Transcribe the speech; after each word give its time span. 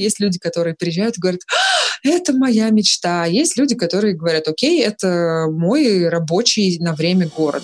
Есть 0.00 0.18
люди, 0.18 0.38
которые 0.38 0.74
приезжают 0.74 1.18
и 1.18 1.20
говорят, 1.20 1.42
«А, 1.46 2.08
это 2.08 2.32
моя 2.32 2.70
мечта. 2.70 3.26
Есть 3.26 3.58
люди, 3.58 3.74
которые 3.74 4.14
говорят, 4.14 4.48
окей, 4.48 4.82
это 4.82 5.46
мой 5.50 6.08
рабочий 6.08 6.78
на 6.78 6.94
время 6.94 7.28
город. 7.28 7.62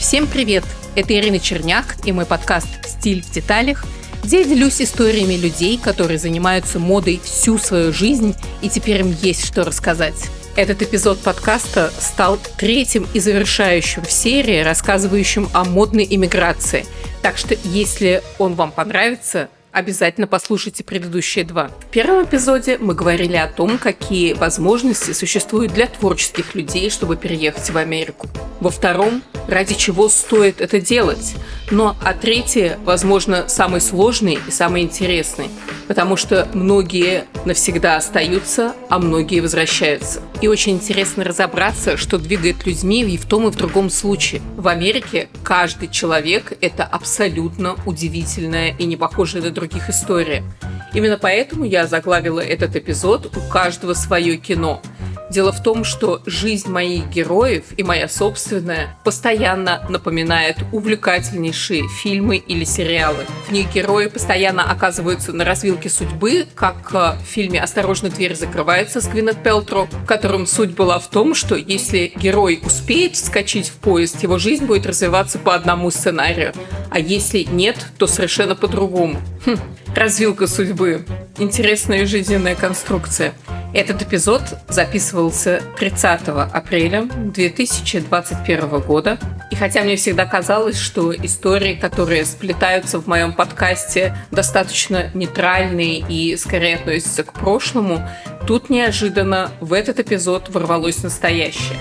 Всем 0.00 0.26
привет! 0.26 0.64
Это 0.94 1.12
Ирина 1.12 1.38
Черняк 1.38 1.96
и 2.06 2.12
мой 2.12 2.24
подкаст 2.24 2.68
«Стиль 2.86 3.22
в 3.22 3.30
деталях», 3.30 3.84
где 4.24 4.38
я 4.38 4.44
делюсь 4.44 4.80
историями 4.80 5.34
людей, 5.34 5.78
которые 5.78 6.18
занимаются 6.18 6.78
модой 6.78 7.20
всю 7.22 7.58
свою 7.58 7.92
жизнь, 7.92 8.34
и 8.62 8.70
теперь 8.70 9.00
им 9.00 9.14
есть 9.20 9.44
что 9.44 9.64
рассказать. 9.64 10.30
Этот 10.56 10.80
эпизод 10.80 11.18
подкаста 11.18 11.92
стал 11.98 12.38
третьим 12.56 13.06
и 13.12 13.20
завершающим 13.20 14.02
в 14.04 14.10
серии, 14.10 14.62
рассказывающим 14.62 15.50
о 15.52 15.64
модной 15.64 16.06
иммиграции. 16.08 16.86
Так 17.20 17.36
что, 17.36 17.54
если 17.64 18.22
он 18.38 18.54
вам 18.54 18.72
понравится, 18.72 19.50
обязательно 19.72 20.26
послушайте 20.26 20.84
предыдущие 20.84 21.44
два. 21.44 21.68
В 21.68 21.86
первом 21.86 22.24
эпизоде 22.24 22.78
мы 22.78 22.94
говорили 22.94 23.36
о 23.36 23.48
том, 23.48 23.78
какие 23.78 24.34
возможности 24.34 25.12
существуют 25.12 25.72
для 25.72 25.86
творческих 25.86 26.54
людей, 26.54 26.90
чтобы 26.90 27.16
переехать 27.16 27.70
в 27.70 27.76
Америку. 27.76 28.28
Во 28.60 28.70
втором, 28.70 29.22
ради 29.48 29.74
чего 29.74 30.08
стоит 30.08 30.60
это 30.60 30.80
делать. 30.80 31.34
Ну 31.72 31.94
а 32.04 32.12
третье, 32.12 32.78
возможно, 32.84 33.48
самый 33.48 33.80
сложный 33.80 34.38
и 34.46 34.50
самый 34.50 34.82
интересный, 34.82 35.48
потому 35.88 36.18
что 36.18 36.46
многие 36.52 37.24
навсегда 37.46 37.96
остаются, 37.96 38.74
а 38.90 38.98
многие 38.98 39.40
возвращаются. 39.40 40.20
И 40.42 40.48
очень 40.48 40.74
интересно 40.74 41.24
разобраться, 41.24 41.96
что 41.96 42.18
двигает 42.18 42.66
людьми 42.66 43.00
и 43.04 43.16
в 43.16 43.24
том, 43.24 43.48
и 43.48 43.50
в 43.50 43.56
другом 43.56 43.88
случае. 43.88 44.42
В 44.58 44.68
Америке 44.68 45.30
каждый 45.42 45.88
человек– 45.88 46.52
это 46.60 46.84
абсолютно 46.84 47.76
удивительная 47.86 48.76
и 48.76 48.84
не 48.84 48.98
похожая 48.98 49.40
на 49.40 49.48
других 49.48 49.88
история. 49.88 50.44
Именно 50.92 51.16
поэтому 51.16 51.64
я 51.64 51.86
заглавила 51.86 52.40
этот 52.40 52.76
эпизод 52.76 53.34
«У 53.34 53.50
каждого 53.50 53.94
свое 53.94 54.36
кино», 54.36 54.82
Дело 55.32 55.50
в 55.50 55.62
том, 55.62 55.82
что 55.82 56.20
жизнь 56.26 56.68
моих 56.68 57.08
героев 57.08 57.64
и 57.78 57.82
моя 57.82 58.06
собственная 58.06 58.98
постоянно 59.02 59.82
напоминает 59.88 60.58
увлекательнейшие 60.72 61.88
фильмы 61.88 62.36
или 62.36 62.64
сериалы. 62.64 63.24
В 63.48 63.50
них 63.50 63.72
герои 63.72 64.08
постоянно 64.08 64.70
оказываются 64.70 65.32
на 65.32 65.46
развилке 65.46 65.88
судьбы, 65.88 66.46
как 66.54 66.90
э, 66.92 67.14
в 67.18 67.26
фильме 67.26 67.62
«Осторожно, 67.62 68.10
дверь 68.10 68.34
закрывается» 68.34 69.00
с 69.00 69.08
Гвинет 69.08 69.42
Пелтро, 69.42 69.84
в 69.84 70.04
котором 70.04 70.46
суть 70.46 70.74
была 70.74 70.98
в 70.98 71.08
том, 71.08 71.34
что 71.34 71.56
если 71.56 72.12
герой 72.14 72.60
успеет 72.62 73.16
вскочить 73.16 73.70
в 73.70 73.76
поезд, 73.76 74.22
его 74.22 74.36
жизнь 74.36 74.66
будет 74.66 74.84
развиваться 74.84 75.38
по 75.38 75.54
одному 75.54 75.90
сценарию, 75.90 76.52
а 76.90 76.98
если 76.98 77.44
нет, 77.44 77.86
то 77.96 78.06
совершенно 78.06 78.54
по-другому. 78.54 79.18
Хм, 79.46 79.56
развилка 79.96 80.46
судьбы. 80.46 81.06
Интересная 81.38 82.04
жизненная 82.04 82.54
конструкция. 82.54 83.32
Этот 83.74 84.02
эпизод 84.02 84.42
записывался 84.68 85.62
30 85.78 86.28
апреля 86.28 87.04
2021 87.04 88.80
года. 88.80 89.18
И 89.50 89.54
хотя 89.54 89.82
мне 89.82 89.96
всегда 89.96 90.26
казалось, 90.26 90.78
что 90.78 91.14
истории, 91.14 91.74
которые 91.74 92.26
сплетаются 92.26 93.00
в 93.00 93.06
моем 93.06 93.32
подкасте, 93.32 94.14
достаточно 94.30 95.10
нейтральные 95.14 96.04
и 96.06 96.36
скорее 96.36 96.76
относятся 96.76 97.24
к 97.24 97.32
прошлому, 97.32 98.06
тут 98.46 98.68
неожиданно 98.68 99.50
в 99.60 99.72
этот 99.72 100.00
эпизод 100.00 100.50
ворвалось 100.50 101.02
настоящее. 101.02 101.78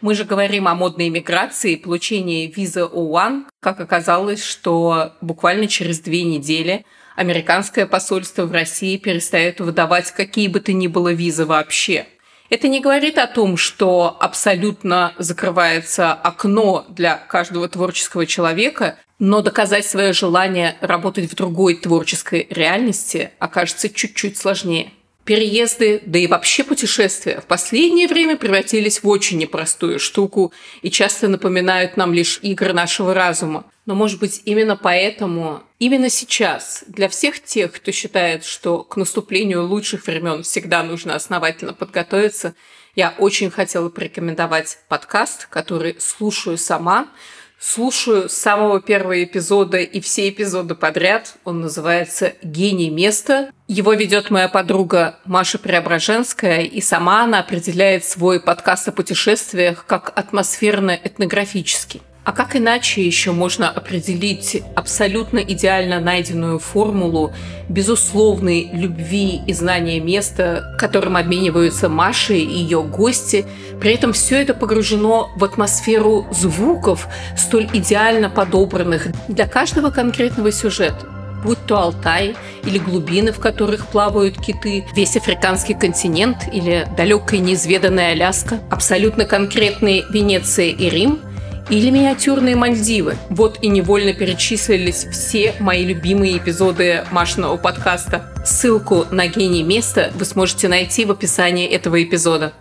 Мы 0.00 0.16
же 0.16 0.24
говорим 0.24 0.66
о 0.66 0.74
модной 0.74 1.08
иммиграции 1.08 1.74
и 1.74 1.76
получении 1.76 2.52
визы 2.52 2.80
O1. 2.80 3.44
Как 3.60 3.78
оказалось, 3.78 4.42
что 4.42 5.12
буквально 5.20 5.68
через 5.68 6.00
две 6.00 6.24
недели– 6.24 6.84
американское 7.18 7.84
посольство 7.84 8.46
в 8.46 8.52
России 8.52 8.96
перестает 8.96 9.60
выдавать 9.60 10.12
какие 10.12 10.46
бы 10.46 10.60
то 10.60 10.72
ни 10.72 10.86
было 10.86 11.12
визы 11.12 11.44
вообще. 11.44 12.06
Это 12.48 12.68
не 12.68 12.80
говорит 12.80 13.18
о 13.18 13.26
том, 13.26 13.56
что 13.56 14.16
абсолютно 14.20 15.12
закрывается 15.18 16.12
окно 16.12 16.86
для 16.88 17.16
каждого 17.16 17.68
творческого 17.68 18.24
человека, 18.24 18.96
но 19.18 19.42
доказать 19.42 19.84
свое 19.84 20.12
желание 20.12 20.76
работать 20.80 21.30
в 21.30 21.34
другой 21.34 21.74
творческой 21.74 22.46
реальности 22.50 23.32
окажется 23.40 23.90
чуть-чуть 23.90 24.38
сложнее. 24.38 24.92
Переезды, 25.28 26.00
да 26.06 26.18
и 26.18 26.26
вообще 26.26 26.64
путешествия 26.64 27.42
в 27.42 27.44
последнее 27.44 28.08
время 28.08 28.38
превратились 28.38 29.02
в 29.02 29.08
очень 29.08 29.36
непростую 29.36 30.00
штуку 30.00 30.54
и 30.80 30.90
часто 30.90 31.28
напоминают 31.28 31.98
нам 31.98 32.14
лишь 32.14 32.38
игры 32.40 32.72
нашего 32.72 33.12
разума. 33.12 33.66
Но, 33.84 33.94
может 33.94 34.20
быть, 34.20 34.40
именно 34.46 34.74
поэтому, 34.74 35.62
именно 35.78 36.08
сейчас, 36.08 36.82
для 36.86 37.10
всех 37.10 37.44
тех, 37.44 37.72
кто 37.72 37.92
считает, 37.92 38.42
что 38.42 38.82
к 38.82 38.96
наступлению 38.96 39.66
лучших 39.66 40.06
времен 40.06 40.44
всегда 40.44 40.82
нужно 40.82 41.14
основательно 41.14 41.74
подготовиться, 41.74 42.54
я 42.96 43.14
очень 43.18 43.50
хотела 43.50 43.90
порекомендовать 43.90 44.78
подкаст, 44.88 45.46
который 45.50 45.96
слушаю 46.00 46.56
сама, 46.56 47.06
Слушаю 47.60 48.28
с 48.28 48.34
самого 48.34 48.80
первого 48.80 49.24
эпизода 49.24 49.78
и 49.78 49.98
все 49.98 50.28
эпизоды 50.28 50.76
подряд. 50.76 51.34
Он 51.42 51.60
называется 51.60 52.34
«Гений 52.40 52.88
места». 52.88 53.50
Его 53.66 53.94
ведет 53.94 54.30
моя 54.30 54.48
подруга 54.48 55.18
Маша 55.24 55.58
Преображенская, 55.58 56.60
и 56.60 56.80
сама 56.80 57.24
она 57.24 57.40
определяет 57.40 58.04
свой 58.04 58.38
подкаст 58.38 58.86
о 58.86 58.92
путешествиях 58.92 59.86
как 59.86 60.12
атмосферно-этнографический. 60.16 62.00
А 62.24 62.32
как 62.32 62.56
иначе 62.56 63.04
еще 63.04 63.32
можно 63.32 63.70
определить 63.70 64.62
абсолютно 64.74 65.38
идеально 65.38 65.98
найденную 65.98 66.58
формулу 66.58 67.32
безусловной 67.70 68.68
любви 68.72 69.40
и 69.46 69.52
знания 69.54 69.98
места, 69.98 70.76
которым 70.78 71.16
обмениваются 71.16 71.88
Маша 71.88 72.34
и 72.34 72.44
ее 72.44 72.82
гости? 72.82 73.46
При 73.80 73.92
этом 73.92 74.12
все 74.12 74.42
это 74.42 74.52
погружено 74.52 75.30
в 75.36 75.44
атмосферу 75.44 76.26
звуков, 76.30 77.08
столь 77.36 77.68
идеально 77.72 78.28
подобранных 78.28 79.08
для 79.28 79.46
каждого 79.46 79.90
конкретного 79.90 80.52
сюжета 80.52 81.06
будь 81.44 81.58
то 81.66 81.78
Алтай 81.78 82.36
или 82.64 82.78
глубины, 82.78 83.32
в 83.32 83.38
которых 83.38 83.86
плавают 83.86 84.40
киты, 84.40 84.84
весь 84.94 85.16
африканский 85.16 85.74
континент 85.74 86.48
или 86.52 86.86
далекая 86.96 87.40
неизведанная 87.40 88.12
Аляска, 88.12 88.58
абсолютно 88.70 89.24
конкретные 89.24 90.04
Венеция 90.10 90.66
и 90.66 90.90
Рим, 90.90 91.20
или 91.70 91.90
миниатюрные 91.90 92.56
Мальдивы. 92.56 93.16
Вот 93.28 93.58
и 93.62 93.68
невольно 93.68 94.14
перечислились 94.14 95.06
все 95.12 95.54
мои 95.60 95.84
любимые 95.84 96.38
эпизоды 96.38 97.04
Машиного 97.10 97.58
подкаста. 97.58 98.32
Ссылку 98.44 99.04
на 99.10 99.26
гений 99.26 99.62
места 99.62 100.10
вы 100.14 100.24
сможете 100.24 100.68
найти 100.68 101.04
в 101.04 101.10
описании 101.10 101.68
этого 101.68 102.02
эпизода. 102.02 102.54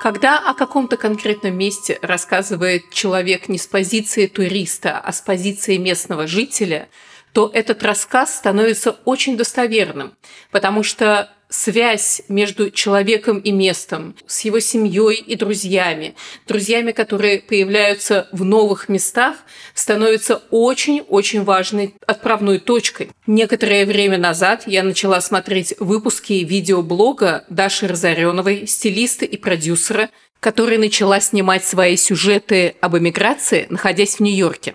Когда 0.00 0.38
о 0.38 0.54
каком-то 0.54 0.96
конкретном 0.96 1.58
месте 1.58 1.98
рассказывает 2.02 2.90
человек 2.90 3.48
не 3.48 3.58
с 3.58 3.66
позиции 3.66 4.28
туриста, 4.28 4.98
а 4.98 5.12
с 5.12 5.20
позиции 5.20 5.76
местного 5.76 6.28
жителя, 6.28 6.88
то 7.32 7.50
этот 7.52 7.82
рассказ 7.82 8.36
становится 8.36 8.92
очень 9.04 9.36
достоверным, 9.36 10.14
потому 10.52 10.84
что 10.84 11.30
связь 11.48 12.22
между 12.28 12.70
человеком 12.70 13.38
и 13.38 13.52
местом, 13.52 14.14
с 14.26 14.42
его 14.42 14.60
семьей 14.60 15.16
и 15.16 15.36
друзьями, 15.36 16.14
друзьями, 16.46 16.92
которые 16.92 17.40
появляются 17.40 18.28
в 18.32 18.44
новых 18.44 18.88
местах, 18.88 19.36
становится 19.74 20.42
очень-очень 20.50 21.44
важной 21.44 21.94
отправной 22.06 22.58
точкой. 22.58 23.10
Некоторое 23.26 23.86
время 23.86 24.18
назад 24.18 24.64
я 24.66 24.82
начала 24.82 25.20
смотреть 25.20 25.74
выпуски 25.78 26.32
видеоблога 26.32 27.44
Даши 27.48 27.88
Разореновой, 27.88 28.66
стилиста 28.66 29.24
и 29.24 29.36
продюсера, 29.36 30.10
которая 30.40 30.78
начала 30.78 31.20
снимать 31.20 31.64
свои 31.64 31.96
сюжеты 31.96 32.76
об 32.80 32.96
эмиграции, 32.96 33.66
находясь 33.70 34.16
в 34.16 34.20
Нью-Йорке. 34.20 34.74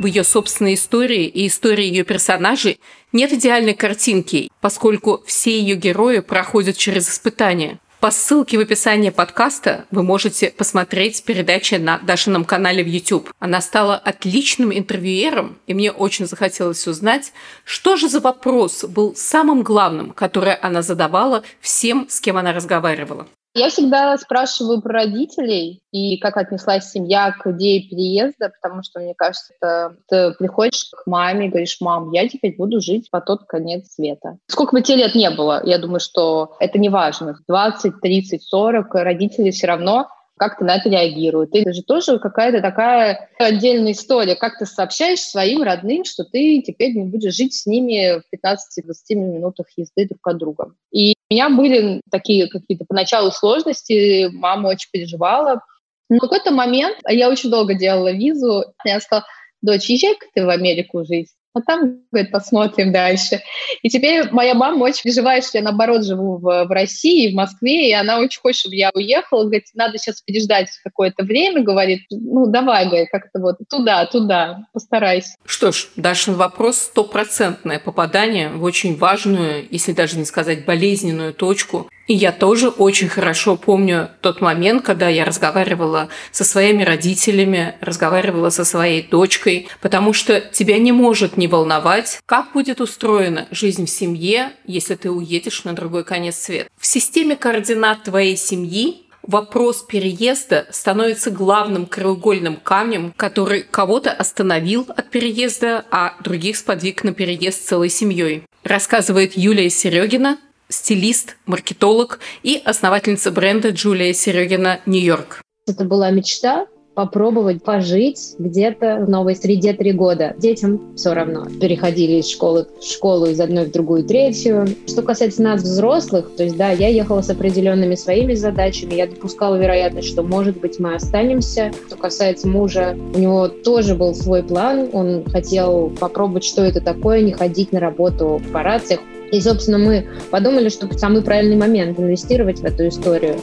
В 0.00 0.06
ее 0.06 0.24
собственной 0.24 0.74
истории 0.74 1.26
и 1.26 1.46
истории 1.46 1.84
ее 1.84 2.04
персонажей 2.04 2.80
нет 3.12 3.32
идеальной 3.34 3.74
картинки, 3.74 4.50
поскольку 4.60 5.22
все 5.26 5.60
ее 5.60 5.76
герои 5.76 6.20
проходят 6.20 6.76
через 6.78 7.08
испытания. 7.08 7.78
По 8.00 8.10
ссылке 8.10 8.56
в 8.56 8.62
описании 8.62 9.10
подкаста 9.10 9.84
вы 9.90 10.02
можете 10.02 10.50
посмотреть 10.52 11.22
передачи 11.22 11.74
на 11.74 11.98
Дашином 11.98 12.46
канале 12.46 12.82
в 12.82 12.86
YouTube. 12.86 13.30
Она 13.38 13.60
стала 13.60 13.94
отличным 13.94 14.72
интервьюером, 14.72 15.58
и 15.66 15.74
мне 15.74 15.92
очень 15.92 16.24
захотелось 16.24 16.86
узнать, 16.88 17.34
что 17.64 17.96
же 17.96 18.08
за 18.08 18.20
вопрос 18.20 18.84
был 18.84 19.14
самым 19.14 19.62
главным, 19.62 20.12
который 20.12 20.54
она 20.54 20.80
задавала 20.80 21.42
всем, 21.60 22.06
с 22.08 22.22
кем 22.22 22.38
она 22.38 22.54
разговаривала. 22.54 23.28
Я 23.54 23.68
всегда 23.68 24.16
спрашиваю 24.16 24.80
про 24.80 24.92
родителей 24.92 25.82
и 25.90 26.18
как 26.18 26.36
отнеслась 26.36 26.90
семья 26.90 27.32
к 27.32 27.48
идее 27.50 27.88
переезда, 27.88 28.52
потому 28.62 28.84
что, 28.84 29.00
мне 29.00 29.14
кажется, 29.14 29.52
это, 29.60 29.96
ты 30.08 30.32
приходишь 30.38 30.88
к 30.92 31.06
маме 31.06 31.46
и 31.46 31.48
говоришь, 31.48 31.78
мам, 31.80 32.12
я 32.12 32.28
теперь 32.28 32.54
буду 32.56 32.80
жить 32.80 33.10
по 33.10 33.20
тот 33.20 33.44
конец 33.46 33.94
света. 33.94 34.38
Сколько 34.46 34.76
бы 34.76 34.82
тебе 34.82 34.98
лет 34.98 35.16
не 35.16 35.30
было, 35.30 35.62
я 35.64 35.78
думаю, 35.78 35.98
что 35.98 36.54
это 36.60 36.78
не 36.78 36.88
важно. 36.88 37.38
20, 37.48 38.00
30, 38.00 38.42
40 38.42 38.94
родители 38.94 39.50
все 39.50 39.66
равно 39.66 40.06
как 40.40 40.56
ты 40.56 40.64
на 40.64 40.76
это 40.76 40.88
реагируют. 40.88 41.54
Это 41.54 41.74
же 41.74 41.82
тоже 41.82 42.18
какая-то 42.18 42.62
такая 42.62 43.28
отдельная 43.38 43.92
история, 43.92 44.36
как 44.36 44.56
ты 44.58 44.64
сообщаешь 44.64 45.20
своим 45.20 45.62
родным, 45.62 46.06
что 46.06 46.24
ты 46.24 46.62
теперь 46.62 46.94
не 46.94 47.04
будешь 47.04 47.34
жить 47.34 47.52
с 47.52 47.66
ними 47.66 48.22
в 48.22 48.46
15-20 48.46 49.16
минутах 49.16 49.66
езды 49.76 50.08
друг 50.08 50.26
от 50.26 50.38
друга. 50.38 50.72
И 50.90 51.12
у 51.28 51.34
меня 51.34 51.50
были 51.50 52.00
такие 52.10 52.48
какие-то 52.48 52.86
поначалу 52.88 53.30
сложности, 53.32 54.30
мама 54.32 54.68
очень 54.68 54.88
переживала. 54.90 55.60
Но 56.08 56.16
в 56.16 56.20
какой-то 56.20 56.52
момент, 56.52 56.96
а 57.04 57.12
я 57.12 57.28
очень 57.28 57.50
долго 57.50 57.74
делала 57.74 58.10
визу, 58.10 58.64
я 58.82 58.98
сказала, 59.00 59.26
дочь, 59.60 59.90
езжай-ка 59.90 60.24
ты 60.32 60.46
в 60.46 60.48
Америку 60.48 61.04
жить. 61.04 61.28
А 61.52 61.60
там, 61.62 61.98
говорит, 62.12 62.30
посмотрим 62.30 62.92
дальше. 62.92 63.40
И 63.82 63.88
теперь 63.88 64.30
моя 64.30 64.54
мама 64.54 64.84
очень 64.84 65.02
переживает, 65.02 65.44
что 65.44 65.58
я, 65.58 65.64
наоборот, 65.64 66.04
живу 66.04 66.38
в, 66.38 66.64
в 66.64 66.70
России, 66.70 67.32
в 67.32 67.34
Москве, 67.34 67.88
и 67.88 67.92
она 67.92 68.20
очень 68.20 68.40
хочет, 68.40 68.60
чтобы 68.60 68.76
я 68.76 68.90
уехала. 68.94 69.42
Говорит, 69.42 69.64
надо 69.74 69.98
сейчас 69.98 70.20
переждать 70.20 70.68
какое-то 70.84 71.24
время, 71.24 71.62
говорит. 71.62 72.02
Ну, 72.10 72.46
давай, 72.46 72.86
говорит, 72.86 73.08
как-то 73.10 73.40
вот 73.40 73.56
туда, 73.68 74.06
туда, 74.06 74.66
постарайся. 74.72 75.34
Что 75.44 75.72
ж, 75.72 75.88
Дашин 75.96 76.34
вопрос– 76.34 76.76
стопроцентное 76.78 77.80
попадание 77.80 78.50
в 78.50 78.62
очень 78.62 78.96
важную, 78.96 79.66
если 79.70 79.92
даже 79.92 80.18
не 80.18 80.24
сказать 80.24 80.64
болезненную 80.64 81.34
точку 81.34 81.88
и 82.10 82.14
я 82.14 82.32
тоже 82.32 82.70
очень 82.70 83.08
хорошо 83.08 83.54
помню 83.54 84.10
тот 84.20 84.40
момент, 84.40 84.84
когда 84.84 85.08
я 85.08 85.24
разговаривала 85.24 86.08
со 86.32 86.42
своими 86.42 86.82
родителями, 86.82 87.76
разговаривала 87.80 88.50
со 88.50 88.64
своей 88.64 89.06
дочкой, 89.06 89.68
потому 89.80 90.12
что 90.12 90.40
тебя 90.40 90.78
не 90.78 90.90
может 90.90 91.36
не 91.36 91.46
волновать, 91.46 92.18
как 92.26 92.52
будет 92.52 92.80
устроена 92.80 93.46
жизнь 93.52 93.86
в 93.86 93.90
семье, 93.90 94.50
если 94.66 94.96
ты 94.96 95.08
уедешь 95.08 95.62
на 95.62 95.72
другой 95.72 96.02
конец 96.02 96.34
света. 96.34 96.68
В 96.76 96.84
системе 96.84 97.36
координат 97.36 98.02
твоей 98.02 98.36
семьи 98.36 99.06
вопрос 99.22 99.84
переезда 99.84 100.66
становится 100.72 101.30
главным 101.30 101.86
краеугольным 101.86 102.56
камнем, 102.56 103.14
который 103.16 103.62
кого-то 103.62 104.10
остановил 104.10 104.84
от 104.96 105.10
переезда, 105.10 105.84
а 105.92 106.14
других 106.24 106.56
сподвиг 106.56 107.04
на 107.04 107.12
переезд 107.14 107.68
целой 107.68 107.88
семьей. 107.88 108.42
Рассказывает 108.64 109.36
Юлия 109.36 109.70
Серегина, 109.70 110.38
стилист, 110.70 111.36
маркетолог 111.44 112.20
и 112.42 112.60
основательница 112.64 113.30
бренда 113.30 113.70
Джулия 113.70 114.14
Серегина 114.14 114.80
«Нью-Йорк». 114.86 115.42
Это 115.66 115.84
была 115.84 116.10
мечта 116.10 116.66
попробовать 116.94 117.62
пожить 117.62 118.34
где-то 118.38 119.04
в 119.06 119.08
новой 119.08 119.36
среде 119.36 119.72
три 119.72 119.92
года. 119.92 120.34
Детям 120.38 120.94
все 120.96 121.14
равно. 121.14 121.46
Переходили 121.60 122.20
из 122.20 122.28
школы 122.28 122.66
в 122.78 122.84
школу, 122.84 123.26
из 123.26 123.40
одной 123.40 123.66
в 123.66 123.72
другую, 123.72 124.04
третью. 124.04 124.66
Что 124.86 125.02
касается 125.02 125.42
нас, 125.42 125.62
взрослых, 125.62 126.30
то 126.36 126.42
есть, 126.42 126.56
да, 126.56 126.70
я 126.72 126.88
ехала 126.88 127.22
с 127.22 127.30
определенными 127.30 127.94
своими 127.94 128.34
задачами, 128.34 128.94
я 128.94 129.06
допускала 129.06 129.56
вероятность, 129.56 130.08
что, 130.08 130.22
может 130.22 130.60
быть, 130.60 130.78
мы 130.78 130.94
останемся. 130.94 131.72
Что 131.86 131.96
касается 131.96 132.48
мужа, 132.48 132.96
у 133.14 133.18
него 133.18 133.48
тоже 133.48 133.94
был 133.94 134.14
свой 134.14 134.42
план, 134.42 134.90
он 134.92 135.24
хотел 135.30 135.90
попробовать, 135.98 136.44
что 136.44 136.62
это 136.62 136.80
такое, 136.80 137.22
не 137.22 137.32
ходить 137.32 137.72
на 137.72 137.80
работу 137.80 138.38
в 138.38 138.42
корпорациях. 138.42 139.00
И, 139.32 139.40
собственно, 139.40 139.78
мы 139.78 140.06
подумали, 140.30 140.68
что 140.68 140.88
самый 140.98 141.22
правильный 141.22 141.56
момент 141.56 141.98
инвестировать 141.98 142.60
в 142.60 142.64
эту 142.64 142.88
историю. 142.88 143.38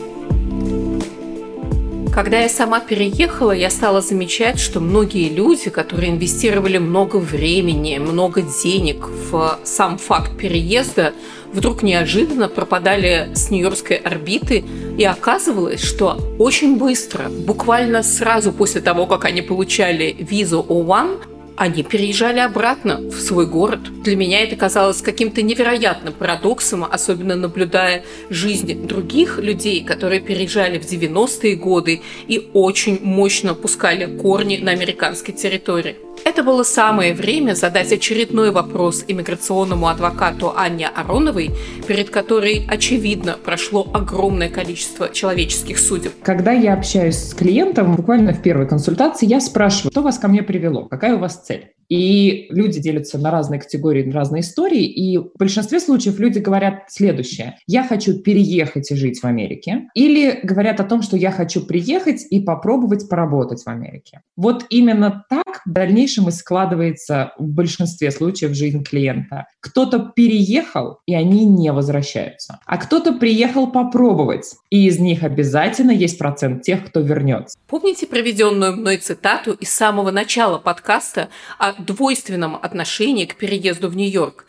Когда 2.13 2.39
я 2.39 2.49
сама 2.49 2.79
переехала, 2.79 3.51
я 3.51 3.69
стала 3.69 4.01
замечать, 4.01 4.59
что 4.59 4.79
многие 4.79 5.29
люди, 5.29 5.69
которые 5.69 6.09
инвестировали 6.09 6.79
много 6.79 7.17
времени, 7.17 7.99
много 7.99 8.41
денег 8.41 9.07
в 9.29 9.59
сам 9.63 9.99
факт 9.99 10.35
переезда, 10.35 11.13
вдруг 11.53 11.83
неожиданно 11.83 12.49
пропадали 12.49 13.29
с 13.35 13.51
Нью-Йоркской 13.51 13.97
орбиты, 13.97 14.65
и 14.97 15.03
оказывалось, 15.03 15.83
что 15.83 16.17
очень 16.39 16.77
быстро, 16.77 17.29
буквально 17.29 18.01
сразу 18.01 18.51
после 18.51 18.81
того, 18.81 19.05
как 19.05 19.25
они 19.25 19.43
получали 19.43 20.15
визу 20.17 20.65
O1, 20.67 21.36
они 21.57 21.83
переезжали 21.83 22.39
обратно 22.39 22.97
в 22.97 23.19
свой 23.19 23.47
город. 23.47 23.79
Для 24.03 24.15
меня 24.15 24.43
это 24.43 24.55
казалось 24.55 25.01
каким-то 25.01 25.41
невероятным 25.41 26.13
парадоксом, 26.13 26.85
особенно 26.85 27.35
наблюдая 27.35 28.03
жизнь 28.29 28.87
других 28.87 29.39
людей, 29.39 29.83
которые 29.83 30.21
переезжали 30.21 30.77
в 30.77 30.83
90-е 30.83 31.55
годы 31.55 32.01
и 32.27 32.49
очень 32.53 32.99
мощно 33.03 33.55
пускали 33.55 34.05
корни 34.17 34.57
на 34.57 34.71
американской 34.71 35.33
территории. 35.33 36.06
Это 36.25 36.43
было 36.43 36.63
самое 36.63 37.13
время 37.13 37.53
задать 37.53 37.91
очередной 37.91 38.51
вопрос 38.51 39.03
иммиграционному 39.07 39.87
адвокату 39.87 40.53
Анне 40.55 40.87
Ароновой, 40.87 41.51
перед 41.87 42.09
которой, 42.09 42.65
очевидно, 42.69 43.37
прошло 43.43 43.87
огромное 43.93 44.49
количество 44.49 45.09
человеческих 45.09 45.79
судеб. 45.79 46.11
Когда 46.21 46.51
я 46.51 46.73
общаюсь 46.73 47.17
с 47.17 47.33
клиентом, 47.33 47.95
буквально 47.95 48.33
в 48.33 48.41
первой 48.41 48.67
консультации, 48.67 49.25
я 49.25 49.39
спрашиваю, 49.39 49.91
что 49.91 50.01
вас 50.01 50.19
ко 50.19 50.27
мне 50.27 50.43
привело, 50.43 50.85
какая 50.85 51.15
у 51.15 51.19
вас 51.19 51.43
цель? 51.43 51.71
И 51.89 52.47
люди 52.49 52.79
делятся 52.79 53.17
на 53.17 53.31
разные 53.31 53.59
категории, 53.59 54.03
на 54.03 54.13
разные 54.13 54.41
истории. 54.41 54.85
И 54.85 55.17
в 55.17 55.31
большинстве 55.37 55.79
случаев 55.79 56.19
люди 56.19 56.39
говорят 56.39 56.85
следующее. 56.89 57.57
Я 57.67 57.83
хочу 57.83 58.19
переехать 58.19 58.91
и 58.91 58.95
жить 58.95 59.19
в 59.21 59.25
Америке. 59.25 59.89
Или 59.93 60.39
говорят 60.43 60.79
о 60.79 60.83
том, 60.83 61.01
что 61.01 61.17
я 61.17 61.31
хочу 61.31 61.65
приехать 61.65 62.25
и 62.29 62.39
попробовать 62.39 63.09
поработать 63.09 63.63
в 63.63 63.67
Америке. 63.67 64.21
Вот 64.35 64.65
именно 64.69 65.25
так 65.29 65.61
в 65.65 65.71
дальнейшем 65.71 66.27
и 66.29 66.31
складывается 66.31 67.33
в 67.37 67.47
большинстве 67.47 68.11
случаев 68.11 68.53
жизнь 68.53 68.83
клиента. 68.83 69.45
Кто-то 69.59 70.11
переехал, 70.15 70.99
и 71.05 71.15
они 71.15 71.45
не 71.45 71.71
возвращаются. 71.71 72.59
А 72.65 72.77
кто-то 72.77 73.13
приехал 73.13 73.71
попробовать. 73.71 74.55
И 74.69 74.87
из 74.87 74.99
них 74.99 75.23
обязательно 75.23 75.91
есть 75.91 76.17
процент 76.17 76.63
тех, 76.63 76.85
кто 76.85 76.99
вернется. 76.99 77.57
Помните 77.67 78.07
проведенную 78.07 78.75
мной 78.75 78.97
цитату 78.97 79.53
из 79.53 79.69
самого 79.69 80.11
начала 80.11 80.57
подкаста 80.57 81.29
о 81.57 81.76
двойственном 81.79 82.55
отношении 82.55 83.25
к 83.25 83.35
переезду 83.35 83.89
в 83.89 83.95
Нью-Йорк. 83.95 84.45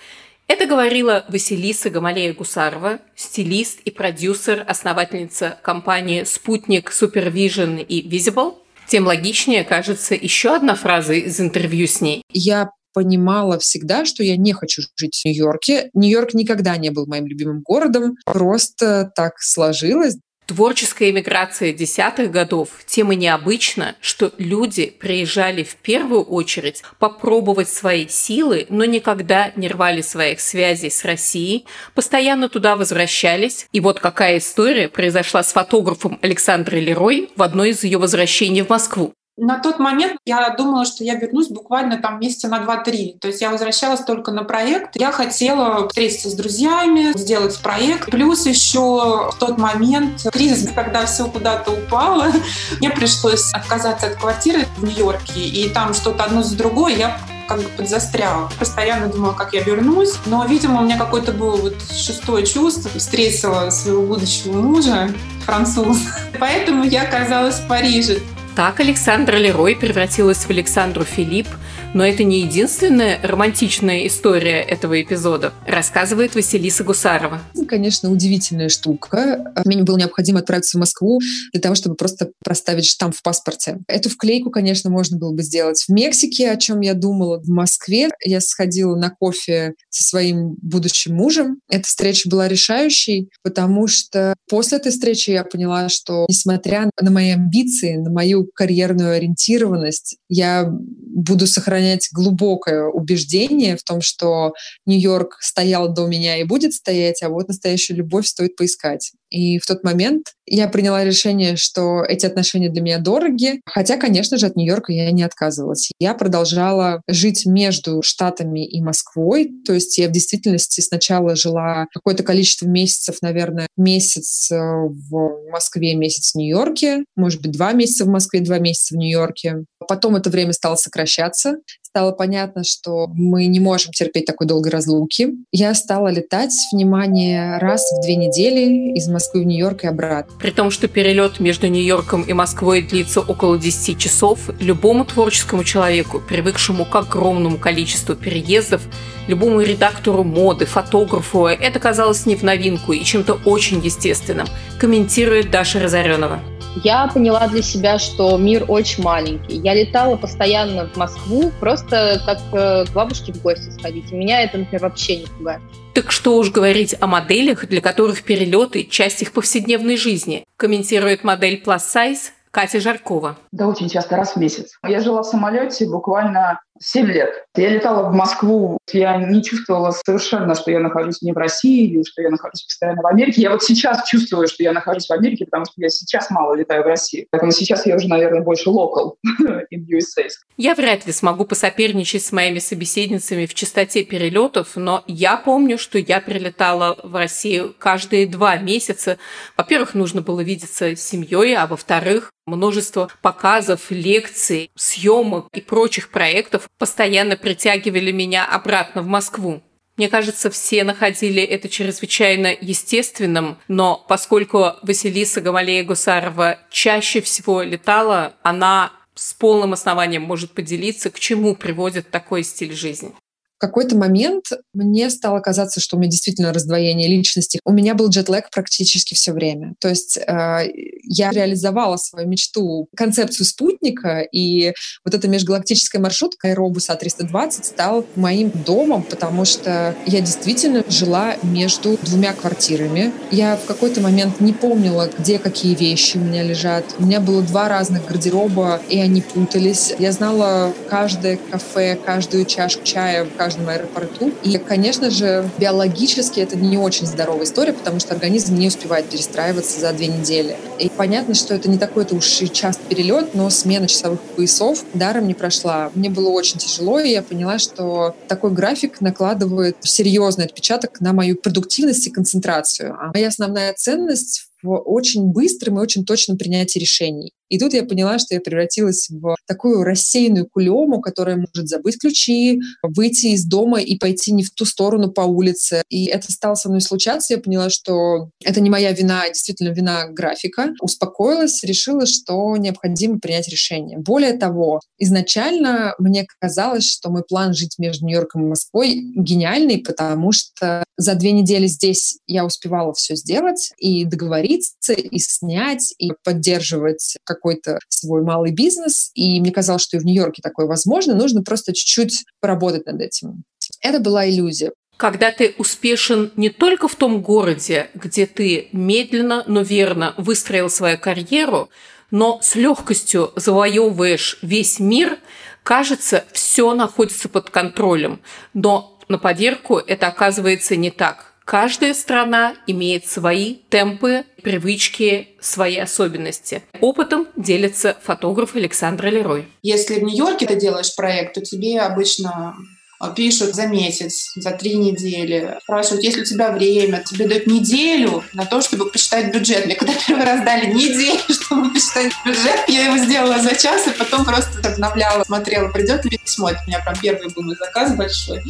Это 0.46 0.66
говорила 0.66 1.26
Василиса 1.28 1.90
Гамалея-Гусарова, 1.90 3.00
стилист 3.14 3.80
и 3.80 3.90
продюсер, 3.90 4.64
основательница 4.66 5.58
компании 5.62 6.25
«Спутник», 6.25 6.90
«Супервижн» 6.90 7.76
и 7.76 8.02
«Visible». 8.08 8.54
Тем 8.86 9.06
логичнее 9.06 9.64
кажется 9.64 10.14
еще 10.14 10.56
одна 10.56 10.75
фраза 10.75 11.12
из 11.12 11.38
интервью 11.38 11.86
с 11.86 12.00
ней. 12.00 12.22
Я 12.32 12.70
понимала 12.94 13.58
всегда, 13.58 14.06
что 14.06 14.25
я 14.25 14.36
не 14.36 14.52
хочу 14.54 14.82
жить 14.96 15.20
в 15.20 15.25
Нью-Йорке. 15.26 15.90
Нью-Йорк 15.92 16.32
никогда 16.32 16.76
не 16.78 16.90
был 16.90 17.06
моим 17.06 17.26
любимым 17.26 17.60
городом. 17.60 18.16
Просто 18.25 19.12
так 19.14 19.34
сложилось. 19.38 20.16
Творческая 20.49 21.11
иммиграция 21.11 21.75
десятых 21.75 22.31
годов 22.31 22.71
тем 22.87 23.12
и 23.12 23.17
необычна, 23.17 23.97
что 24.00 24.33
люди 24.39 24.87
приезжали 24.87 25.62
в 25.62 25.77
первую 25.77 26.23
очередь 26.23 26.83
попробовать 26.99 27.69
свои 27.69 28.09
силы, 28.09 28.64
но 28.71 28.87
никогда 28.87 29.52
не 29.57 29.69
рвали 29.69 30.00
своих 30.00 30.40
связей 30.40 30.88
с 30.88 31.05
Россией, 31.05 31.67
постоянно 31.95 32.49
туда 32.49 32.76
возвращались. 32.76 33.67
И 33.73 33.81
вот 33.81 34.00
какая 34.00 34.38
история 34.38 34.88
произошла 34.88 35.43
с 35.43 35.52
фотографом 35.52 36.19
Александрой 36.23 36.81
Лерой 36.81 37.28
в 37.37 37.43
одной 37.43 37.71
из 37.71 37.85
ее 37.85 37.99
возвращений 37.99 38.62
в 38.62 38.71
Москву. 38.71 39.12
На 39.40 39.61
тот 39.61 39.78
момент 39.78 40.18
я 40.26 40.50
думала, 40.50 40.85
что 40.85 41.04
я 41.04 41.14
вернусь 41.14 41.47
буквально 41.47 41.99
там 41.99 42.18
месяца 42.18 42.49
на 42.49 42.59
2-3. 42.59 43.18
То 43.21 43.28
есть 43.28 43.40
я 43.40 43.50
возвращалась 43.50 44.00
только 44.00 44.33
на 44.33 44.42
проект. 44.42 44.97
Я 44.97 45.12
хотела 45.12 45.88
встретиться 45.88 46.28
с 46.28 46.35
друзьями, 46.35 47.16
сделать 47.16 47.57
проект. 47.61 48.11
Плюс 48.11 48.47
еще 48.47 49.30
в 49.30 49.37
тот 49.38 49.57
момент 49.57 50.26
кризис, 50.33 50.73
когда 50.75 51.07
все 51.07 51.26
куда-то 51.26 51.71
упало, 51.71 52.33
мне 52.80 52.90
пришлось 52.90 53.54
отказаться 53.54 54.09
от 54.09 54.16
квартиры 54.16 54.66
в 54.76 54.85
Нью-Йорке. 54.85 55.40
И 55.40 55.68
там 55.68 55.95
что-то 55.95 56.25
одно 56.25 56.42
за 56.42 56.57
другое 56.57 56.97
я 56.97 57.21
как 57.47 57.59
бы 57.62 57.68
подзастряла. 57.76 58.50
Постоянно 58.59 59.07
думала, 59.07 59.35
как 59.35 59.54
я 59.54 59.62
вернусь. 59.62 60.14
Но, 60.26 60.45
видимо, 60.47 60.80
у 60.80 60.85
меня 60.85 60.99
какое-то 60.99 61.30
было 61.30 61.57
вот 61.57 61.75
шестое 61.92 62.45
чувство. 62.45 62.90
Встретила 62.99 63.71
своего 63.71 64.02
будущего 64.02 64.61
мужа, 64.61 65.11
француз. 65.47 65.99
Поэтому 66.40 66.83
я 66.83 67.02
оказалась 67.02 67.61
в 67.61 67.68
Париже. 67.68 68.21
Так 68.59 68.81
Александра 68.81 69.37
Лерой 69.37 69.77
превратилась 69.77 70.38
в 70.38 70.50
Александру 70.50 71.05
Филипп, 71.05 71.47
но 71.95 72.05
это 72.05 72.25
не 72.25 72.41
единственная 72.41 73.21
романтичная 73.23 74.09
история 74.09 74.61
этого 74.62 75.00
эпизода, 75.00 75.53
рассказывает 75.65 76.35
Василиса 76.35 76.83
Гусарова. 76.83 77.41
Конечно, 77.69 78.11
удивительная 78.11 78.69
штука. 78.69 79.53
Мне 79.65 79.85
было 79.85 79.97
необходимо 79.97 80.41
отправиться 80.41 80.77
в 80.77 80.81
Москву 80.81 81.21
для 81.53 81.61
того, 81.61 81.77
чтобы 81.77 81.95
просто 81.95 82.33
проставить 82.45 82.87
штамп 82.87 83.15
в 83.15 83.23
паспорте. 83.23 83.79
Эту 83.87 84.11
вклейку, 84.11 84.50
конечно, 84.50 84.91
можно 84.91 85.19
было 85.19 85.33
бы 85.33 85.45
сделать 85.45 85.85
в 85.87 85.93
Мексике, 85.93 86.50
о 86.50 86.57
чем 86.57 86.81
я 86.81 86.95
думала. 86.95 87.38
В 87.38 87.49
Москве 87.49 88.09
я 88.25 88.41
сходила 88.41 88.97
на 88.97 89.11
кофе 89.11 89.75
со 89.88 90.03
своим 90.03 90.57
будущим 90.61 91.15
мужем. 91.15 91.61
Эта 91.71 91.87
встреча 91.87 92.29
была 92.29 92.49
решающей, 92.49 93.31
потому 93.45 93.87
что 93.87 94.35
после 94.50 94.79
этой 94.79 94.91
встречи 94.91 95.31
я 95.31 95.45
поняла, 95.45 95.88
что 95.88 96.27
несмотря 96.29 96.91
на 97.00 97.11
мои 97.12 97.31
амбиции, 97.31 97.95
на 97.97 98.11
мою 98.11 98.48
карьерную 98.55 99.12
ориентированность, 99.12 100.19
я 100.28 100.69
буду 100.71 101.47
сохранять 101.47 102.09
глубокое 102.12 102.85
убеждение 102.85 103.76
в 103.76 103.83
том, 103.83 104.00
что 104.00 104.52
Нью-Йорк 104.87 105.38
стоял 105.40 105.93
до 105.93 106.07
меня 106.07 106.37
и 106.38 106.45
будет 106.45 106.73
стоять, 106.75 107.23
а 107.23 107.28
вот 107.28 107.49
настоящую 107.49 107.99
любовь 107.99 108.26
стоит 108.26 108.57
поискать. 108.57 109.12
И 109.30 109.58
в 109.58 109.66
тот 109.66 109.85
момент 109.85 110.32
я 110.47 110.68
приняла 110.68 111.04
решение, 111.04 111.56
что 111.56 112.02
эти 112.02 112.26
отношения 112.26 112.70
для 112.70 112.82
меня 112.82 112.99
дороги. 112.99 113.61
Хотя, 113.66 113.97
конечно 113.97 114.38
же, 114.38 114.47
от 114.47 114.56
Нью-Йорка 114.56 114.92
я 114.92 115.11
не 115.12 115.23
отказывалась. 115.23 115.90
Я 115.99 116.14
продолжала 116.14 117.02
жить 117.06 117.44
между 117.47 118.02
Штатами 118.02 118.66
и 118.66 118.80
Москвой. 118.80 119.50
То 119.66 119.75
есть 119.75 119.99
я 119.99 120.08
в 120.08 120.12
действительности 120.12 120.80
сначала 120.80 121.37
жила 121.37 121.87
какое-то 121.92 122.23
количество 122.23 122.66
месяцев, 122.66 123.16
наверное, 123.20 123.68
месяц 123.76 124.50
э, 124.50 124.56
в 124.56 125.50
Москве, 125.50 125.94
месяц 125.94 126.32
в 126.32 126.37
Нью-Йорке, 126.37 127.04
может 127.16 127.42
быть, 127.42 127.52
два 127.52 127.73
месяца 127.73 128.04
в 128.04 128.08
Москве, 128.08 128.40
два 128.40 128.58
месяца 128.58 128.94
в 128.94 128.99
Нью-Йорке. 128.99 129.64
Потом 129.87 130.16
это 130.16 130.30
время 130.30 130.52
стало 130.52 130.76
сокращаться. 130.76 131.56
Стало 131.88 132.12
понятно, 132.12 132.64
что 132.64 133.07
мы 133.07 133.47
не 133.47 133.61
можем 133.61 133.92
терпеть 133.92 134.26
такой 134.26 134.47
долгой 134.47 134.71
разлуки. 134.71 135.30
Я 135.52 135.73
стала 135.73 136.09
летать, 136.09 136.52
внимание, 136.71 137.57
раз 137.57 137.83
в 137.90 138.02
две 138.02 138.14
недели 138.14 138.92
из 138.95 139.09
Москвы 139.09 139.40
в 139.40 139.47
Нью-Йорк 139.47 139.85
и 139.85 139.87
обратно. 139.87 140.37
При 140.38 140.50
том, 140.50 140.71
что 140.71 140.87
перелет 140.87 141.40
между 141.40 141.66
Нью-Йорком 141.66 142.25
и 142.25 142.35
Москвой 142.35 142.83
длится 142.83 143.23
около 143.23 143.59
10 143.59 143.99
часов, 143.99 144.50
любому 144.61 145.07
творческому 145.07 145.64
человеку, 145.64 146.21
привыкшему 146.21 146.85
к 146.85 146.95
огромному 146.95 147.57
количеству 147.57 148.14
переездов, 148.14 148.83
любому 149.26 149.62
редактору 149.62 150.25
моды, 150.25 150.66
фотографу, 150.66 151.47
это 151.47 151.80
казалось 151.80 152.26
не 152.26 152.37
в 152.37 152.42
новинку 152.42 152.92
и 152.92 153.02
чем-то 153.02 153.40
очень 153.47 153.80
естественным, 153.83 154.47
комментирует 154.78 155.50
Даша 155.50 155.80
Разоренова. 155.80 156.40
Я 156.76 157.08
поняла 157.08 157.48
для 157.48 157.62
себя, 157.62 157.98
что 157.98 158.37
мир 158.37 158.64
очень 158.68 159.02
маленький. 159.02 159.56
Я 159.56 159.75
летала 159.75 160.16
постоянно 160.16 160.87
в 160.88 160.96
Москву, 160.96 161.50
просто 161.60 162.20
как 162.25 162.38
э, 162.52 162.84
к 162.87 162.92
бабушке 162.92 163.32
в 163.32 163.42
гости 163.42 163.70
сходить. 163.70 164.12
И 164.12 164.14
меня 164.14 164.42
это, 164.42 164.58
например, 164.58 164.82
вообще 164.82 165.16
не 165.16 165.26
пугает. 165.26 165.60
Так 165.94 166.12
что 166.12 166.37
уж 166.37 166.50
говорить 166.50 166.94
о 167.00 167.06
моделях, 167.06 167.66
для 167.66 167.80
которых 167.80 168.22
перелеты– 168.22 168.84
часть 168.90 169.22
их 169.22 169.32
повседневной 169.32 169.96
жизни, 169.96 170.44
комментирует 170.56 171.25
модель 171.25 171.62
Plus 171.64 171.80
Size 171.80 172.30
Катя 172.50 172.80
Жаркова. 172.80 173.37
Да, 173.52 173.66
очень 173.68 173.88
часто, 173.88 174.16
раз 174.16 174.34
в 174.34 174.37
месяц. 174.37 174.78
Я 174.87 175.00
жила 175.00 175.22
в 175.22 175.26
самолете 175.26 175.87
буквально 175.87 176.60
7 176.80 177.06
лет. 177.06 177.44
Я 177.56 177.70
летала 177.70 178.08
в 178.08 178.14
Москву, 178.14 178.78
я 178.92 179.16
не 179.16 179.42
чувствовала 179.42 179.90
совершенно, 179.90 180.54
что 180.54 180.70
я 180.70 180.80
нахожусь 180.80 181.23
не 181.23 181.32
в 181.32 181.37
России 181.37 181.88
или 181.88 182.02
что 182.02 182.23
я 182.23 182.30
нахожусь 182.30 182.62
постоянно 182.62 183.02
в 183.02 183.06
Америке. 183.06 183.42
Я 183.42 183.50
вот 183.50 183.62
сейчас 183.62 184.08
чувствую, 184.08 184.47
что 184.49 184.62
я 184.62 184.73
нахожусь 184.73 185.08
в 185.08 185.12
Америке, 185.12 185.44
потому 185.44 185.64
что 185.64 185.75
я 185.76 185.88
сейчас 185.88 186.30
мало 186.30 186.54
летаю 186.54 186.82
в 186.82 186.87
России. 186.87 187.26
Поэтому 187.30 187.52
сейчас 187.52 187.87
я 187.87 187.97
уже, 187.97 188.08
наверное, 188.08 188.42
больше 188.42 188.70
local 188.70 189.14
in 189.73 189.85
USA. 189.88 190.28
Я 190.56 190.75
вряд 190.75 191.06
ли 191.06 191.12
смогу 191.12 191.44
посоперничать 191.44 192.25
с 192.25 192.32
моими 192.32 192.58
собеседницами 192.58 193.47
в 193.47 193.54
частоте 193.54 194.04
перелетов, 194.04 194.76
но 194.76 195.04
я 195.06 195.37
помню, 195.37 195.78
что 195.78 195.99
я 195.99 196.20
прилетала 196.20 196.97
в 197.02 197.14
Россию 197.14 197.75
каждые 197.78 198.26
два 198.26 198.56
месяца. 198.56 199.18
Во-первых, 199.56 199.94
нужно 199.94 200.23
было 200.23 200.40
видеться 200.40 200.97
с 200.97 201.00
семьей, 201.00 201.56
а 201.56 201.66
во-вторых, 201.66 202.32
множество 202.49 203.11
показов, 203.23 203.90
лекций, 203.90 204.70
съемок 204.75 205.47
и 205.52 205.61
прочих 205.61 206.11
проектов 206.11 206.67
постоянно 206.78 207.37
притягивали 207.37 208.12
меня 208.12 208.44
обратно 208.44 209.02
в 209.02 209.06
Москву. 209.06 209.62
Мне 209.96 210.08
кажется, 210.08 210.48
все 210.50 210.84
находили 210.84 211.42
это 211.42 211.68
чрезвычайно 211.68 212.56
естественным, 212.60 213.58
но 213.66 214.04
поскольку 214.08 214.75
Василиса 214.82 215.40
Гамалея-Гусарова 215.40 216.58
чаще 216.70 217.20
всего 217.20 217.62
летала, 217.62 218.34
она 218.42 218.92
с 219.14 219.34
полным 219.34 219.72
основанием 219.72 220.22
может 220.22 220.52
поделиться, 220.52 221.10
к 221.10 221.18
чему 221.18 221.56
приводит 221.56 222.10
такой 222.10 222.44
стиль 222.44 222.75
жизни 222.75 223.12
в 223.59 223.61
какой-то 223.61 223.97
момент 223.97 224.45
мне 224.73 225.11
стало 225.11 225.41
казаться, 225.41 225.81
что 225.81 225.97
у 225.97 225.99
меня 225.99 226.11
действительно 226.11 226.53
раздвоение 226.53 227.09
личности. 227.09 227.59
У 227.65 227.73
меня 227.73 227.95
был 227.95 228.09
джетлэг 228.09 228.50
практически 228.50 229.15
все 229.15 229.33
время. 229.33 229.75
То 229.81 229.88
есть 229.88 230.17
э, 230.17 230.61
я 231.03 231.31
реализовала 231.31 231.97
свою 231.97 232.29
мечту, 232.29 232.87
концепцию 232.97 233.47
спутника, 233.47 234.21
и 234.21 234.75
вот 235.05 235.15
эта 235.15 235.27
межгалактическая 235.27 236.00
маршрутка 236.00 236.49
Аэробус 236.49 236.88
А320 236.88 237.65
стал 237.65 238.07
моим 238.15 238.53
домом, 238.65 239.03
потому 239.03 239.45
что 239.45 239.97
я 240.07 240.21
действительно 240.21 240.85
жила 240.88 241.35
между 241.43 241.99
двумя 242.03 242.35
квартирами. 242.35 243.12
Я 243.33 243.57
в 243.57 243.65
какой-то 243.65 244.00
момент 244.00 244.41
не 244.41 244.53
помнила, 244.53 245.11
где 245.19 245.41
какие 245.41 245.75
вещи 245.75 246.17
у 246.17 246.21
меня 246.21 246.45
лежат. 246.45 246.85
У 247.00 247.03
меня 247.03 247.21
было 247.21 247.43
два 247.43 247.69
разных 247.69 248.07
гардероба, 248.07 248.81
и 248.88 249.00
они 249.00 249.21
путались. 249.21 249.93
Я 249.99 250.12
знала 250.12 250.73
каждое 250.88 251.38
кафе, 251.50 251.97
каждую 251.97 252.45
чашку 252.45 252.85
чая, 252.85 253.27
каждом 253.49 253.69
аэропорту. 253.71 254.31
И, 254.45 254.59
конечно 254.59 255.11
же, 255.11 255.49
биологически 255.59 256.40
это 256.40 256.55
не 256.55 256.76
очень 256.76 257.07
здоровая 257.07 257.45
история, 257.45 257.73
потому 257.73 257.99
что 257.99 258.12
организм 258.12 258.55
не 258.55 258.67
успевает 258.67 259.09
перестраиваться 259.09 259.81
за 259.81 259.90
две 259.95 260.09
недели. 260.09 260.55
И 260.78 260.90
понятно, 260.90 261.35
что 261.35 261.55
это 261.55 261.71
не 261.71 261.78
такой-то 261.78 262.14
уж 262.14 262.43
и 262.43 262.50
часто 262.50 262.83
перелет, 262.85 263.35
но 263.35 263.49
смена 263.49 263.88
часовых 263.88 264.21
поясов 264.21 264.85
даром 264.93 265.26
не 265.26 265.33
прошла. 265.33 265.90
Мне 265.95 266.11
было 266.11 266.28
очень 266.28 266.59
тяжело, 266.59 267.00
и 267.00 267.09
я 267.09 267.23
поняла, 267.23 267.59
что 267.59 268.14
такой 268.28 268.50
график 268.50 269.00
накладывает 269.00 269.78
серьезный 269.81 270.45
отпечаток 270.45 271.00
на 271.00 271.14
мою 271.14 271.37
продуктивность 271.37 272.07
и 272.07 272.11
концентрацию. 272.11 272.95
А 273.00 273.12
моя 273.14 273.28
основная 273.28 273.73
ценность 273.73 274.49
в 274.62 274.73
очень 274.73 275.25
быстром 275.33 275.78
и 275.78 275.81
очень 275.81 276.05
точном 276.05 276.37
принятии 276.37 276.78
решений. 276.78 277.33
И 277.49 277.59
тут 277.59 277.73
я 277.73 277.85
поняла, 277.85 278.19
что 278.19 278.35
я 278.35 278.40
превратилась 278.40 279.09
в 279.11 279.37
такую 279.47 279.83
рассеянную 279.83 280.49
кулему, 280.49 281.00
которая 281.00 281.37
может 281.37 281.69
забыть 281.69 281.99
ключи, 281.99 282.61
выйти 282.83 283.28
из 283.28 283.45
дома 283.45 283.81
и 283.81 283.97
пойти 283.97 284.33
не 284.33 284.45
в 284.45 284.50
ту 284.50 284.64
сторону 284.64 285.11
по 285.11 285.23
улице. 285.23 285.83
И 285.88 286.07
это 286.07 286.31
стало 286.33 286.55
со 286.55 286.69
мной 286.69 286.81
случаться. 286.81 287.35
Я 287.35 287.40
поняла, 287.40 287.71
что 287.71 288.31
это 288.45 288.61
не 288.61 288.71
моя 288.71 288.93
вина, 288.93 289.23
а 289.23 289.28
действительно 289.28 289.71
вина 289.71 290.09
графика. 290.09 290.75
Успокоилась, 290.81 291.62
решила, 291.64 292.07
что 292.07 292.57
необходимо 292.57 293.19
принять 293.19 293.49
решение. 293.49 293.99
Более 293.99 294.35
того, 294.35 294.81
изначально 294.99 295.95
мне 295.99 296.26
казалось, 296.40 296.88
что 296.88 297.11
мой 297.11 297.23
план 297.26 297.55
жить 297.55 297.76
между 297.78 298.07
Нью-Йорком 298.07 298.45
и 298.45 298.49
Москвой 298.49 298.95
гениальный, 299.14 299.78
потому 299.78 300.33
что 300.33 300.85
за 300.97 301.14
две 301.14 301.33
недели 301.33 301.67
здесь 301.67 302.19
я 302.26 302.45
успевала 302.45 302.93
все 302.93 303.14
сделать 303.14 303.71
и 303.78 304.05
договориться, 304.05 304.93
и 304.93 305.19
снять, 305.19 305.95
и 305.99 306.11
поддерживать 306.25 307.17
как 307.25 307.38
какой-то 307.38 307.78
свой 307.88 308.23
малый 308.23 308.52
бизнес, 308.52 309.11
и 309.14 309.40
мне 309.40 309.52
казалось, 309.52 309.83
что 309.83 309.97
и 309.97 310.00
в 310.00 310.04
Нью-Йорке 310.04 310.42
такое 310.42 310.66
возможно, 310.66 311.14
нужно 311.14 311.42
просто 311.42 311.73
чуть-чуть 311.73 312.25
поработать 312.40 312.87
над 312.87 313.00
этим. 313.00 313.45
Это 313.80 314.00
была 314.00 314.28
иллюзия. 314.28 314.73
Когда 314.97 315.30
ты 315.30 315.54
успешен 315.59 316.33
не 316.37 316.50
только 316.50 316.88
в 316.88 316.97
том 316.97 317.23
городе, 317.23 317.88
где 317.95 318.26
ты 318.26 318.68
медленно, 318.73 319.45
но 319.47 319.62
верно 319.62 320.12
выстроил 320.16 320.68
свою 320.68 320.99
карьеру, 320.99 321.71
но 322.11 322.40
с 322.42 322.57
легкостью 322.57 323.30
завоевываешь 323.37 324.38
весь 324.42 324.80
мир, 324.80 325.18
кажется, 325.62 326.25
все 326.33 326.75
находится 326.75 327.28
под 327.28 327.50
контролем. 327.50 328.21
Но 328.54 328.99
на 329.09 329.18
поверку 329.18 329.76
это 329.78 330.09
оказывается 330.09 330.75
не 330.75 330.90
так. 330.90 331.35
Каждая 331.49 331.95
страна 331.95 332.57
имеет 332.67 333.07
свои 333.07 333.55
темпы, 333.71 334.26
привычки, 334.43 335.28
свои 335.40 335.78
особенности. 335.78 336.62
Опытом 336.83 337.26
делится 337.37 337.97
фотограф 338.02 338.55
Александра 338.55 339.09
Лерой. 339.09 339.49
Если 339.62 339.95
в 339.95 340.02
Нью-Йорке 340.02 340.45
ты 340.45 340.57
делаешь 340.57 340.95
проект, 340.95 341.37
то 341.37 341.40
тебе 341.40 341.81
обычно 341.81 342.55
а, 343.00 343.11
пишут 343.12 343.55
за 343.55 343.67
месяц, 343.67 344.33
за 344.37 344.50
три 344.50 344.75
недели. 344.75 345.57
Спрашивают, 345.62 346.05
есть 346.05 346.17
ли 346.17 346.23
у 346.23 346.26
тебя 346.26 346.50
время. 346.50 347.02
Тебе 347.07 347.26
дают 347.26 347.47
неделю 347.47 348.25
на 348.35 348.45
то, 348.45 348.61
чтобы 348.61 348.90
посчитать 348.90 349.33
бюджет. 349.33 349.64
Мне 349.64 349.75
когда 349.75 349.95
первый 350.07 350.26
раз 350.26 350.45
дали 350.45 350.67
неделю, 350.67 351.21
чтобы 351.31 351.73
посчитать 351.73 352.12
бюджет, 352.26 352.61
я 352.69 352.93
его 352.93 352.99
сделала 352.99 353.38
за 353.38 353.57
час, 353.57 353.87
и 353.87 353.90
потом 353.93 354.26
просто 354.26 354.69
обновляла, 354.69 355.25
смотрела, 355.25 355.69
придет 355.69 356.05
ли 356.05 356.19
письмо. 356.19 356.50
Это 356.50 356.61
у 356.67 356.69
меня 356.69 356.81
прям 356.81 356.95
первый 357.00 357.33
был 357.33 357.43
мой 357.45 357.57
заказ 357.57 357.97
большой. 357.97 358.43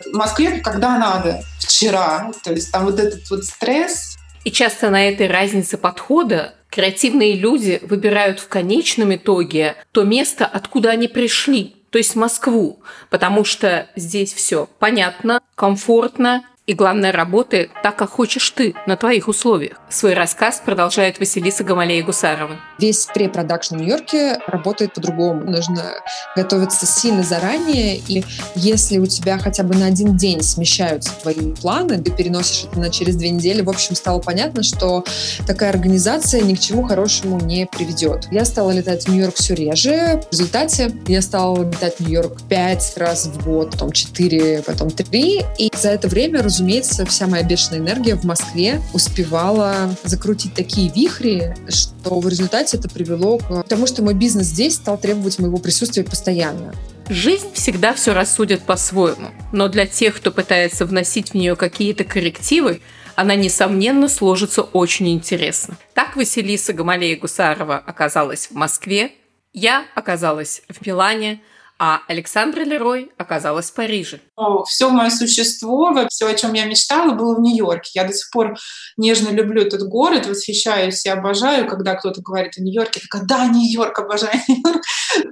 В 0.00 0.16
Москве 0.16 0.60
когда 0.60 0.96
надо, 0.96 1.44
вчера. 1.78 2.32
То 2.42 2.52
есть 2.52 2.72
там 2.72 2.84
вот 2.84 2.98
этот 2.98 3.28
вот 3.30 3.44
стресс. 3.44 4.16
И 4.44 4.50
часто 4.50 4.90
на 4.90 5.08
этой 5.08 5.28
разнице 5.28 5.78
подхода 5.78 6.54
креативные 6.70 7.34
люди 7.34 7.80
выбирают 7.82 8.40
в 8.40 8.48
конечном 8.48 9.14
итоге 9.14 9.76
то 9.92 10.04
место, 10.04 10.46
откуда 10.46 10.90
они 10.90 11.08
пришли 11.08 11.74
то 11.90 11.96
есть 11.96 12.16
Москву, 12.16 12.80
потому 13.08 13.44
что 13.44 13.88
здесь 13.96 14.34
все 14.34 14.68
понятно, 14.78 15.40
комфортно, 15.54 16.44
и 16.68 16.74
главное, 16.74 17.12
работает 17.12 17.70
так, 17.82 17.96
как 17.96 18.10
хочешь 18.10 18.50
ты, 18.50 18.74
на 18.86 18.98
твоих 18.98 19.26
условиях. 19.26 19.80
Свой 19.88 20.12
рассказ 20.12 20.60
продолжает 20.62 21.18
Василиса 21.18 21.64
Гамалея-Гусарова. 21.64 22.56
Весь 22.78 23.06
препродакшн 23.06 23.76
в 23.76 23.80
Нью-Йорке 23.80 24.38
работает 24.46 24.92
по-другому. 24.92 25.50
Нужно 25.50 25.94
готовиться 26.36 26.84
сильно 26.84 27.22
заранее, 27.22 27.96
и 27.96 28.22
если 28.54 28.98
у 28.98 29.06
тебя 29.06 29.38
хотя 29.38 29.62
бы 29.62 29.74
на 29.76 29.86
один 29.86 30.18
день 30.18 30.42
смещаются 30.42 31.10
твои 31.22 31.54
планы, 31.54 32.02
ты 32.02 32.10
переносишь 32.10 32.66
это 32.70 32.78
на 32.78 32.90
через 32.90 33.16
две 33.16 33.30
недели, 33.30 33.62
в 33.62 33.70
общем, 33.70 33.96
стало 33.96 34.20
понятно, 34.20 34.62
что 34.62 35.04
такая 35.46 35.70
организация 35.70 36.42
ни 36.42 36.54
к 36.54 36.60
чему 36.60 36.82
хорошему 36.82 37.40
не 37.40 37.64
приведет. 37.64 38.28
Я 38.30 38.44
стала 38.44 38.72
летать 38.72 39.06
в 39.06 39.08
Нью-Йорк 39.08 39.36
все 39.36 39.54
реже. 39.54 40.20
В 40.28 40.32
результате 40.32 40.92
я 41.06 41.22
стала 41.22 41.64
летать 41.64 41.96
в 41.96 42.00
Нью-Йорк 42.00 42.42
пять 42.46 42.92
раз 42.96 43.24
в 43.24 43.42
год, 43.42 43.70
потом 43.70 43.90
четыре, 43.92 44.62
потом 44.66 44.90
три. 44.90 45.42
И 45.56 45.70
за 45.74 45.88
это 45.88 46.08
время, 46.08 46.42
разумеется, 46.42 46.57
разумеется, 46.58 47.06
вся 47.06 47.28
моя 47.28 47.44
бешеная 47.44 47.78
энергия 47.78 48.16
в 48.16 48.24
Москве 48.24 48.82
успевала 48.92 49.94
закрутить 50.02 50.54
такие 50.54 50.90
вихри, 50.92 51.54
что 51.68 52.18
в 52.18 52.26
результате 52.26 52.78
это 52.78 52.88
привело 52.88 53.38
к 53.38 53.62
тому, 53.68 53.86
что 53.86 54.02
мой 54.02 54.12
бизнес 54.12 54.46
здесь 54.46 54.74
стал 54.74 54.98
требовать 54.98 55.38
моего 55.38 55.58
присутствия 55.58 56.02
постоянно. 56.02 56.74
Жизнь 57.08 57.46
всегда 57.54 57.94
все 57.94 58.12
рассудит 58.12 58.62
по-своему, 58.62 59.28
но 59.52 59.68
для 59.68 59.86
тех, 59.86 60.16
кто 60.16 60.32
пытается 60.32 60.84
вносить 60.84 61.30
в 61.30 61.34
нее 61.34 61.54
какие-то 61.54 62.02
коррективы, 62.02 62.80
она, 63.14 63.36
несомненно, 63.36 64.08
сложится 64.08 64.62
очень 64.62 65.10
интересно. 65.10 65.76
Так 65.94 66.16
Василиса 66.16 66.72
Гамалея-Гусарова 66.72 67.80
оказалась 67.86 68.48
в 68.50 68.54
Москве, 68.54 69.12
я 69.52 69.84
оказалась 69.94 70.62
в 70.68 70.84
Милане, 70.84 71.40
а 71.78 72.00
Александра 72.08 72.62
Лерой 72.62 73.12
оказалась 73.16 73.70
в 73.70 73.74
Париже. 73.74 74.20
Все 74.66 74.90
мое 74.90 75.10
существо, 75.10 75.94
все, 76.08 76.26
о 76.26 76.34
чем 76.34 76.52
я 76.54 76.64
мечтала, 76.64 77.14
было 77.14 77.36
в 77.36 77.40
Нью-Йорке. 77.40 77.90
Я 77.94 78.04
до 78.04 78.12
сих 78.12 78.30
пор 78.30 78.56
нежно 78.96 79.30
люблю 79.30 79.62
этот 79.62 79.82
город, 79.82 80.26
восхищаюсь 80.26 81.04
и 81.06 81.08
обожаю, 81.08 81.68
когда 81.68 81.94
кто-то 81.94 82.20
говорит 82.20 82.58
о 82.58 82.62
Нью-Йорке. 82.62 83.00
Я 83.00 83.08
такая, 83.08 83.28
да, 83.28 83.46
Нью-Йорк, 83.46 83.98
обожаю 83.98 84.40
Нью-Йорк. 84.48 84.82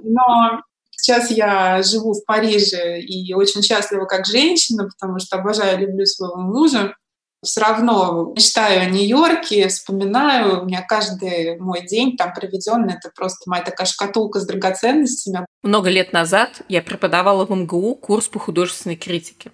Но 0.03 0.61
Сейчас 0.99 1.29
я 1.29 1.83
живу 1.83 2.13
в 2.13 2.25
Париже 2.25 2.99
и 2.99 3.31
очень 3.33 3.61
счастлива 3.61 4.05
как 4.05 4.25
женщина, 4.25 4.89
потому 4.89 5.19
что 5.19 5.37
обожаю, 5.37 5.79
люблю 5.79 6.05
своего 6.05 6.37
мужа 6.37 6.95
все 7.43 7.61
равно 7.61 8.33
мечтаю 8.35 8.81
о 8.81 8.85
Нью-Йорке, 8.85 9.67
вспоминаю, 9.67 10.61
у 10.61 10.65
меня 10.65 10.81
каждый 10.81 11.59
мой 11.59 11.85
день 11.85 12.17
там 12.17 12.33
проведенный, 12.33 12.95
это 12.95 13.11
просто 13.15 13.49
моя 13.49 13.63
такая 13.63 13.85
шкатулка 13.85 14.39
с 14.39 14.47
драгоценностями. 14.47 15.45
Много 15.61 15.89
лет 15.89 16.13
назад 16.13 16.61
я 16.67 16.81
преподавала 16.81 17.45
в 17.45 17.51
МГУ 17.51 17.95
курс 17.95 18.27
по 18.27 18.39
художественной 18.39 18.95
критике. 18.95 19.51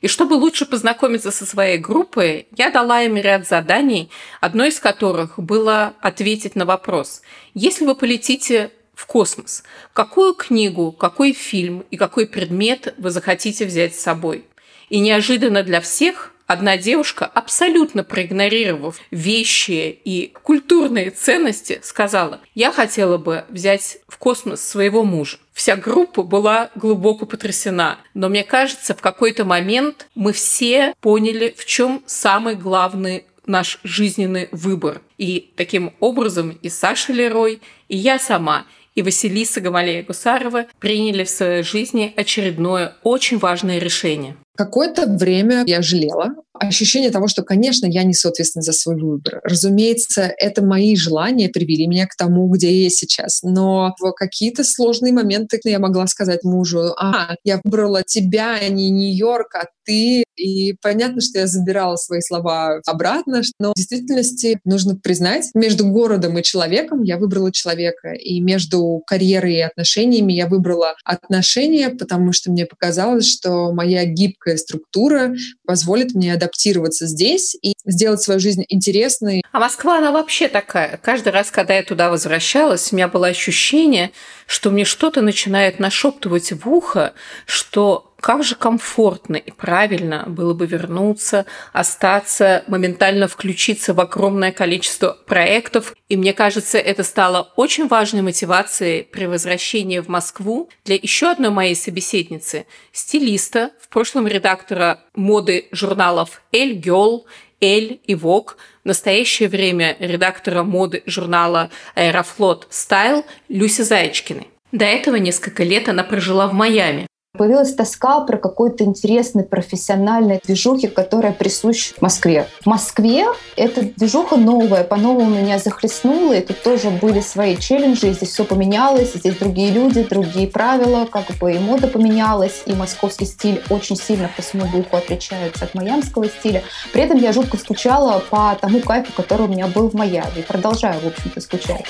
И 0.00 0.06
чтобы 0.06 0.34
лучше 0.34 0.66
познакомиться 0.66 1.30
со 1.30 1.46
своей 1.46 1.78
группой, 1.78 2.46
я 2.56 2.70
дала 2.70 3.02
им 3.02 3.16
ряд 3.16 3.48
заданий, 3.48 4.10
одно 4.40 4.64
из 4.64 4.78
которых 4.78 5.38
было 5.38 5.94
ответить 6.00 6.56
на 6.56 6.66
вопрос. 6.66 7.22
Если 7.54 7.86
вы 7.86 7.94
полетите 7.94 8.70
в 8.94 9.06
космос, 9.06 9.64
какую 9.92 10.34
книгу, 10.34 10.92
какой 10.92 11.32
фильм 11.32 11.84
и 11.90 11.96
какой 11.96 12.26
предмет 12.26 12.94
вы 12.98 13.10
захотите 13.10 13.64
взять 13.64 13.94
с 13.94 14.00
собой? 14.00 14.44
И 14.90 15.00
неожиданно 15.00 15.62
для 15.62 15.80
всех 15.80 16.33
Одна 16.46 16.76
девушка, 16.76 17.24
абсолютно 17.24 18.04
проигнорировав 18.04 19.00
вещи 19.10 19.98
и 20.04 20.34
культурные 20.42 21.10
ценности, 21.10 21.80
сказала, 21.82 22.40
я 22.54 22.70
хотела 22.70 23.16
бы 23.16 23.44
взять 23.48 23.98
в 24.08 24.18
космос 24.18 24.60
своего 24.60 25.04
мужа. 25.04 25.38
Вся 25.54 25.76
группа 25.76 26.22
была 26.22 26.70
глубоко 26.74 27.24
потрясена. 27.24 27.98
Но 28.12 28.28
мне 28.28 28.44
кажется, 28.44 28.94
в 28.94 29.00
какой-то 29.00 29.44
момент 29.46 30.08
мы 30.14 30.32
все 30.32 30.92
поняли, 31.00 31.54
в 31.56 31.64
чем 31.64 32.02
самый 32.06 32.56
главный 32.56 33.24
наш 33.46 33.78
жизненный 33.82 34.48
выбор. 34.52 35.00
И 35.16 35.52
таким 35.56 35.94
образом 36.00 36.58
и 36.60 36.68
Саша 36.68 37.12
Лерой, 37.12 37.60
и 37.88 37.96
я 37.96 38.18
сама, 38.18 38.66
и 38.94 39.02
Василиса 39.02 39.60
Гамалея-Гусарова 39.60 40.66
приняли 40.78 41.24
в 41.24 41.30
своей 41.30 41.62
жизни 41.62 42.12
очередное 42.16 42.96
очень 43.02 43.38
важное 43.38 43.78
решение. 43.78 44.36
Какое-то 44.56 45.06
время 45.06 45.64
я 45.66 45.82
жалела. 45.82 46.34
Ощущение 46.52 47.10
того, 47.10 47.26
что, 47.26 47.42
конечно, 47.42 47.86
я 47.86 48.04
несу 48.04 48.28
ответственность 48.28 48.66
за 48.66 48.72
свой 48.72 48.96
выбор. 48.96 49.40
Разумеется, 49.42 50.32
это 50.38 50.64
мои 50.64 50.94
желания 50.94 51.48
привели 51.48 51.88
меня 51.88 52.06
к 52.06 52.14
тому, 52.16 52.48
где 52.48 52.84
я 52.84 52.90
сейчас. 52.90 53.42
Но 53.42 53.94
в 53.98 54.12
какие-то 54.12 54.62
сложные 54.62 55.12
моменты 55.12 55.58
я 55.64 55.80
могла 55.80 56.06
сказать 56.06 56.44
мужу, 56.44 56.94
а, 56.96 57.34
я 57.42 57.60
выбрала 57.64 58.04
тебя, 58.04 58.56
а 58.60 58.68
не 58.68 58.90
Нью-Йорк, 58.90 59.54
а 59.56 59.66
ты. 59.84 60.24
И 60.36 60.74
понятно, 60.82 61.20
что 61.20 61.40
я 61.40 61.46
забирала 61.46 61.96
свои 61.96 62.20
слова 62.20 62.80
обратно, 62.86 63.42
но 63.58 63.70
в 63.70 63.74
действительности 63.74 64.58
нужно 64.64 64.96
признать, 64.96 65.50
между 65.54 65.86
городом 65.86 66.38
и 66.38 66.42
человеком 66.42 67.02
я 67.02 67.18
выбрала 67.18 67.52
человека, 67.52 68.12
и 68.12 68.40
между 68.40 69.02
карьерой 69.06 69.54
и 69.54 69.60
отношениями 69.60 70.32
я 70.32 70.46
выбрала 70.46 70.94
отношения, 71.04 71.90
потому 71.90 72.32
что 72.32 72.50
мне 72.50 72.66
показалось, 72.66 73.26
что 73.26 73.72
моя 73.72 74.06
гибкая 74.44 74.56
структура 74.56 75.34
позволит 75.66 76.14
мне 76.14 76.34
адаптироваться 76.34 77.06
здесь 77.06 77.56
и 77.60 77.74
сделать 77.84 78.20
свою 78.20 78.40
жизнь 78.40 78.64
интересной. 78.68 79.42
А 79.52 79.58
Москва, 79.58 79.98
она 79.98 80.12
вообще 80.12 80.48
такая. 80.48 80.98
Каждый 81.02 81.32
раз, 81.32 81.50
когда 81.50 81.74
я 81.74 81.82
туда 81.82 82.10
возвращалась, 82.10 82.92
у 82.92 82.96
меня 82.96 83.08
было 83.08 83.28
ощущение, 83.28 84.10
что 84.46 84.70
мне 84.70 84.84
что-то 84.84 85.20
начинает 85.22 85.78
нашептывать 85.78 86.52
в 86.52 86.68
ухо, 86.68 87.14
что 87.46 88.13
как 88.24 88.42
же 88.42 88.54
комфортно 88.54 89.36
и 89.36 89.50
правильно 89.50 90.24
было 90.26 90.54
бы 90.54 90.64
вернуться, 90.64 91.44
остаться, 91.74 92.64
моментально 92.68 93.28
включиться 93.28 93.92
в 93.92 94.00
огромное 94.00 94.50
количество 94.50 95.18
проектов. 95.26 95.94
И 96.08 96.16
мне 96.16 96.32
кажется, 96.32 96.78
это 96.78 97.02
стало 97.02 97.52
очень 97.56 97.86
важной 97.86 98.22
мотивацией 98.22 99.04
при 99.04 99.26
возвращении 99.26 99.98
в 99.98 100.08
Москву 100.08 100.70
для 100.86 100.96
еще 100.96 101.32
одной 101.32 101.50
моей 101.50 101.76
собеседницы, 101.76 102.64
стилиста, 102.92 103.72
в 103.78 103.88
прошлом 103.90 104.26
редактора 104.26 105.00
моды 105.14 105.68
журналов 105.70 106.40
«Эль 106.50 106.76
Гёл», 106.76 107.26
«Эль» 107.60 108.00
и 108.06 108.14
«Вок», 108.14 108.56
в 108.84 108.86
настоящее 108.86 109.50
время 109.50 109.98
редактора 109.98 110.62
моды 110.62 111.02
журнала 111.04 111.68
«Аэрофлот 111.94 112.68
Стайл» 112.70 113.26
Люси 113.50 113.82
Заячкиной. 113.82 114.48
До 114.72 114.86
этого 114.86 115.16
несколько 115.16 115.62
лет 115.62 115.90
она 115.90 116.04
прожила 116.04 116.46
в 116.46 116.54
Майами. 116.54 117.06
Появилась 117.36 117.74
тоска 117.74 118.20
про 118.20 118.36
какой-то 118.36 118.84
интересный 118.84 119.42
профессиональной 119.42 120.40
движухи, 120.44 120.86
которая 120.86 121.32
присуща 121.32 121.92
Москве. 122.00 122.46
В 122.60 122.66
Москве 122.66 123.26
эта 123.56 123.82
движуха 123.82 124.36
новая, 124.36 124.84
по-новому 124.84 125.30
меня 125.30 125.58
захлестнула, 125.58 126.34
и 126.34 126.40
тут 126.40 126.62
тоже 126.62 126.90
были 126.90 127.18
свои 127.18 127.56
челленджи, 127.56 128.12
здесь 128.12 128.28
все 128.28 128.44
поменялось, 128.44 129.14
здесь 129.14 129.34
другие 129.34 129.72
люди, 129.72 130.04
другие 130.04 130.46
правила, 130.46 131.06
как 131.06 131.24
бы 131.40 131.52
и 131.52 131.58
мода 131.58 131.88
поменялась, 131.88 132.62
и 132.66 132.72
московский 132.72 133.24
стиль 133.24 133.60
очень 133.68 133.96
сильно 133.96 134.30
по 134.36 134.40
своему 134.40 134.70
духу 134.70 134.96
отличается 134.96 135.64
от 135.64 135.74
майамского 135.74 136.28
стиля. 136.28 136.62
При 136.92 137.02
этом 137.02 137.18
я 137.18 137.32
жутко 137.32 137.56
скучала 137.56 138.22
по 138.30 138.56
тому 138.60 138.78
кайфу, 138.78 139.12
который 139.12 139.46
у 139.46 139.50
меня 139.50 139.66
был 139.66 139.88
в 139.88 139.94
Майами, 139.94 140.38
и 140.38 140.42
продолжаю, 140.42 141.00
в 141.00 141.06
общем-то, 141.06 141.40
скучать. 141.40 141.84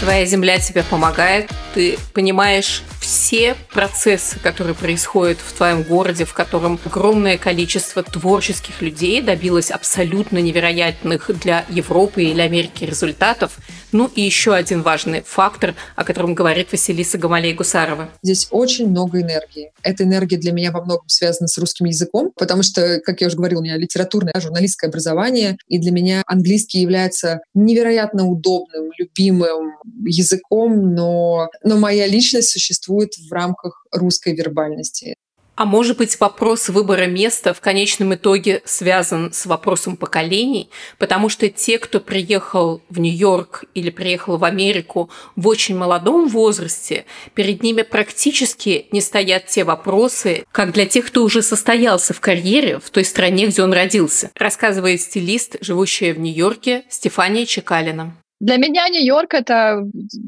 Твоя 0.00 0.24
земля 0.26 0.60
тебе 0.60 0.84
помогает, 0.84 1.50
ты 1.74 1.98
понимаешь 2.14 2.82
все 3.00 3.56
процессы, 3.72 4.38
которые 4.38 4.74
происходят 4.74 5.38
в 5.38 5.52
твоем 5.54 5.82
городе, 5.82 6.24
в 6.24 6.34
котором 6.34 6.78
огромное 6.84 7.36
количество 7.36 8.04
творческих 8.04 8.80
людей 8.80 9.20
добилось 9.20 9.72
абсолютно 9.72 10.38
невероятных 10.38 11.30
для 11.40 11.64
Европы 11.68 12.22
или 12.22 12.40
Америки 12.40 12.84
результатов. 12.84 13.56
Ну 13.92 14.10
и 14.14 14.20
еще 14.20 14.54
один 14.54 14.82
важный 14.82 15.22
фактор, 15.22 15.74
о 15.96 16.04
котором 16.04 16.34
говорит 16.34 16.70
Василиса 16.72 17.16
Гамалей-Гусарова. 17.16 18.08
Здесь 18.22 18.48
очень 18.50 18.88
много 18.88 19.20
энергии. 19.20 19.72
Эта 19.82 20.04
энергия 20.04 20.36
для 20.36 20.52
меня 20.52 20.72
во 20.72 20.84
многом 20.84 21.08
связана 21.08 21.48
с 21.48 21.56
русским 21.56 21.86
языком, 21.86 22.32
потому 22.36 22.62
что, 22.62 23.00
как 23.00 23.20
я 23.20 23.28
уже 23.28 23.36
говорила, 23.36 23.60
у 23.60 23.64
меня 23.64 23.76
литературное, 23.76 24.34
журналистское 24.38 24.90
образование, 24.90 25.56
и 25.68 25.78
для 25.78 25.90
меня 25.90 26.22
английский 26.26 26.80
является 26.80 27.40
невероятно 27.54 28.26
удобным, 28.26 28.90
любимым 28.98 29.72
языком, 30.04 30.94
но, 30.94 31.48
но 31.64 31.78
моя 31.78 32.06
личность 32.06 32.50
существует 32.50 33.14
в 33.16 33.32
рамках 33.32 33.86
русской 33.92 34.34
вербальности. 34.34 35.16
А 35.58 35.64
может 35.64 35.96
быть, 35.96 36.20
вопрос 36.20 36.68
выбора 36.68 37.06
места 37.06 37.52
в 37.52 37.60
конечном 37.60 38.14
итоге 38.14 38.62
связан 38.64 39.32
с 39.32 39.44
вопросом 39.44 39.96
поколений, 39.96 40.70
потому 40.98 41.28
что 41.28 41.48
те, 41.48 41.80
кто 41.80 41.98
приехал 41.98 42.80
в 42.88 43.00
Нью-Йорк 43.00 43.64
или 43.74 43.90
приехал 43.90 44.36
в 44.36 44.44
Америку 44.44 45.10
в 45.34 45.48
очень 45.48 45.76
молодом 45.76 46.28
возрасте, 46.28 47.06
перед 47.34 47.64
ними 47.64 47.82
практически 47.82 48.86
не 48.92 49.00
стоят 49.00 49.46
те 49.46 49.64
вопросы, 49.64 50.44
как 50.52 50.70
для 50.70 50.86
тех, 50.86 51.06
кто 51.06 51.24
уже 51.24 51.42
состоялся 51.42 52.14
в 52.14 52.20
карьере 52.20 52.78
в 52.78 52.90
той 52.90 53.04
стране, 53.04 53.48
где 53.48 53.64
он 53.64 53.72
родился, 53.72 54.30
рассказывает 54.36 55.00
стилист, 55.00 55.56
живущая 55.60 56.14
в 56.14 56.20
Нью-Йорке 56.20 56.84
Стефания 56.88 57.46
Чекалина. 57.46 58.14
Для 58.40 58.56
меня 58.56 58.88
Нью-Йорк— 58.88 59.34
это 59.34 59.82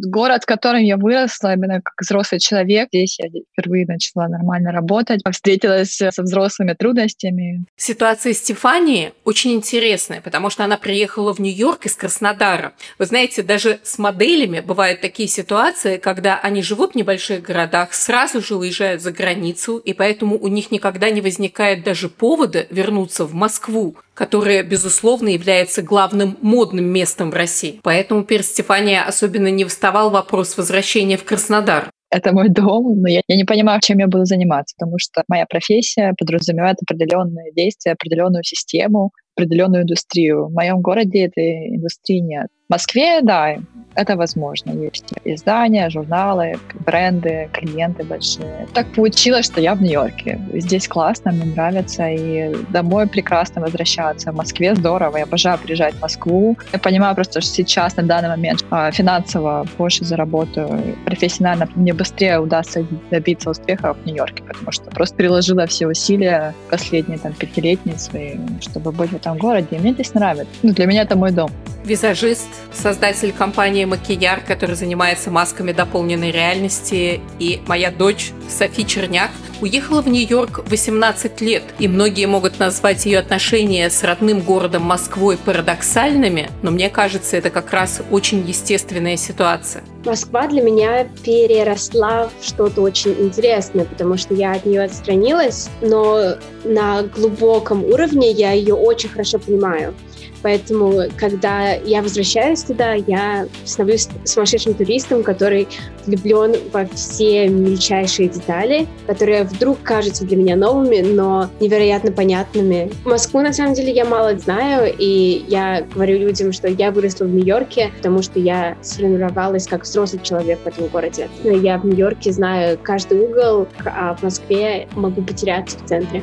город, 0.07 0.43
в 0.43 0.47
котором 0.47 0.81
я 0.81 0.97
выросла, 0.97 1.55
именно 1.55 1.81
как 1.81 1.95
взрослый 2.01 2.41
человек. 2.41 2.89
Здесь 2.93 3.19
я 3.21 3.29
впервые 3.53 3.87
начала 3.87 4.27
нормально 4.27 4.73
работать, 4.73 5.21
встретилась 5.31 5.95
со 5.95 6.23
взрослыми 6.23 6.73
трудностями. 6.73 7.65
Ситуация 7.77 8.33
Стефании 8.33 9.13
очень 9.25 9.53
интересная, 9.53 10.21
потому 10.21 10.51
что 10.51 10.65
она 10.65 10.77
приехала 10.77 11.33
в 11.33 11.39
Нью-Йорк 11.39 11.87
из 11.87 11.95
Краснодара. 11.95 12.73
Вы 12.99 13.07
знаете, 13.07 13.43
даже 13.45 13.79
с 13.85 13.97
моделями 13.99 14.61
бывают 14.61 15.01
такие 15.01 15.29
ситуации, 15.29 15.97
когда 15.97 16.39
они 16.41 16.63
живут 16.63 16.93
в 16.93 16.97
небольших 16.97 17.43
городах, 17.43 17.93
сразу 17.93 18.41
же 18.41 18.57
уезжают 18.57 19.03
за 19.03 19.13
границу, 19.13 19.79
и 19.79 19.93
поэтому 19.93 20.37
у 20.37 20.49
них 20.49 20.73
никогда 20.73 21.11
не 21.11 21.21
возникает 21.21 21.85
даже 21.85 22.09
повода 22.09 22.67
вернуться 22.71 23.25
в 23.25 23.35
Москву, 23.35 23.97
которая, 24.21 24.63
безусловно, 24.63 25.29
является 25.29 25.81
главным 25.81 26.37
модным 26.43 26.85
местом 26.85 27.31
в 27.31 27.35
России. 27.35 27.81
Поэтому 27.83 28.23
перед 28.23 28.45
Стефания 28.45 29.03
особенно 29.03 29.51
не 29.51 29.65
вставал 29.65 30.11
вопрос 30.11 30.59
возвращения 30.59 31.17
в 31.17 31.25
Краснодар. 31.25 31.91
это 32.11 32.35
мой 32.35 32.51
дом, 32.51 33.01
но 33.01 33.09
я, 33.09 33.23
я 33.27 33.37
не 33.37 33.45
понимаю, 33.45 33.81
чем 33.83 33.97
я 33.97 34.09
буду 34.09 34.27
заниматься, 34.27 34.75
потому 34.79 34.99
что 34.99 35.23
моя 35.27 35.47
профессия 35.47 36.13
подразумевает 36.19 36.77
определенные 36.87 37.51
действия, 37.55 37.93
определенную 37.93 38.45
систему, 38.45 39.13
определенную 39.35 39.85
индустрию. 39.85 40.49
В 40.49 40.53
моем 40.53 40.83
городе 40.83 41.25
этой 41.25 41.77
индустрии 41.77 42.19
нет. 42.19 42.49
Москве, 42.71 43.21
да, 43.23 43.57
это 43.95 44.17
возможно. 44.17 44.71
Есть 44.71 45.13
издания, 45.25 45.91
журналы, 45.91 46.59
бренды, 46.87 47.49
клиенты 47.53 48.05
большие. 48.05 48.69
Так 48.73 48.87
получилось, 48.93 49.47
что 49.47 49.61
я 49.61 49.75
в 49.75 49.83
Нью-Йорке. 49.83 50.41
Здесь 50.55 50.89
классно, 50.89 51.33
мне 51.33 51.45
нравится, 51.45 52.09
и 52.09 52.55
домой 52.71 53.07
прекрасно 53.07 53.61
возвращаться. 53.61 54.33
В 54.33 54.37
Москве 54.37 54.75
здорово, 54.75 55.19
я 55.19 55.25
обожаю 55.25 55.59
приезжать 55.59 55.95
в 55.95 56.03
Москву. 56.03 56.57
Я 56.73 56.79
понимаю 56.79 57.15
просто, 57.15 57.41
что 57.41 57.53
сейчас, 57.53 57.97
на 57.97 58.05
данный 58.05 58.29
момент, 58.29 58.65
а, 58.71 58.91
финансово 58.93 59.67
больше 59.77 60.05
заработаю, 60.05 60.97
профессионально 61.05 61.69
мне 61.75 61.93
быстрее 61.93 62.39
удастся 62.39 62.87
добиться 63.11 63.51
успеха 63.51 63.95
в 63.95 64.07
Нью-Йорке, 64.07 64.45
потому 64.45 64.71
что 64.71 64.85
просто 64.91 65.17
приложила 65.17 65.67
все 65.67 65.89
усилия 65.89 66.55
последние 66.71 67.19
там 67.19 67.33
пятилетние 67.33 67.99
свои, 67.99 68.37
чтобы 68.61 68.93
быть 68.93 69.11
в 69.11 69.17
этом 69.17 69.37
городе, 69.37 69.67
и 69.73 69.79
мне 69.79 69.93
здесь 69.93 70.15
нравится. 70.15 70.47
Ну, 70.63 70.73
для 70.73 70.87
меня 70.87 71.03
это 71.03 71.17
мой 71.17 71.33
дом. 71.33 71.51
Визажист, 71.85 72.49
создатель 72.73 73.33
компании 73.33 73.85
Макияр, 73.85 74.41
который 74.41 74.77
занимается 74.77 75.31
масками 75.31 75.73
дополненной 75.73 76.31
реальности, 76.31 77.21
и 77.39 77.61
моя 77.67 77.91
дочь 77.91 78.33
Софи 78.49 78.87
Черняк 78.87 79.31
уехала 79.61 80.03
в 80.03 80.09
Нью-Йорк 80.09 80.63
18 80.69 81.41
лет, 81.41 81.63
и 81.79 81.89
многие 81.89 82.27
могут 82.27 82.59
назвать 82.59 83.07
ее 83.07 83.19
отношения 83.19 83.91
с 83.91 84.03
родным 84.03 84.41
городом 84.41 84.83
Москвой 84.83 85.37
парадоксальными, 85.37 86.51
но 86.63 86.71
мне 86.71 86.89
кажется, 86.89 87.37
это 87.37 87.51
как 87.51 87.71
раз 87.73 88.01
очень 88.11 88.47
естественная 88.47 89.17
ситуация. 89.17 89.85
Москва 90.05 90.47
для 90.47 90.63
меня 90.63 91.05
переросла 91.23 92.31
в 92.41 92.47
что-то 92.47 92.81
очень 92.81 93.13
интересное, 93.19 93.85
потому 93.85 94.17
что 94.17 94.35
я 94.35 94.53
от 94.53 94.65
нее 94.65 94.83
отстранилась, 94.83 95.69
но 95.83 96.37
на 96.65 97.03
глубоком 97.03 97.85
уровне 97.85 98.31
я 98.31 98.53
ее 98.53 98.75
очень 98.75 99.11
хорошо 99.11 99.39
понимаю. 99.39 99.95
Поэтому, 100.43 101.03
когда 101.17 101.73
я 101.73 102.03
возвращаюсь 102.03 102.63
туда, 102.63 102.95
я 102.95 103.47
становлюсь 103.65 104.09
сумасшедшим 104.25 104.75
туристом, 104.75 105.23
который 105.23 105.69
влюблен 106.07 106.57
во 106.73 106.87
все 106.87 107.49
мельчайшие 107.49 108.29
детали, 108.29 108.87
которые 109.07 109.45
вдруг 109.45 109.83
кажутся 109.83 110.25
для 110.25 110.37
меня 110.37 110.57
новыми, 110.57 111.01
но 111.01 111.49
невероятно 111.61 112.13
понятными. 112.13 112.91
Москву, 113.05 113.41
на 113.41 113.53
самом 113.53 113.75
деле, 113.75 113.93
я 113.93 114.05
мало 114.05 114.39
знаю, 114.39 114.93
и 114.97 115.45
я 115.49 115.87
говорю 115.95 116.19
людям, 116.19 116.53
что 116.53 116.69
я 116.69 116.91
выросла 116.91 117.25
в 117.25 117.35
Нью-Йорке, 117.35 117.91
потому 117.97 118.23
что 118.23 118.39
я 118.39 118.77
сформировалась 118.83 119.67
как 119.67 119.85
взрослый 119.85 120.23
человек 120.23 120.59
в 120.65 120.67
этом 120.67 120.87
городе. 120.89 121.29
Но 121.45 121.51
я 121.51 121.79
в 121.79 121.87
Нью-Йорке 121.87 122.33
знаю 122.33 122.79
каждый 122.83 123.21
угол, 123.21 123.69
а 123.85 124.15
в 124.15 124.23
Москве 124.23 124.89
могу 124.95 125.23
потеряться 125.23 125.79
в 125.79 125.87
центре. 125.87 126.23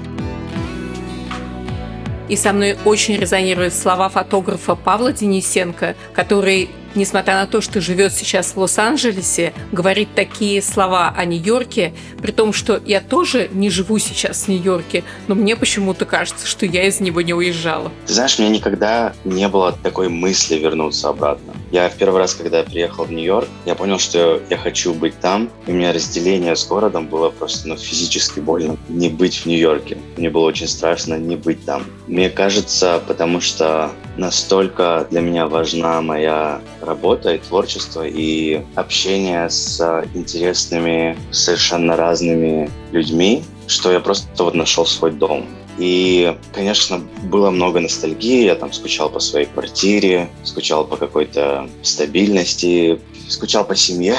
И 2.29 2.35
со 2.35 2.53
мной 2.53 2.77
очень 2.85 3.17
резонируют 3.17 3.73
слова 3.73 4.09
фотографа 4.09 4.75
Павла 4.75 5.13
Денисенко, 5.13 5.95
который 6.13 6.69
несмотря 6.95 7.35
на 7.35 7.47
то, 7.47 7.61
что 7.61 7.81
живет 7.81 8.13
сейчас 8.13 8.55
в 8.55 8.57
Лос-Анджелесе, 8.57 9.53
говорит 9.71 10.09
такие 10.15 10.61
слова 10.61 11.13
о 11.15 11.25
Нью-Йорке, 11.25 11.93
при 12.21 12.31
том, 12.31 12.53
что 12.53 12.81
я 12.85 13.01
тоже 13.01 13.49
не 13.51 13.69
живу 13.69 13.99
сейчас 13.99 14.43
в 14.43 14.47
Нью-Йорке, 14.47 15.03
но 15.27 15.35
мне 15.35 15.55
почему-то 15.55 16.05
кажется, 16.05 16.47
что 16.47 16.65
я 16.65 16.87
из 16.87 16.99
него 16.99 17.21
не 17.21 17.33
уезжала. 17.33 17.91
Ты 18.05 18.13
знаешь, 18.13 18.37
у 18.39 18.41
меня 18.41 18.51
никогда 18.51 19.13
не 19.23 19.47
было 19.47 19.71
такой 19.71 20.09
мысли 20.09 20.55
вернуться 20.55 21.09
обратно. 21.09 21.53
Я 21.71 21.89
в 21.89 21.95
первый 21.95 22.19
раз, 22.19 22.33
когда 22.33 22.63
приехал 22.63 23.05
в 23.05 23.11
Нью-Йорк, 23.11 23.47
я 23.65 23.75
понял, 23.75 23.99
что 23.99 24.41
я 24.49 24.57
хочу 24.57 24.93
быть 24.93 25.19
там, 25.19 25.49
и 25.65 25.71
у 25.71 25.73
меня 25.73 25.93
разделение 25.93 26.55
с 26.55 26.65
городом 26.65 27.07
было 27.07 27.29
просто 27.29 27.67
ну, 27.67 27.77
физически 27.77 28.39
больно 28.39 28.77
не 28.89 29.09
быть 29.09 29.37
в 29.37 29.45
Нью-Йорке. 29.45 29.97
Мне 30.17 30.29
было 30.29 30.45
очень 30.45 30.67
страшно 30.67 31.15
не 31.15 31.35
быть 31.35 31.65
там. 31.65 31.83
Мне 32.07 32.29
кажется, 32.29 33.01
потому 33.07 33.41
что 33.41 33.91
настолько 34.17 35.07
для 35.09 35.21
меня 35.21 35.47
важна 35.47 36.01
моя 36.01 36.61
работа 36.81 37.33
и 37.33 37.37
творчество, 37.37 38.05
и 38.05 38.61
общение 38.75 39.49
с 39.49 39.79
интересными, 40.13 41.17
совершенно 41.31 41.95
разными 41.95 42.69
людьми, 42.91 43.43
что 43.67 43.91
я 43.91 43.99
просто 43.99 44.43
вот 44.43 44.55
нашел 44.55 44.85
свой 44.85 45.11
дом. 45.11 45.45
И, 45.77 46.35
конечно, 46.53 46.99
было 47.23 47.51
много 47.51 47.79
ностальгии. 47.79 48.45
Я 48.45 48.55
там 48.55 48.73
скучал 48.73 49.09
по 49.09 49.19
своей 49.19 49.45
квартире, 49.45 50.27
скучал 50.43 50.85
по 50.85 50.97
какой-то 50.97 51.69
стабильности, 51.83 52.99
скучал 53.29 53.63
по 53.63 53.75
семье. 53.75 54.15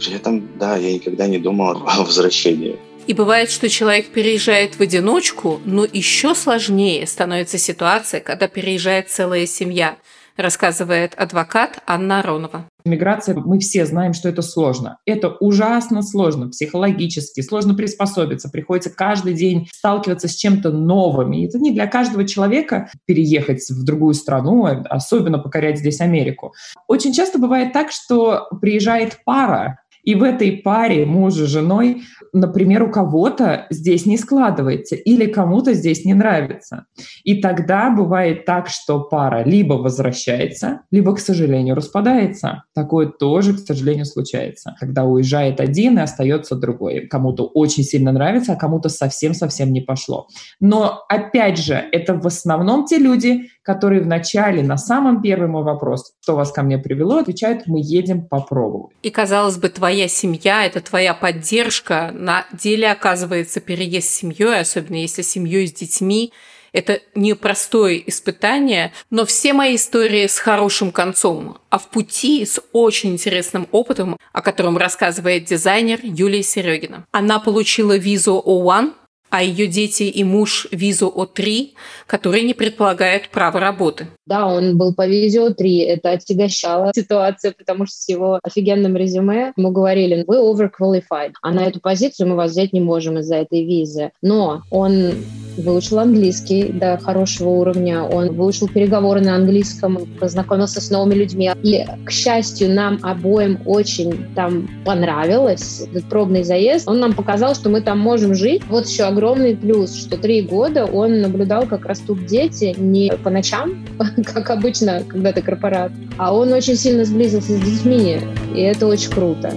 При 0.00 0.14
этом, 0.14 0.48
да, 0.58 0.76
я 0.76 0.92
никогда 0.92 1.26
не 1.26 1.38
думал 1.38 1.82
о 1.86 2.02
возвращении. 2.02 2.78
И 3.08 3.14
бывает, 3.14 3.50
что 3.50 3.70
человек 3.70 4.08
переезжает 4.08 4.74
в 4.74 4.82
одиночку, 4.82 5.62
но 5.64 5.86
еще 5.90 6.34
сложнее 6.34 7.06
становится 7.06 7.56
ситуация, 7.56 8.20
когда 8.20 8.48
переезжает 8.48 9.08
целая 9.08 9.46
семья 9.46 9.96
рассказывает 10.36 11.14
адвокат 11.16 11.82
Анна 11.86 12.20
Аронова. 12.20 12.68
Миграция, 12.84 13.34
мы 13.34 13.58
все 13.58 13.84
знаем, 13.86 14.12
что 14.12 14.28
это 14.28 14.40
сложно. 14.40 14.98
Это 15.04 15.30
ужасно 15.30 16.02
сложно 16.02 16.48
психологически, 16.48 17.40
сложно 17.40 17.74
приспособиться. 17.74 18.48
Приходится 18.48 18.90
каждый 18.90 19.34
день 19.34 19.68
сталкиваться 19.72 20.28
с 20.28 20.36
чем-то 20.36 20.70
новым. 20.70 21.32
И 21.32 21.44
это 21.46 21.58
не 21.58 21.72
для 21.72 21.86
каждого 21.86 22.24
человека 22.26 22.88
переехать 23.04 23.68
в 23.68 23.84
другую 23.84 24.14
страну, 24.14 24.66
особенно 24.88 25.38
покорять 25.38 25.78
здесь 25.78 26.00
Америку. 26.00 26.54
Очень 26.86 27.12
часто 27.12 27.38
бывает 27.38 27.72
так, 27.72 27.90
что 27.90 28.48
приезжает 28.60 29.18
пара, 29.24 29.80
и 30.08 30.14
в 30.14 30.22
этой 30.22 30.52
паре 30.52 31.04
мужа 31.04 31.44
с 31.44 31.50
женой, 31.50 32.00
например, 32.32 32.82
у 32.82 32.90
кого-то 32.90 33.66
здесь 33.68 34.06
не 34.06 34.16
складывается 34.16 34.96
или 34.96 35.26
кому-то 35.26 35.74
здесь 35.74 36.06
не 36.06 36.14
нравится. 36.14 36.86
И 37.24 37.42
тогда 37.42 37.90
бывает 37.90 38.46
так, 38.46 38.68
что 38.68 39.00
пара 39.00 39.44
либо 39.44 39.74
возвращается, 39.74 40.80
либо, 40.90 41.14
к 41.14 41.20
сожалению, 41.20 41.74
распадается. 41.74 42.64
Такое 42.74 43.08
тоже, 43.08 43.52
к 43.52 43.58
сожалению, 43.58 44.06
случается. 44.06 44.74
Когда 44.80 45.04
уезжает 45.04 45.60
один 45.60 45.98
и 45.98 46.00
остается 46.00 46.56
другой. 46.56 47.06
Кому-то 47.06 47.44
очень 47.44 47.82
сильно 47.82 48.10
нравится, 48.10 48.54
а 48.54 48.56
кому-то 48.56 48.88
совсем-совсем 48.88 49.74
не 49.74 49.82
пошло. 49.82 50.26
Но, 50.58 51.04
опять 51.10 51.58
же, 51.58 51.74
это 51.74 52.14
в 52.14 52.26
основном 52.26 52.86
те 52.86 52.96
люди, 52.96 53.50
которые 53.62 54.00
вначале 54.00 54.62
на 54.62 54.78
самом 54.78 55.20
первый 55.20 55.48
мой 55.48 55.64
вопрос, 55.64 56.14
что 56.22 56.34
вас 56.34 56.50
ко 56.50 56.62
мне 56.62 56.78
привело, 56.78 57.18
отвечают, 57.18 57.66
мы 57.66 57.80
едем 57.82 58.26
попробовать. 58.26 58.96
И, 59.02 59.10
казалось 59.10 59.58
бы, 59.58 59.68
твоя 59.68 59.97
семья, 60.06 60.64
это 60.64 60.80
твоя 60.80 61.14
поддержка. 61.14 62.12
На 62.14 62.46
деле, 62.52 62.92
оказывается, 62.92 63.60
переезд 63.60 64.08
с 64.08 64.14
семьей, 64.14 64.60
особенно 64.60 64.96
если 64.96 65.22
семьей 65.22 65.66
с 65.66 65.72
детьми, 65.72 66.32
это 66.72 67.00
непростое 67.14 68.08
испытание, 68.08 68.92
но 69.10 69.24
все 69.24 69.52
мои 69.52 69.76
истории 69.76 70.26
с 70.26 70.38
хорошим 70.38 70.92
концом, 70.92 71.58
а 71.70 71.78
в 71.78 71.88
пути 71.88 72.44
с 72.44 72.60
очень 72.72 73.14
интересным 73.14 73.66
опытом, 73.72 74.16
о 74.32 74.42
котором 74.42 74.76
рассказывает 74.76 75.44
дизайнер 75.44 75.98
Юлия 76.02 76.42
Серегина. 76.42 77.06
Она 77.10 77.40
получила 77.40 77.96
визу 77.96 78.42
O1 78.44 78.92
а 79.30 79.42
ее 79.42 79.66
дети 79.66 80.04
и 80.04 80.24
муж 80.24 80.66
визу 80.70 81.12
О3, 81.14 81.70
который 82.06 82.42
не 82.42 82.54
предполагает 82.54 83.28
право 83.28 83.60
работы. 83.60 84.08
Да, 84.26 84.46
он 84.46 84.76
был 84.76 84.94
по 84.94 85.06
визе 85.06 85.46
О3. 85.46 85.84
Это 85.84 86.10
отягощало 86.12 86.92
ситуацию, 86.94 87.54
потому 87.56 87.86
что 87.86 87.96
с 87.96 88.08
его 88.08 88.40
офигенным 88.42 88.96
резюме 88.96 89.52
ему 89.56 89.70
говорили, 89.70 90.24
вы 90.26 90.36
overqualified, 90.36 91.32
а 91.42 91.50
на 91.52 91.66
эту 91.66 91.80
позицию 91.80 92.28
мы 92.28 92.36
вас 92.36 92.52
взять 92.52 92.72
не 92.72 92.80
можем 92.80 93.18
из-за 93.18 93.36
этой 93.36 93.64
визы. 93.64 94.10
Но 94.22 94.62
он 94.70 95.14
выучил 95.58 95.98
английский 95.98 96.64
до 96.64 96.98
хорошего 96.98 97.50
уровня, 97.50 98.02
он 98.02 98.32
выучил 98.34 98.68
переговоры 98.68 99.20
на 99.20 99.36
английском, 99.36 100.06
познакомился 100.18 100.80
с 100.80 100.90
новыми 100.90 101.14
людьми. 101.14 101.50
И, 101.62 101.84
к 102.04 102.10
счастью, 102.10 102.72
нам 102.72 102.98
обоим 103.02 103.58
очень 103.64 104.26
там 104.34 104.68
понравилось 104.84 105.82
этот 105.90 106.08
пробный 106.08 106.44
заезд. 106.44 106.88
Он 106.88 107.00
нам 107.00 107.12
показал, 107.12 107.54
что 107.54 107.68
мы 107.68 107.80
там 107.80 107.98
можем 107.98 108.34
жить. 108.34 108.62
Вот 108.68 108.86
еще 108.86 109.04
огромный 109.04 109.56
плюс, 109.56 109.94
что 109.94 110.16
три 110.16 110.42
года 110.42 110.84
он 110.84 111.20
наблюдал, 111.20 111.66
как 111.66 111.86
растут 111.86 112.26
дети 112.26 112.74
не 112.78 113.12
по 113.22 113.30
ночам, 113.30 113.86
как 114.24 114.50
обычно, 114.50 115.02
когда 115.06 115.32
ты 115.32 115.42
корпорат, 115.42 115.92
а 116.16 116.34
он 116.34 116.52
очень 116.52 116.76
сильно 116.76 117.04
сблизился 117.04 117.52
с 117.52 117.60
детьми, 117.60 118.18
и 118.54 118.60
это 118.60 118.86
очень 118.86 119.10
круто. 119.10 119.52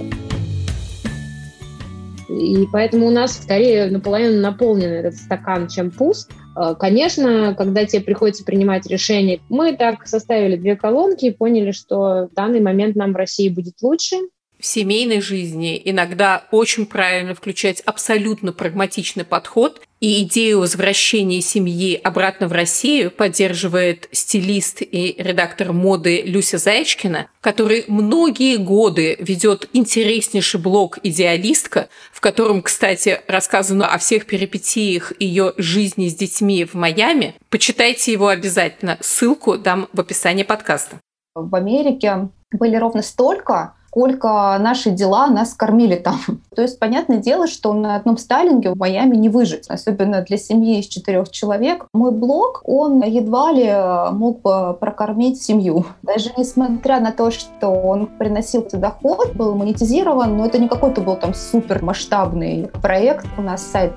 И 2.32 2.66
поэтому 2.72 3.06
у 3.06 3.10
нас 3.10 3.40
скорее 3.42 3.86
наполовину 3.86 4.40
наполнен 4.40 4.90
этот 4.90 5.14
стакан, 5.14 5.68
чем 5.68 5.90
пуст. 5.90 6.30
А, 6.54 6.74
конечно, 6.74 7.54
когда 7.56 7.84
тебе 7.84 8.02
приходится 8.02 8.44
принимать 8.44 8.86
решение, 8.86 9.40
мы 9.48 9.76
так 9.76 10.06
составили 10.06 10.56
две 10.56 10.76
колонки 10.76 11.26
и 11.26 11.30
поняли, 11.30 11.72
что 11.72 12.28
в 12.30 12.34
данный 12.34 12.60
момент 12.60 12.96
нам 12.96 13.12
в 13.12 13.16
России 13.16 13.48
будет 13.48 13.74
лучше. 13.82 14.16
В 14.58 14.66
семейной 14.66 15.20
жизни 15.20 15.80
иногда 15.84 16.44
очень 16.52 16.86
правильно 16.86 17.34
включать 17.34 17.80
абсолютно 17.80 18.52
прагматичный 18.52 19.24
подход 19.24 19.80
И 20.02 20.24
идею 20.24 20.58
возвращения 20.58 21.40
семьи 21.40 21.94
обратно 21.94 22.48
в 22.48 22.52
Россию 22.52 23.12
поддерживает 23.12 24.08
стилист 24.10 24.82
и 24.82 25.14
редактор 25.16 25.72
моды 25.72 26.22
Люся 26.22 26.58
Заячкина, 26.58 27.28
который 27.40 27.84
многие 27.86 28.56
годы 28.56 29.16
ведет 29.20 29.68
интереснейший 29.72 30.58
блог 30.58 30.98
«Идеалистка», 31.04 31.88
в 32.12 32.20
котором, 32.20 32.62
кстати, 32.62 33.20
рассказано 33.28 33.86
о 33.86 33.98
всех 33.98 34.26
перипетиях 34.26 35.12
ее 35.20 35.52
жизни 35.56 36.08
с 36.08 36.16
детьми 36.16 36.64
в 36.64 36.74
Майами. 36.74 37.36
Почитайте 37.48 38.10
его 38.10 38.26
обязательно. 38.26 38.98
Ссылку 39.00 39.56
дам 39.56 39.88
в 39.92 40.00
описании 40.00 40.42
подкаста. 40.42 40.96
В 41.36 41.54
Америке 41.54 42.28
были 42.50 42.74
ровно 42.74 43.02
столько 43.02 43.76
сколько 43.92 44.56
наши 44.58 44.90
дела 44.90 45.26
нас 45.26 45.52
кормили 45.52 45.96
там. 45.96 46.18
То 46.56 46.62
есть, 46.62 46.78
понятное 46.78 47.18
дело, 47.18 47.46
что 47.46 47.74
на 47.74 47.96
одном 47.96 48.16
стайлинге 48.16 48.70
в 48.70 48.76
Майами 48.76 49.16
не 49.16 49.28
выжить, 49.28 49.66
особенно 49.68 50.22
для 50.22 50.38
семьи 50.38 50.80
из 50.80 50.86
четырех 50.86 51.30
человек. 51.30 51.86
Мой 51.92 52.10
блог, 52.10 52.62
он 52.64 53.02
едва 53.02 53.52
ли 53.52 53.70
мог 54.14 54.40
бы 54.40 54.74
прокормить 54.80 55.42
семью. 55.42 55.84
Даже 56.02 56.30
несмотря 56.38 57.00
на 57.00 57.12
то, 57.12 57.30
что 57.30 57.68
он 57.68 58.06
приносил 58.06 58.66
доход, 58.72 59.34
был 59.34 59.54
монетизирован, 59.54 60.38
но 60.38 60.46
это 60.46 60.58
не 60.58 60.68
какой-то 60.68 61.02
был 61.02 61.16
там 61.16 61.34
супер 61.34 61.82
масштабный 61.82 62.70
проект. 62.80 63.26
У 63.36 63.42
нас 63.42 63.62
сайт 63.62 63.92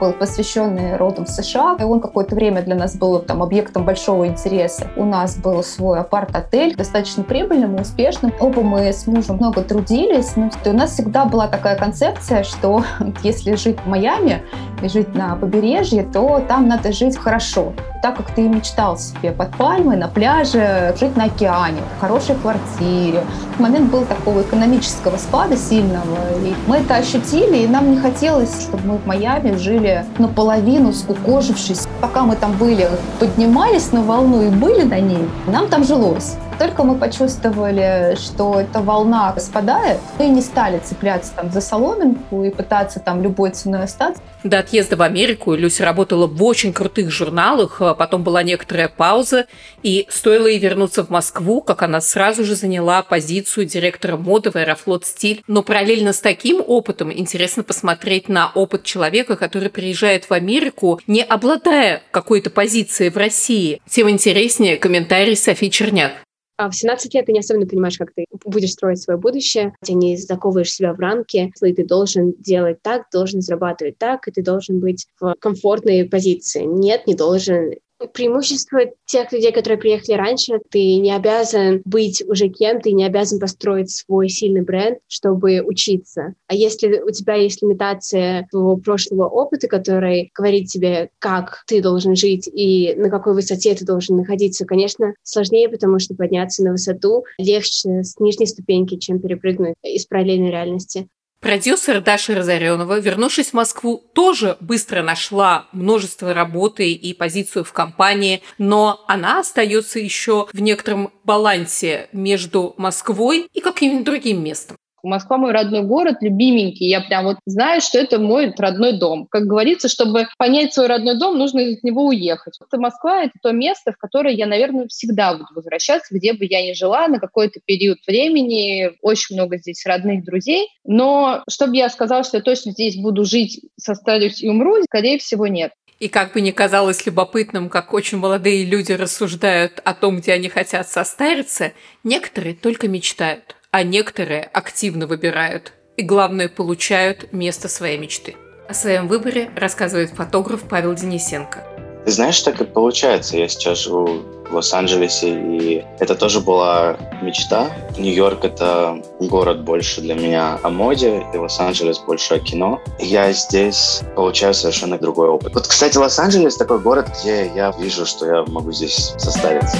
был 0.00 0.12
посвященный 0.12 0.96
родам 0.96 1.26
в 1.26 1.28
США, 1.28 1.76
и 1.78 1.84
он 1.84 2.00
какое-то 2.00 2.34
время 2.34 2.62
для 2.62 2.74
нас 2.74 2.96
был 2.96 3.20
там 3.20 3.42
объектом 3.42 3.84
большого 3.84 4.26
интереса. 4.26 4.88
У 4.96 5.04
нас 5.04 5.36
был 5.36 5.62
свой 5.62 6.00
апарт-отель, 6.00 6.74
достаточно 6.74 7.22
прибыльным 7.22 7.76
и 7.76 7.82
успешным. 7.82 8.32
Оба 8.40 8.62
мы 8.62 8.92
с 8.92 9.06
мужем 9.06 9.35
много 9.40 9.62
трудились. 9.62 10.36
Но 10.36 10.50
у 10.64 10.72
нас 10.72 10.92
всегда 10.92 11.24
была 11.24 11.48
такая 11.48 11.76
концепция, 11.76 12.42
что 12.42 12.84
если 13.22 13.54
жить 13.54 13.78
в 13.84 13.88
Майами 13.88 14.42
и 14.82 14.88
жить 14.88 15.14
на 15.14 15.36
побережье, 15.36 16.02
то 16.02 16.42
там 16.46 16.68
надо 16.68 16.92
жить 16.92 17.16
хорошо. 17.16 17.72
Так 18.02 18.16
как 18.16 18.30
ты 18.30 18.42
мечтал 18.48 18.98
себе 18.98 19.32
под 19.32 19.56
пальмой, 19.56 19.96
на 19.96 20.08
пляже, 20.08 20.94
жить 20.98 21.16
на 21.16 21.24
океане, 21.24 21.80
в 21.96 22.00
хорошей 22.00 22.36
квартире. 22.36 23.24
Момент 23.58 23.90
был 23.90 24.04
такого 24.04 24.42
экономического 24.42 25.16
спада 25.16 25.56
сильного. 25.56 26.16
И 26.44 26.54
мы 26.66 26.76
это 26.76 26.96
ощутили, 26.96 27.58
и 27.58 27.68
нам 27.68 27.90
не 27.90 27.98
хотелось, 27.98 28.62
чтобы 28.62 28.86
мы 28.86 28.98
в 28.98 29.06
Майами 29.06 29.56
жили 29.56 30.04
наполовину 30.18 30.92
скукожившись. 30.92 31.86
Пока 32.00 32.22
мы 32.22 32.36
там 32.36 32.52
были, 32.52 32.88
поднимались 33.18 33.92
на 33.92 34.02
волну 34.02 34.42
и 34.42 34.50
были 34.50 34.82
на 34.82 35.00
ней, 35.00 35.28
нам 35.46 35.68
там 35.68 35.84
жилось. 35.84 36.36
Только 36.58 36.84
мы 36.84 36.96
почувствовали, 36.96 38.16
что 38.16 38.60
эта 38.60 38.80
волна 38.80 39.34
спадает, 39.38 39.98
мы 40.18 40.28
не 40.28 40.40
стали 40.40 40.78
цепляться 40.78 41.32
там 41.36 41.52
за 41.52 41.60
соломинку 41.60 42.44
и 42.44 42.50
пытаться 42.50 42.98
там 42.98 43.22
любой 43.22 43.50
ценой 43.50 43.84
остаться. 43.84 44.22
До 44.42 44.60
отъезда 44.60 44.96
в 44.96 45.02
Америку 45.02 45.54
Люся 45.54 45.84
работала 45.84 46.26
в 46.26 46.42
очень 46.42 46.72
крутых 46.72 47.10
журналах, 47.10 47.82
а 47.82 47.94
потом 47.94 48.22
была 48.22 48.42
некоторая 48.42 48.88
пауза, 48.88 49.46
и 49.82 50.06
стоило 50.08 50.46
ей 50.46 50.58
вернуться 50.58 51.04
в 51.04 51.10
Москву, 51.10 51.60
как 51.60 51.82
она 51.82 52.00
сразу 52.00 52.42
же 52.42 52.54
заняла 52.54 53.02
позицию 53.02 53.66
директора 53.66 54.16
моды 54.16 54.50
в 54.50 54.56
Аэрофлот 54.56 55.04
Стиль. 55.04 55.42
Но 55.46 55.62
параллельно 55.62 56.14
с 56.14 56.20
таким 56.20 56.62
опытом 56.66 57.12
интересно 57.12 57.64
посмотреть 57.64 58.30
на 58.30 58.50
опыт 58.54 58.82
человека, 58.84 59.36
который 59.36 59.68
приезжает 59.68 60.30
в 60.30 60.32
Америку, 60.32 61.00
не 61.06 61.22
обладая 61.22 62.02
какой-то 62.12 62.48
позицией 62.48 63.10
в 63.10 63.18
России. 63.18 63.82
Тем 63.88 64.08
интереснее 64.08 64.78
комментарий 64.78 65.36
Софии 65.36 65.68
Черняк. 65.68 66.12
А 66.58 66.70
в 66.70 66.74
17 66.74 67.12
лет 67.14 67.26
ты 67.26 67.32
не 67.32 67.40
особенно 67.40 67.66
понимаешь, 67.66 67.98
как 67.98 68.12
ты 68.14 68.24
будешь 68.44 68.72
строить 68.72 69.00
свое 69.00 69.18
будущее, 69.18 69.74
ты 69.84 69.92
не 69.92 70.16
заковываешь 70.16 70.72
себя 70.72 70.94
в 70.94 70.98
рамки, 70.98 71.52
ты 71.60 71.84
должен 71.84 72.32
делать 72.38 72.80
так, 72.82 73.04
должен 73.12 73.42
зарабатывать 73.42 73.98
так, 73.98 74.26
и 74.26 74.30
ты 74.30 74.42
должен 74.42 74.80
быть 74.80 75.06
в 75.20 75.34
комфортной 75.38 76.04
позиции. 76.04 76.62
Нет, 76.64 77.06
не 77.06 77.14
должен 77.14 77.72
преимущество 78.12 78.80
тех 79.06 79.32
людей, 79.32 79.52
которые 79.52 79.78
приехали 79.78 80.16
раньше, 80.16 80.60
ты 80.70 80.96
не 80.96 81.14
обязан 81.14 81.82
быть 81.84 82.22
уже 82.26 82.48
кем, 82.48 82.80
ты 82.80 82.92
не 82.92 83.04
обязан 83.04 83.38
построить 83.38 83.90
свой 83.90 84.28
сильный 84.28 84.62
бренд, 84.62 84.98
чтобы 85.08 85.60
учиться. 85.60 86.34
А 86.46 86.54
если 86.54 87.00
у 87.00 87.10
тебя 87.10 87.34
есть 87.34 87.62
лимитация 87.62 88.46
твоего 88.50 88.76
прошлого 88.76 89.28
опыта, 89.28 89.68
который 89.68 90.30
говорит 90.34 90.68
тебе, 90.68 91.10
как 91.18 91.64
ты 91.66 91.80
должен 91.80 92.16
жить 92.16 92.48
и 92.52 92.94
на 92.96 93.10
какой 93.10 93.34
высоте 93.34 93.74
ты 93.74 93.84
должен 93.84 94.16
находиться, 94.16 94.66
конечно, 94.66 95.14
сложнее, 95.22 95.68
потому 95.68 95.98
что 95.98 96.14
подняться 96.14 96.62
на 96.62 96.72
высоту 96.72 97.24
легче 97.38 98.02
с 98.02 98.18
нижней 98.18 98.46
ступеньки, 98.46 98.96
чем 98.96 99.20
перепрыгнуть 99.20 99.74
из 99.82 100.06
параллельной 100.06 100.50
реальности. 100.50 101.08
Продюсер 101.46 102.00
Даша 102.00 102.34
Разоренова, 102.34 102.98
вернувшись 102.98 103.50
в 103.50 103.54
Москву, 103.54 104.02
тоже 104.14 104.56
быстро 104.58 105.02
нашла 105.02 105.68
множество 105.70 106.34
работы 106.34 106.90
и 106.90 107.14
позицию 107.14 107.62
в 107.62 107.72
компании, 107.72 108.42
но 108.58 109.04
она 109.06 109.38
остается 109.38 110.00
еще 110.00 110.48
в 110.52 110.60
некотором 110.60 111.12
балансе 111.22 112.08
между 112.12 112.74
Москвой 112.78 113.46
и 113.52 113.60
каким-нибудь 113.60 114.04
другим 114.04 114.42
местом. 114.42 114.76
Москва 115.06 115.38
мой 115.38 115.52
родной 115.52 115.82
город, 115.82 116.16
любименький. 116.20 116.88
Я 116.88 117.00
прям 117.00 117.24
вот 117.24 117.38
знаю, 117.46 117.80
что 117.80 117.98
это 117.98 118.18
мой 118.18 118.52
родной 118.56 118.98
дом. 118.98 119.26
Как 119.30 119.44
говорится, 119.44 119.88
чтобы 119.88 120.28
понять 120.36 120.74
свой 120.74 120.86
родной 120.86 121.18
дом, 121.18 121.38
нужно 121.38 121.60
из 121.60 121.82
него 121.82 122.06
уехать. 122.06 122.58
Это 122.60 122.80
Москва— 122.80 123.22
это 123.24 123.34
то 123.42 123.52
место, 123.52 123.92
в 123.92 123.96
которое 123.96 124.34
я, 124.34 124.46
наверное, 124.46 124.88
всегда 124.88 125.32
буду 125.32 125.48
возвращаться, 125.54 126.14
где 126.14 126.32
бы 126.32 126.46
я 126.48 126.66
ни 126.66 126.72
жила, 126.72 127.08
на 127.08 127.18
какой-то 127.18 127.60
период 127.64 127.98
времени. 128.06 128.92
Очень 129.02 129.36
много 129.36 129.58
здесь 129.58 129.84
родных 129.86 130.24
друзей. 130.24 130.68
Но 130.84 131.42
чтобы 131.48 131.76
я 131.76 131.88
сказала, 131.88 132.24
что 132.24 132.38
я 132.38 132.42
точно 132.42 132.72
здесь 132.72 132.96
буду 132.96 133.24
жить, 133.24 133.60
состарюсь 133.76 134.42
и 134.42 134.48
умру, 134.48 134.82
скорее 134.82 135.18
всего, 135.18 135.46
нет. 135.46 135.72
И 135.98 136.08
как 136.08 136.34
бы 136.34 136.42
ни 136.42 136.50
казалось 136.50 137.06
любопытным, 137.06 137.70
как 137.70 137.94
очень 137.94 138.18
молодые 138.18 138.64
люди 138.64 138.92
рассуждают 138.92 139.80
о 139.82 139.94
том, 139.94 140.18
где 140.18 140.32
они 140.32 140.50
хотят 140.50 140.88
состариться, 140.88 141.72
некоторые 142.04 142.54
только 142.54 142.86
мечтают 142.86 143.55
а 143.76 143.82
некоторые 143.82 144.48
активно 144.54 145.06
выбирают 145.06 145.74
и, 145.98 146.02
главное, 146.02 146.48
получают 146.48 147.30
место 147.34 147.68
своей 147.68 147.98
мечты. 147.98 148.34
О 148.70 148.72
своем 148.72 149.06
выборе 149.06 149.50
рассказывает 149.54 150.08
фотограф 150.08 150.62
Павел 150.62 150.94
Денисенко. 150.94 151.62
Ты 152.06 152.10
знаешь, 152.10 152.40
так 152.40 152.58
и 152.58 152.64
получается. 152.64 153.36
Я 153.36 153.48
сейчас 153.48 153.80
живу 153.80 154.22
в 154.48 154.54
Лос-Анджелесе, 154.54 155.28
и 155.28 155.84
это 155.98 156.14
тоже 156.14 156.40
была 156.40 156.96
мечта. 157.20 157.70
Нью-Йорк— 157.98 158.44
это 158.46 159.02
город 159.20 159.62
больше 159.62 160.00
для 160.00 160.14
меня 160.14 160.58
о 160.62 160.70
моде, 160.70 161.22
и 161.34 161.36
Лос-Анджелес 161.36 161.98
больше 161.98 162.36
о 162.36 162.38
кино. 162.38 162.80
Я 162.98 163.30
здесь 163.32 164.00
получаю 164.14 164.54
совершенно 164.54 164.96
другой 164.96 165.28
опыт. 165.28 165.52
Вот, 165.52 165.66
кстати, 165.66 165.98
Лос-Анджелес— 165.98 166.56
такой 166.56 166.78
город, 166.78 167.10
где 167.20 167.52
я 167.54 167.74
вижу, 167.78 168.06
что 168.06 168.24
я 168.24 168.42
могу 168.46 168.72
здесь 168.72 169.12
состариться. 169.18 169.76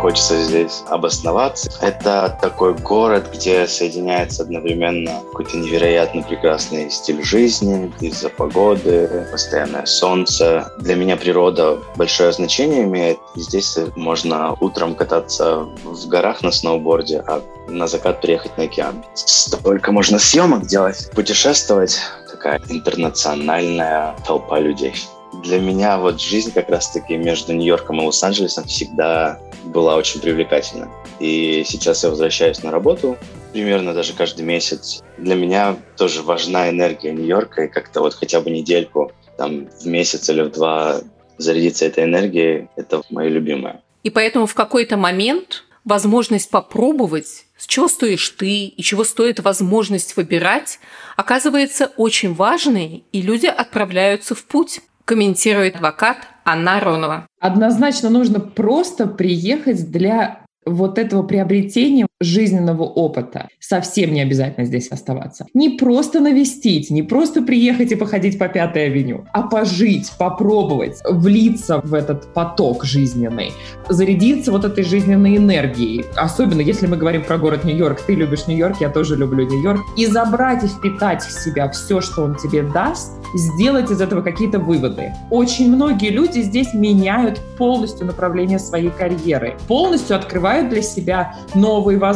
Хочется 0.00 0.42
здесь 0.42 0.82
обосноваться. 0.88 1.70
Это 1.80 2.36
такой 2.40 2.74
город, 2.74 3.28
где 3.32 3.66
соединяется 3.66 4.42
одновременно 4.42 5.20
какой-то 5.30 5.58
невероятно 5.58 6.22
прекрасный 6.22 6.90
стиль 6.90 7.22
жизни 7.22 7.92
из-за 8.00 8.30
погоды, 8.30 9.26
постоянное 9.30 9.84
солнце. 9.84 10.72
Для 10.78 10.94
меня 10.94 11.16
природа 11.16 11.78
большое 11.96 12.32
значение 12.32 12.84
имеет. 12.84 13.18
Здесь 13.34 13.78
можно 13.94 14.56
утром 14.60 14.94
кататься 14.94 15.66
в 15.84 16.08
горах 16.08 16.42
на 16.42 16.50
сноуборде, 16.50 17.22
а 17.26 17.42
на 17.68 17.86
закат 17.86 18.20
приехать 18.22 18.56
на 18.56 18.64
океан. 18.64 19.04
Столько 19.14 19.92
можно 19.92 20.18
съемок 20.18 20.66
делать, 20.66 21.10
путешествовать. 21.14 21.98
Такая 22.30 22.60
интернациональная 22.68 24.14
толпа 24.26 24.58
людей. 24.58 24.94
Для 25.42 25.58
меня 25.58 25.98
вот 25.98 26.20
жизнь 26.20 26.52
как 26.52 26.68
раз-таки 26.68 27.16
между 27.16 27.52
Нью-Йорком 27.54 28.00
и 28.00 28.04
Лос-Анджелесом 28.04 28.64
всегда 28.64 29.40
была 29.64 29.96
очень 29.96 30.20
привлекательна. 30.20 30.90
И 31.18 31.64
сейчас 31.66 32.02
я 32.04 32.10
возвращаюсь 32.10 32.62
на 32.62 32.70
работу 32.70 33.16
примерно 33.52 33.94
даже 33.94 34.12
каждый 34.12 34.42
месяц. 34.42 35.02
Для 35.18 35.34
меня 35.34 35.76
тоже 35.96 36.22
важна 36.22 36.68
энергия 36.68 37.12
Нью-Йорка, 37.12 37.64
и 37.64 37.68
как-то 37.68 38.00
вот 38.00 38.14
хотя 38.14 38.40
бы 38.40 38.50
недельку 38.50 39.12
там 39.38 39.66
в 39.66 39.86
месяц 39.86 40.28
или 40.28 40.42
в 40.42 40.50
два 40.50 41.00
зарядиться 41.38 41.86
этой 41.86 42.04
энергией, 42.04 42.68
это 42.76 43.02
мое 43.08 43.28
любимое. 43.28 43.82
И 44.02 44.10
поэтому 44.10 44.46
в 44.46 44.54
какой-то 44.54 44.96
момент 44.96 45.64
возможность 45.84 46.50
попробовать, 46.50 47.46
с 47.56 47.66
чего 47.66 47.88
стоишь 47.88 48.28
ты 48.30 48.66
и 48.66 48.82
чего 48.82 49.04
стоит 49.04 49.40
возможность 49.40 50.16
выбирать, 50.16 50.78
оказывается 51.16 51.92
очень 51.96 52.34
важной, 52.34 53.04
и 53.12 53.22
люди 53.22 53.46
отправляются 53.46 54.34
в 54.34 54.44
путь 54.44 54.80
комментирует 55.10 55.74
адвокат 55.74 56.18
Анна 56.44 56.76
Аронова. 56.76 57.26
Однозначно 57.40 58.10
нужно 58.10 58.38
просто 58.38 59.08
приехать 59.08 59.90
для 59.90 60.44
вот 60.64 60.98
этого 60.98 61.24
приобретения 61.24 62.06
жизненного 62.20 62.82
опыта. 62.82 63.48
Совсем 63.58 64.12
не 64.12 64.20
обязательно 64.20 64.66
здесь 64.66 64.88
оставаться. 64.88 65.46
Не 65.54 65.70
просто 65.70 66.20
навестить, 66.20 66.90
не 66.90 67.02
просто 67.02 67.42
приехать 67.42 67.92
и 67.92 67.96
походить 67.96 68.38
по 68.38 68.48
Пятой 68.48 68.86
авеню, 68.86 69.24
а 69.32 69.42
пожить, 69.42 70.12
попробовать, 70.18 70.98
влиться 71.08 71.80
в 71.82 71.94
этот 71.94 72.32
поток 72.34 72.84
жизненный, 72.84 73.52
зарядиться 73.88 74.52
вот 74.52 74.64
этой 74.64 74.84
жизненной 74.84 75.38
энергией. 75.38 76.04
Особенно 76.16 76.60
если 76.60 76.86
мы 76.86 76.96
говорим 76.96 77.24
про 77.24 77.38
город 77.38 77.64
Нью-Йорк. 77.64 78.02
Ты 78.02 78.14
любишь 78.14 78.46
Нью-Йорк, 78.46 78.80
я 78.80 78.90
тоже 78.90 79.16
люблю 79.16 79.46
Нью-Йорк. 79.46 79.80
И 79.96 80.06
забрать 80.06 80.62
и 80.64 80.66
впитать 80.66 81.22
в 81.22 81.30
себя 81.30 81.68
все, 81.70 82.00
что 82.00 82.24
он 82.24 82.36
тебе 82.36 82.62
даст, 82.62 83.12
сделать 83.34 83.90
из 83.90 84.00
этого 84.00 84.22
какие-то 84.22 84.58
выводы. 84.58 85.12
Очень 85.30 85.74
многие 85.74 86.10
люди 86.10 86.40
здесь 86.40 86.74
меняют 86.74 87.40
полностью 87.56 88.06
направление 88.06 88.58
своей 88.58 88.90
карьеры, 88.90 89.56
полностью 89.68 90.16
открывают 90.16 90.68
для 90.68 90.82
себя 90.82 91.34
новые 91.54 91.98
возможности, 91.98 92.09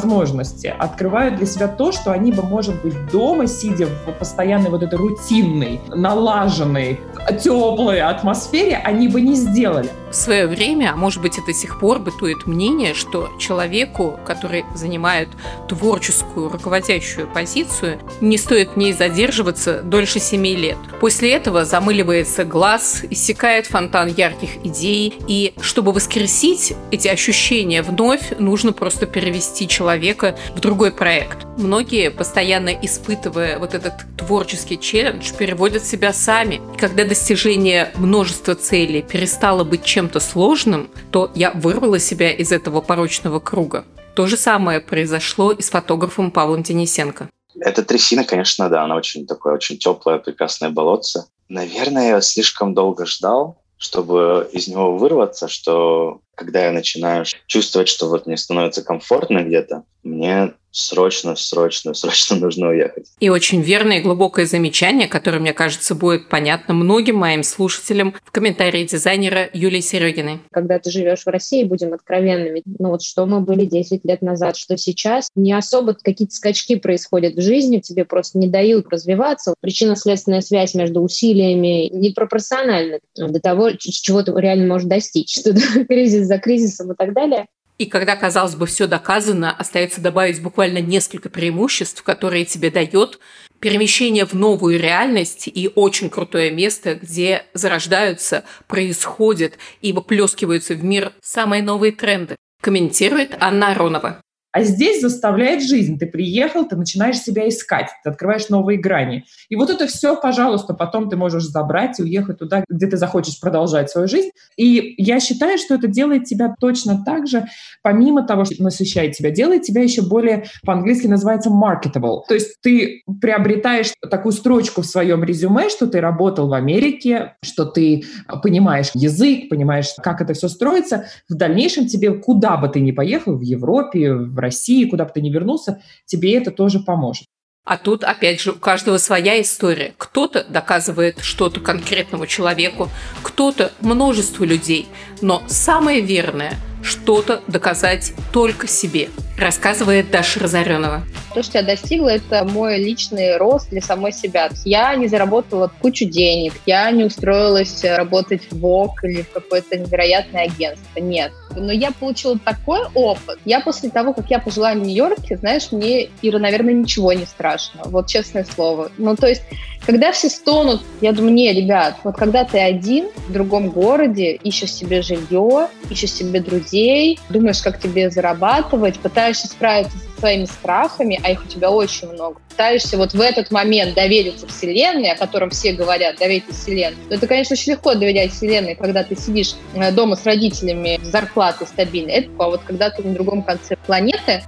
открывают 0.79 1.37
для 1.37 1.47
себя 1.47 1.69
то, 1.69 1.93
что 1.93 2.13
они 2.13 2.33
бы, 2.33 2.43
может 2.43 2.83
быть, 2.83 2.95
дома, 3.11 3.47
сидя 3.47 3.87
в 3.87 4.13
постоянной 4.19 4.71
вот 4.71 4.83
этой 4.83 4.99
рутинной, 4.99 5.81
налаженной, 5.89 7.01
теплой 7.43 8.01
атмосфере, 8.01 8.77
они 8.77 9.09
бы 9.09 9.21
не 9.21 9.35
сделали. 9.35 9.91
В 10.15 10.17
свое 10.17 10.47
время, 10.47 10.93
а 10.93 10.97
может 10.97 11.21
быть 11.21 11.39
и 11.39 11.45
до 11.45 11.53
сих 11.53 11.81
пор, 11.81 11.99
бытует 11.99 12.47
мнение, 12.47 12.95
что 12.95 13.31
человеку, 13.41 14.17
который 14.25 14.65
занимает 14.73 15.29
творческую 15.69 16.51
руководящую 16.51 17.27
позицию, 17.27 17.99
не 18.21 18.39
стоит 18.39 18.71
в 18.71 18.77
ней 18.77 18.93
задерживаться 18.93 19.83
дольше 19.83 20.21
семи 20.21 20.55
лет. 20.55 20.77
После 21.01 21.33
этого 21.33 21.65
замыливается 21.65 22.45
глаз, 22.45 23.03
иссякает 23.11 23.67
фонтан 23.67 24.07
ярких 24.07 24.65
идей, 24.65 25.19
и 25.27 25.53
чтобы 25.61 25.91
воскресить 25.91 26.75
эти 26.93 27.09
ощущения 27.09 27.83
вновь, 27.83 28.39
нужно 28.39 28.73
просто 28.73 29.07
перевести 29.07 29.67
человека 29.67 30.37
в 30.55 30.61
другой 30.61 30.93
проект. 30.93 31.39
Многие, 31.57 32.11
постоянно 32.11 32.69
испытывая 32.69 33.59
вот 33.59 33.75
этот 33.75 33.95
творческий 34.17 34.79
челлендж, 34.79 35.33
переводят 35.37 35.85
себя 35.85 36.13
сами. 36.13 36.61
И 36.75 36.79
когда 36.79 37.05
достижение 37.05 37.93
множества 37.97 38.55
целей 38.55 39.03
перестало 39.03 39.65
быть 39.65 39.85
чем-то 40.05 40.21
сложным, 40.21 40.91
то 41.11 41.31
я 41.35 41.51
вырвала 41.53 41.99
себя 41.99 42.31
из 42.31 42.53
этого 42.53 42.83
порочного 42.83 43.41
круга. 43.41 43.85
То 44.15 44.27
же 44.27 44.37
самое 44.37 44.81
произошло 44.81 45.51
и 45.51 45.63
с 45.63 45.71
фотографом 45.71 46.31
Павлом 46.31 46.63
Денисенко. 46.63 47.31
Эта 47.59 47.83
трясина, 47.83 48.25
конечно, 48.25 48.69
да, 48.69 48.85
она 48.85 48.97
очень 48.97 49.27
такое, 49.27 49.55
очень 49.55 49.79
теплое, 49.79 50.19
прекрасное 50.19 50.69
болотце. 50.69 51.25
Наверное, 51.49 52.09
я 52.09 52.21
слишком 52.21 52.75
долго 52.75 53.07
ждал, 53.07 53.63
чтобы 53.79 54.49
из 54.53 54.69
него 54.69 54.99
вырваться, 54.99 55.49
что 55.49 56.21
когда 56.35 56.67
я 56.67 56.73
начинаю 56.73 57.25
чувствовать, 57.47 57.89
что 57.89 58.09
вот 58.09 58.27
мне 58.27 58.37
становится 58.37 58.83
комфортно 58.83 59.39
где-то, 59.43 59.85
мне 60.05 60.55
срочно, 60.75 61.37
срочно, 61.37 61.95
срочно 61.95 62.37
нужно 62.37 62.69
уехать. 62.69 63.07
И 63.21 63.29
очень 63.29 63.63
верное 63.63 63.99
и 63.99 64.03
глубокое 64.03 64.45
замечание, 64.45 65.07
которое, 65.07 65.39
мне 65.39 65.53
кажется, 65.53 65.95
будет 65.95 66.29
понятно 66.29 66.75
многим 66.75 67.17
моим 67.17 67.45
слушателям 67.45 68.15
в 68.25 68.33
комментарии 68.33 68.85
дизайнера 68.85 69.49
Юлии 69.53 69.81
Серегиной. 69.81 70.41
Когда 70.51 70.81
ты 70.81 70.91
живешь 70.91 71.23
в 71.25 71.29
России, 71.29 71.63
будем 71.63 71.95
откровенными, 71.95 72.63
ну 72.79 72.91
вот 72.91 73.03
что 73.03 73.25
мы 73.25 73.41
были 73.41 73.65
10 73.65 74.05
лет 74.05 74.21
назад, 74.21 74.57
что 74.57 74.77
сейчас, 74.77 75.31
не 75.37 75.53
особо 75.53 75.95
какие-то 75.95 76.35
скачки 76.35 76.77
происходят 76.77 77.35
в 77.35 77.41
жизни, 77.41 77.79
тебе 77.79 78.05
просто 78.05 78.39
не 78.39 78.49
дают 78.49 78.89
развиваться. 78.91 79.55
Причинно-следственная 79.61 80.41
связь 80.41 80.75
между 80.75 81.01
усилиями 81.01 81.89
непропорциональна 81.93 82.99
до 83.17 83.41
того, 83.41 83.71
чего 83.79 84.23
ты 84.23 84.33
реально 84.37 84.67
можешь 84.67 84.89
достичь. 84.89 85.39
Что 85.45 85.55
кризис 85.85 86.27
за 86.27 86.39
кризисом 86.39 86.93
и 86.93 86.97
так 86.97 87.13
далее. 87.13 87.47
И 87.77 87.87
когда, 87.87 88.15
казалось 88.15 88.55
бы, 88.55 88.67
все 88.67 88.87
доказано, 88.87 89.55
остается 89.55 90.01
добавить 90.01 90.41
буквально 90.41 90.79
несколько 90.79 91.29
преимуществ, 91.29 92.03
которые 92.03 92.45
тебе 92.45 92.71
дает 92.71 93.19
перемещение 93.59 94.27
в 94.27 94.35
новую 94.35 94.79
реальность 94.79 95.49
и 95.49 95.71
очень 95.75 96.11
крутое 96.11 96.51
место, 96.51 96.95
где 96.97 97.47
зарождаются, 97.55 98.45
происходят 98.69 99.55
и 99.81 99.93
выплескиваются 99.93 100.75
в 100.75 100.85
мир 100.85 101.13
самые 101.21 101.63
новые 101.63 101.93
тренды. 101.93 102.37
Комментирует 102.63 103.37
Анна 103.41 103.73
Аронова. 103.73 104.21
А 104.55 104.63
здесь 104.63 105.01
заставляет 105.01 105.65
жизнь. 105.65 105.99
Ты 105.99 106.07
приехал, 106.07 106.65
ты 106.65 106.77
начинаешь 106.77 107.19
себя 107.19 107.49
искать, 107.49 107.89
ты 108.05 108.11
открываешь 108.11 108.49
новые 108.51 108.79
грани. 108.79 109.25
И 109.49 109.57
вот 109.57 109.69
это 109.69 109.89
все, 109.89 110.15
пожалуйста, 110.15 110.75
потом 110.75 111.11
ты 111.11 111.17
можешь 111.17 111.43
забрать 111.43 111.99
и 111.99 112.05
уехать 112.05 112.39
туда, 112.39 112.65
где 112.69 112.87
ты 112.87 112.97
захочешь 112.97 113.41
продолжать 113.41 113.91
свою 113.91 114.07
жизнь. 114.07 114.31
И 114.57 114.95
я 114.97 115.19
считаю, 115.19 115.59
что 115.59 115.75
это 115.75 115.89
делает 115.89 116.25
тебя 116.25 116.55
точно 116.61 117.03
так 117.05 117.27
же, 117.27 117.47
помимо 117.83 118.25
того, 118.25 118.45
что 118.45 118.63
насыщает 118.63 119.17
тебя, 119.17 119.33
делает 119.33 119.63
тебя 119.63 119.83
еще 119.83 120.03
более, 120.03 120.45
по-английски 120.65 121.09
называется 121.09 121.51
marketable. 121.51 122.21
То 122.29 122.35
есть 122.35 122.61
ты 122.61 123.03
приобретаешь 123.21 123.93
такую 124.09 124.31
строчку 124.31 124.83
в 124.83 124.87
своем 124.87 125.25
резюме, 125.25 125.69
что 125.69 125.89
ты 125.89 126.01
работал 126.01 126.47
в 126.47 126.53
Америке, 126.53 127.35
что 127.43 127.65
ты 127.65 128.05
понимаешь 128.41 128.93
язык, 128.95 129.49
понимаешь, 129.49 129.89
как 130.01 130.21
это 130.21 130.33
все 130.33 130.47
строится. 130.47 131.07
В 131.29 131.35
дальнейшем 131.35 131.89
тебе, 131.89 132.13
куда 132.13 132.57
бы 132.57 132.69
ты 132.69 132.79
ни 132.79 132.93
поехал, 132.93 133.37
в 133.37 133.41
Европе, 133.43 134.15
в 134.15 134.44
России, 134.45 134.89
куда 134.89 135.05
бы 135.05 135.11
ты 135.13 135.21
ни 135.21 135.31
вернулся, 135.31 135.83
тебе 136.07 136.37
это 136.37 136.51
тоже 136.51 136.81
поможет. 136.81 137.27
А 137.65 137.79
тут, 137.79 138.05
опять 138.05 138.41
же, 138.41 138.53
у 138.53 138.57
каждого 138.57 138.99
своя 138.99 139.41
история. 139.41 139.95
Кто-то 139.97 140.45
доказывает 140.45 141.21
что-то 141.21 141.61
конкретному 141.61 142.27
человеку, 142.27 142.91
кто-то 143.23 143.73
множеству 143.81 144.45
людей. 144.45 144.87
Но 145.23 145.43
самое 145.47 146.03
верное– 146.03 146.57
что-то 146.85 147.41
доказать 147.47 148.13
только 148.33 148.69
себе, 148.69 149.09
рассказывает 149.39 150.11
Даша 150.11 150.41
Разоренова. 150.41 151.03
То, 151.35 151.43
что 151.43 151.59
я 151.59 151.65
достигла, 151.65 152.11
это 152.11 152.45
мой 152.45 152.77
личный 152.77 153.39
рост 153.39 153.71
для 153.71 153.81
самой 153.81 154.13
себя. 154.13 154.51
Я 154.67 154.95
не 154.95 155.09
заработала 155.09 155.73
кучу 155.81 156.05
денег, 156.05 156.53
я 156.67 156.91
не 156.91 157.05
устроилась 157.05 157.83
работать 157.83 158.43
в 158.51 158.61
ВОК 158.61 159.05
или 159.05 159.23
в 159.23 159.31
какое-то 159.31 159.79
невероятное 159.79 160.45
агентство. 160.45 161.01
Нет. 161.01 161.33
Но 161.57 161.73
я 161.73 161.91
получила 161.91 162.39
такой 162.39 162.81
опыт. 162.95 163.39
Я 163.45 163.61
после 163.61 163.91
того, 163.91 164.13
как 164.13 164.31
я 164.31 164.39
пожила 164.39 164.73
в 164.73 164.79
Нью-Йорке, 164.79 165.37
знаешь, 165.37 165.73
мне, 165.73 166.09
Ира, 166.23 166.39
наверное, 166.39 166.75
ничего 166.75 167.13
не 167.13 167.27
страшно. 167.27 167.83
Вот 167.85 168.09
честное 168.09 168.45
слово. 168.45 168.91
Ну, 168.99 169.17
то 169.17 169.27
есть 169.27 169.43
когда 169.87 170.13
все 170.13 170.31
стонут, 170.31 170.83
я 171.03 171.13
думаю, 171.13 171.35
не, 171.35 171.53
ребят, 171.53 171.97
вот 172.05 172.17
когда 172.17 172.45
ты 172.45 172.59
один 172.59 173.09
в 173.29 173.33
другом 173.33 173.69
городе, 173.69 174.33
ищешь 174.33 174.73
себе 174.73 175.03
жилье, 175.03 175.69
ищешь 175.91 176.13
себе 176.13 176.41
друзей, 176.41 177.19
думаешь, 177.29 177.61
как 177.61 177.79
тебе 177.79 178.09
зарабатывать, 178.09 178.99
пытаешься 178.99 179.47
справиться 179.47 179.99
со 179.99 180.14
своими 180.19 180.45
страхами, 180.45 181.21
а 181.23 181.31
их 181.31 181.45
у 181.45 181.49
тебя 181.49 181.71
очень 181.71 182.09
много, 182.13 182.41
пытаешься 182.49 182.97
вот 182.97 183.13
в 183.13 183.21
этот 183.21 183.51
момент 183.51 183.95
довериться 183.95 184.47
Вселенной, 184.47 185.11
о 185.11 185.17
котором 185.17 185.51
все 185.51 185.73
говорят, 185.73 186.17
доверить 186.19 186.45
Вселенной. 186.51 186.99
Но 187.09 187.17
это, 187.17 187.27
конечно, 187.27 187.55
очень 187.55 187.73
легко 187.73 187.95
доверять 187.95 188.33
Вселенной, 188.33 188.75
когда 188.75 189.03
ты 189.03 189.17
сидишь 189.17 189.55
э, 189.75 189.91
дома 189.93 190.17
с 190.17 190.25
родителями, 190.25 191.01
зарплаты 191.03 191.67
стабильные. 191.67 192.17
Это 192.17 192.31
а 192.39 192.49
вот 192.49 192.63
когда 192.65 192.91
ты 192.91 193.03
на 193.03 193.15
другом 193.15 193.43
конце 193.43 193.77
планеты, 193.77 194.43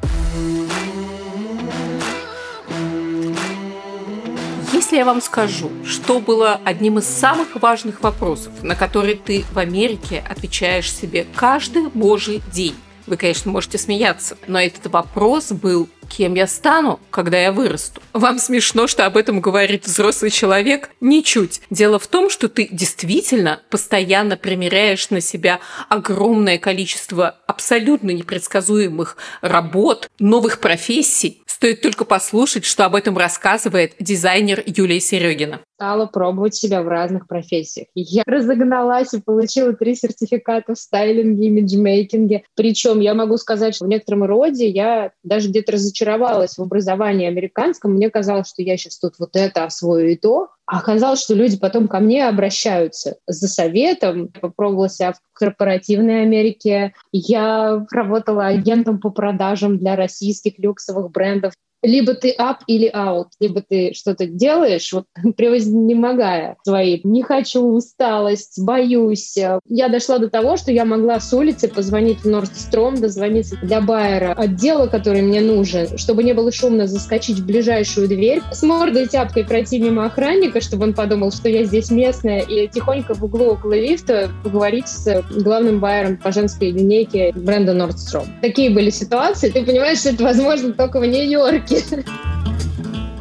Если 4.73 4.99
я 4.99 5.05
вам 5.05 5.21
скажу, 5.21 5.71
что 5.85 6.21
было 6.21 6.61
одним 6.65 6.99
из 6.99 7.07
самых 7.07 7.61
важных 7.61 8.03
вопросов, 8.03 8.53
на 8.63 8.77
которые 8.77 9.17
ты 9.17 9.45
в 9.53 9.59
Америке 9.59 10.23
отвечаешь 10.29 10.93
себе 10.93 11.27
каждый 11.35 11.89
божий 11.89 12.41
день, 12.53 12.77
вы, 13.07 13.16
конечно, 13.16 13.51
можете 13.51 13.79
смеяться, 13.79 14.37
но 14.47 14.61
этот 14.61 14.90
вопрос 14.92 15.53
был 15.53 15.88
кем 16.07 16.35
я 16.35 16.47
стану, 16.47 17.01
когда 17.11 17.38
я 17.38 17.53
вырасту. 17.53 18.01
Вам 18.12 18.38
смешно, 18.38 18.87
что 18.87 19.07
об 19.07 19.16
этом 19.16 19.40
говорит 19.40 19.87
взрослый 19.87 20.31
человек? 20.31 20.90
Ничуть. 21.01 21.61
Дело 21.71 21.99
в 21.99 22.07
том, 22.07 22.31
что 22.31 22.49
ты 22.49 22.69
действительно 22.71 23.61
постоянно 23.71 24.37
примеряешь 24.37 25.11
на 25.11 25.21
себя 25.21 25.61
огромное 25.88 26.59
количество 26.59 27.37
абсолютно 27.47 28.11
непредсказуемых 28.11 29.16
работ, 29.40 30.09
новых 30.19 30.61
профессий. 30.61 31.42
Стоит 31.57 31.81
только 31.81 32.05
послушать, 32.05 32.66
что 32.66 32.85
об 32.85 32.95
этом 32.95 33.16
рассказывает 33.16 33.95
дизайнер 33.99 34.62
Юлия 34.66 35.01
Серегина. 35.01 35.61
Стала 35.77 36.05
пробовать 36.05 36.55
себя 36.55 36.83
в 36.83 36.88
разных 36.88 37.27
профессиях. 37.27 37.87
Я 37.95 38.25
разогналась 38.27 39.14
и 39.14 39.23
получила 39.23 39.73
три 39.73 39.95
сертификата 39.95 40.75
в 40.75 40.79
стайлинге, 40.79 41.47
имиджмейкинге. 41.47 42.42
Причем 42.57 43.01
я 43.01 43.14
могу 43.14 43.38
сказать, 43.38 43.75
что 43.75 43.87
в 43.87 43.88
некотором 43.88 44.25
роде 44.25 44.69
я 44.69 45.12
даже 45.23 45.49
где-то 45.49 45.73
разочаровалась 45.73 45.96
разочаровалась 45.97 46.59
в 46.59 46.63
образовании 46.63 47.27
американском. 47.27 47.93
Мне 47.93 48.11
казалось, 48.11 48.49
что 48.49 48.63
я 48.63 48.77
сейчас 48.77 48.99
тут 48.99 49.15
вот 49.19 49.31
это 49.35 49.65
освою 49.65 50.13
и 50.13 50.17
то. 50.17 50.49
А 50.67 50.79
оказалось, 50.79 51.23
что 51.23 51.35
люди 51.35 51.57
потом 51.57 51.89
ко 51.89 52.01
мне 52.01 52.27
обращаются 52.29 53.17
за 53.27 53.49
советом. 53.49 54.29
Попробовала 54.29 54.89
себя 54.89 55.13
в 55.13 55.21
корпоративной 55.33 56.23
Америке. 56.23 56.93
Я 57.13 57.87
работала 57.91 58.47
агентом 58.47 59.01
по 59.01 59.11
продажам 59.11 59.79
для 59.79 59.97
российских 59.97 60.59
люксовых 60.59 61.11
брендов. 61.11 61.55
Либо 61.83 62.15
ты 62.15 62.35
up 62.39 62.59
или 62.67 62.91
out, 62.93 63.27
либо 63.41 63.62
ты 63.62 63.93
что-то 63.95 64.27
делаешь, 64.27 64.93
вот 64.93 65.05
превознемогая 65.37 66.57
свои 66.65 67.01
«не 67.05 67.23
хочу», 67.23 67.62
«усталость», 67.62 68.62
«боюсь». 68.62 69.37
Я 69.68 69.89
дошла 69.89 70.18
до 70.18 70.29
того, 70.29 70.57
что 70.57 70.72
я 70.72 70.85
могла 70.85 71.20
с 71.20 71.33
улицы 71.33 71.68
позвонить 71.68 72.20
в 72.20 72.29
Нордстром, 72.29 73.01
дозвониться 73.01 73.57
для 73.62 73.81
Байера 73.81 74.33
отдела, 74.33 74.87
который 74.87 75.22
мне 75.22 75.41
нужен, 75.41 75.99
чтобы 75.99 76.22
не 76.22 76.33
было 76.35 76.53
шумно 76.53 76.87
заскочить 76.87 77.39
в 77.39 77.47
ближайшую 77.47 78.09
дверь, 78.09 78.43
с 78.53 78.62
мордой 78.62 79.07
тяпкой 79.07 79.45
пройти 79.45 79.79
мимо 79.79 80.07
охранника, 80.07 80.61
чтобы 80.61 80.85
он 80.85 80.95
подумал, 80.95 81.33
что 81.33 81.49
я 81.49 81.64
здесь 81.64 81.91
местная, 81.91 82.41
и 82.41 82.68
тихонько 82.68 83.14
в 83.14 83.24
углу 83.24 83.53
около 83.53 83.74
лифта 83.74 84.31
поговорить 84.43 84.89
с 84.89 85.22
главным 85.31 85.81
байером 85.81 86.16
по 86.16 86.33
женской 86.33 86.70
линейке 86.70 87.33
бренда 87.35 87.72
Nordstrom. 87.72 88.27
Такие 88.41 88.70
были 88.70 88.91
ситуации. 88.91 89.51
Ты 89.51 89.64
понимаешь, 89.64 89.99
что 89.99 90.11
это 90.11 90.24
возможно 90.24 90.72
только 90.72 91.01
в 91.01 91.07
Нью-Йорке. 91.07 91.66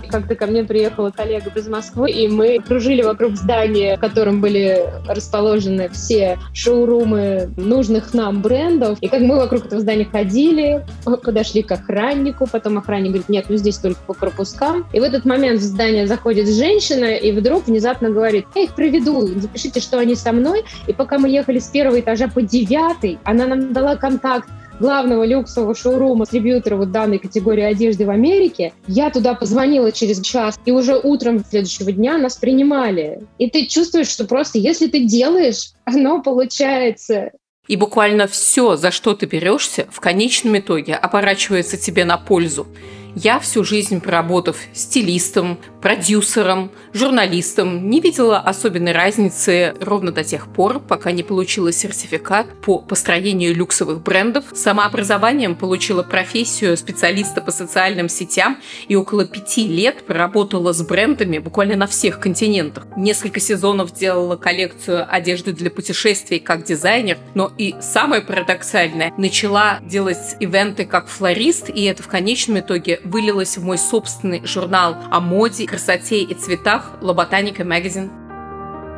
Как-то 0.10 0.36
ко 0.36 0.46
мне 0.46 0.64
приехала 0.64 1.10
коллега 1.10 1.52
из 1.56 1.68
Москвы, 1.68 2.10
и 2.10 2.28
мы 2.30 2.60
кружили 2.60 3.02
вокруг 3.02 3.36
здания, 3.36 3.98
в 3.98 4.00
котором 4.00 4.40
были 4.40 4.86
расположены 5.08 5.90
все 5.90 6.40
шоурумы 6.54 7.50
нужных 7.58 8.14
нам 8.14 8.42
брендов. 8.42 8.98
И 9.02 9.10
как 9.10 9.20
мы 9.22 9.36
вокруг 9.36 9.66
этого 9.66 9.82
здания 9.82 10.06
ходили, 10.06 10.86
подошли 11.04 11.64
к 11.64 11.72
охраннику, 11.72 12.48
потом 12.50 12.78
охранник 12.78 13.10
говорит, 13.10 13.30
нет, 13.30 13.46
ну 13.50 13.58
здесь 13.58 13.78
только 13.78 14.00
по 14.08 14.14
пропускам. 14.14 14.86
И 14.94 15.02
в 15.02 15.04
этот 15.04 15.26
момент 15.26 15.60
в 15.60 15.64
здание 15.64 16.08
заходит 16.08 16.48
женщина, 16.48 17.16
и 17.16 17.32
вдруг 17.34 17.68
внезапно 17.68 18.10
говорит, 18.10 18.46
я 18.56 18.64
их 18.64 18.76
проведу, 18.76 19.28
запишите, 19.28 19.82
что 19.82 19.98
они 19.98 20.16
со 20.16 20.32
мной. 20.32 20.64
И 20.88 20.94
пока 20.94 21.18
мы 21.18 21.30
ехали 21.30 21.60
с 21.60 21.68
первого 21.68 22.00
этажа 22.00 22.30
по 22.30 22.42
девятый, 22.42 23.20
она 23.26 23.48
нам 23.48 23.74
дала 23.74 23.98
контакт 23.98 24.48
главного 24.80 25.26
люксового 25.26 25.76
шоурума, 25.76 26.26
дистрибьютора 26.26 26.76
вот 26.76 26.92
данной 26.92 27.20
категории 27.20 27.64
одежды 27.64 28.06
в 28.06 28.10
Америке. 28.10 28.74
Я 28.88 29.10
туда 29.10 29.34
позвонила 29.34 29.92
через 29.92 30.22
час, 30.22 30.60
и 30.66 30.72
уже 30.72 30.98
утром 30.98 31.44
следующего 31.44 31.92
дня 31.92 32.18
нас 32.18 32.36
принимали. 32.36 33.22
И 33.38 33.50
ты 33.50 33.66
чувствуешь, 33.66 34.08
что 34.08 34.26
просто 34.26 34.60
если 34.60 34.88
ты 34.88 35.06
делаешь, 35.06 35.72
оно 35.86 36.22
получается. 36.22 37.32
И 37.68 37.78
буквально 37.78 38.28
все, 38.28 38.76
за 38.76 38.92
что 38.92 39.16
ты 39.16 39.26
берешься, 39.26 39.88
в 39.90 40.00
конечном 40.00 40.58
итоге 40.60 40.96
оборачивается 40.96 41.78
тебе 41.78 42.06
на 42.06 42.18
пользу. 42.18 42.68
Я 43.16 43.40
всю 43.40 43.64
жизнь 43.64 44.02
проработав 44.02 44.58
стилистом, 44.74 45.58
продюсером, 45.82 46.70
журналистом, 46.92 47.90
не 47.90 48.02
видела 48.02 48.40
особенной 48.40 48.92
разницы 48.92 49.74
ровно 49.80 50.12
до 50.12 50.26
тех 50.26 50.52
пор, 50.52 50.80
пока 50.80 51.14
не 51.14 51.24
получила 51.24 51.72
сертификат 51.72 52.48
по 52.62 52.80
построению 52.80 53.56
люксовых 53.56 54.02
брендов. 54.02 54.44
Самообразованием 54.54 55.56
получила 55.56 56.04
профессию 56.04 56.76
специалиста 56.76 57.40
по 57.40 57.52
социальным 57.52 58.10
сетям 58.10 58.58
и 58.90 58.98
около 58.98 59.26
пяти 59.26 59.66
лет 59.66 60.06
проработала 60.06 60.74
с 60.74 60.82
брендами 60.82 61.38
буквально 61.38 61.78
на 61.78 61.88
всех 61.88 62.20
континентах. 62.20 62.86
Несколько 62.98 63.40
сезонов 63.40 63.94
делала 63.94 64.36
коллекцию 64.36 65.06
одежды 65.10 65.54
для 65.54 65.72
путешествий 65.72 66.40
как 66.40 66.66
дизайнер, 66.66 67.18
но 67.34 67.50
и 67.58 67.76
самое 67.80 68.22
парадоксальное, 68.22 69.14
начала 69.18 69.80
делать 69.84 70.36
ивенты 70.42 70.84
как 70.84 71.08
флорист, 71.08 71.70
и 71.70 71.84
это 71.84 72.04
в 72.04 72.08
конечном 72.10 72.60
итоге 72.60 73.00
вылилось 73.06 73.58
в 73.58 73.64
мой 73.64 73.78
собственный 73.78 74.46
журнал 74.46 74.98
о 75.12 75.20
моде, 75.20 75.66
красоте 75.66 76.22
и 76.22 76.34
цветах 76.34 76.92
«Лоботаника 77.02 77.64
Magazine». 77.64 78.10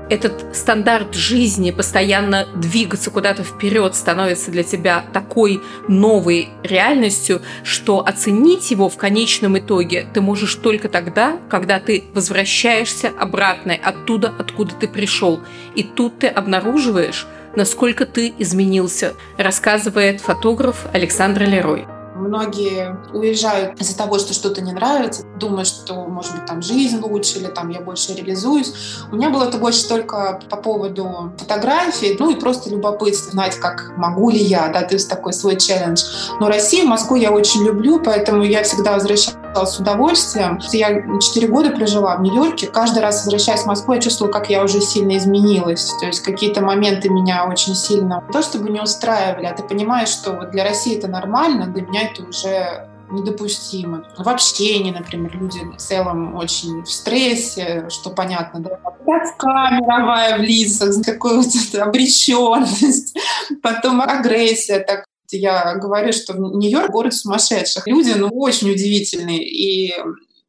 Этот 0.10 0.56
стандарт 0.56 1.14
жизни, 1.16 1.72
постоянно 1.72 2.48
двигаться 2.56 3.12
куда-то 3.12 3.44
вперед, 3.44 3.94
становится 3.94 4.52
для 4.52 4.64
тебя 4.64 5.04
такой 5.12 5.60
новой 5.90 6.48
реальностью, 6.64 7.42
что 7.64 8.06
оценить 8.06 8.72
его 8.72 8.88
в 8.88 8.96
конечном 8.96 9.60
итоге 9.60 10.08
ты 10.14 10.22
можешь 10.22 10.56
только 10.56 10.88
тогда, 10.88 11.38
когда 11.50 11.82
ты 11.82 12.06
возвращаешься 12.14 13.12
обратно 13.20 13.74
оттуда, 13.74 14.34
откуда 14.40 14.74
ты 14.76 14.88
пришел. 14.88 15.42
И 15.76 15.84
тут 15.84 16.20
ты 16.20 16.28
обнаруживаешь, 16.28 17.28
насколько 17.58 18.06
ты 18.06 18.34
изменился, 18.38 19.14
рассказывает 19.38 20.22
фотограф 20.22 20.86
Александр 20.94 21.44
Лерой. 21.44 21.97
Многие 22.18 22.98
уезжают 23.14 23.80
из-за 23.80 23.98
того, 23.98 24.20
что 24.20 24.34
что-то 24.34 24.62
не 24.62 24.74
нравится, 24.74 25.24
думают, 25.40 25.68
что, 25.68 26.06
может 26.06 26.34
быть, 26.34 26.46
там 26.46 26.62
жизнь 26.62 27.00
лучше 27.00 27.40
или 27.40 27.48
там 27.48 27.70
я 27.70 27.82
больше 27.82 28.14
реализуюсь. 28.14 28.74
У 29.12 29.16
меня 29.16 29.30
было 29.30 29.46
это 29.46 29.58
больше 29.58 29.88
только 29.88 30.40
по 30.50 30.58
поводу 30.58 31.34
фотографий, 31.38 32.16
ну 32.20 32.30
и 32.30 32.36
просто 32.36 32.70
любопытство, 32.70 33.32
знать, 33.32 33.56
как 33.56 33.94
могу 33.98 34.30
ли 34.30 34.40
я, 34.40 34.68
да, 34.70 34.82
то 34.82 34.96
есть 34.96 35.10
такой 35.10 35.34
свой 35.34 35.58
челлендж. 35.58 36.04
Но 36.40 36.48
Россию, 36.48 36.88
Москву 36.88 37.16
я 37.16 37.32
очень 37.32 37.64
люблю, 37.64 38.02
поэтому 38.04 38.44
я 38.44 38.64
всегда 38.64 38.94
возвращаюсь 38.94 39.38
с 39.66 39.80
удовольствием. 39.80 40.60
Я 40.72 41.20
4 41.20 41.48
года 41.48 41.72
прожила 41.72 42.16
в 42.16 42.22
Нью-Йорке. 42.22 42.68
Каждый 42.68 43.00
раз, 43.00 43.24
возвращаясь 43.24 43.62
в 43.62 43.66
Москву, 43.66 43.94
я 43.94 44.02
чувствовала, 44.02 44.32
как 44.32 44.50
я 44.50 44.64
уже 44.64 44.82
сильно 44.82 45.18
изменилась. 45.18 45.94
То 46.00 46.08
есть 46.08 46.22
какие-то 46.22 46.62
моменты 46.62 47.10
меня 47.10 47.46
очень 47.46 47.76
сильно... 47.76 48.24
то, 48.32 48.42
чтобы 48.42 48.70
не 48.70 48.82
устраивали, 48.82 49.46
а 49.46 49.54
ты 49.54 49.64
понимаешь, 49.64 50.10
что 50.10 50.34
вот 50.34 50.52
для 50.52 50.64
России 50.64 50.98
это 50.98 51.08
нормально, 51.08 51.68
для 51.68 51.84
меня 51.84 52.04
это 52.04 52.24
уже 52.24 52.88
недопустимо. 53.10 54.04
В 54.18 54.28
общении, 54.28 54.92
например, 54.92 55.32
люди 55.38 55.60
в 55.60 55.78
целом 55.78 56.36
очень 56.36 56.84
в 56.84 56.92
стрессе, 56.92 57.86
что 57.90 58.10
понятно, 58.10 58.60
да, 58.60 58.80
тоска 59.06 59.72
мировая 59.72 60.38
в 60.38 60.42
лицах, 60.42 60.94
какую-то 61.06 61.84
обреченность, 61.84 63.18
потом 63.64 64.02
агрессия, 64.02 64.80
так 64.80 65.06
я 65.36 65.76
говорю, 65.76 66.14
что 66.14 66.34
Нью-Йорк— 66.34 66.92
город 66.92 67.14
сумасшедших. 67.14 67.88
Люди, 67.88 68.12
ну, 68.12 68.30
очень 68.30 68.72
удивительные. 68.72 69.44
И 69.44 69.94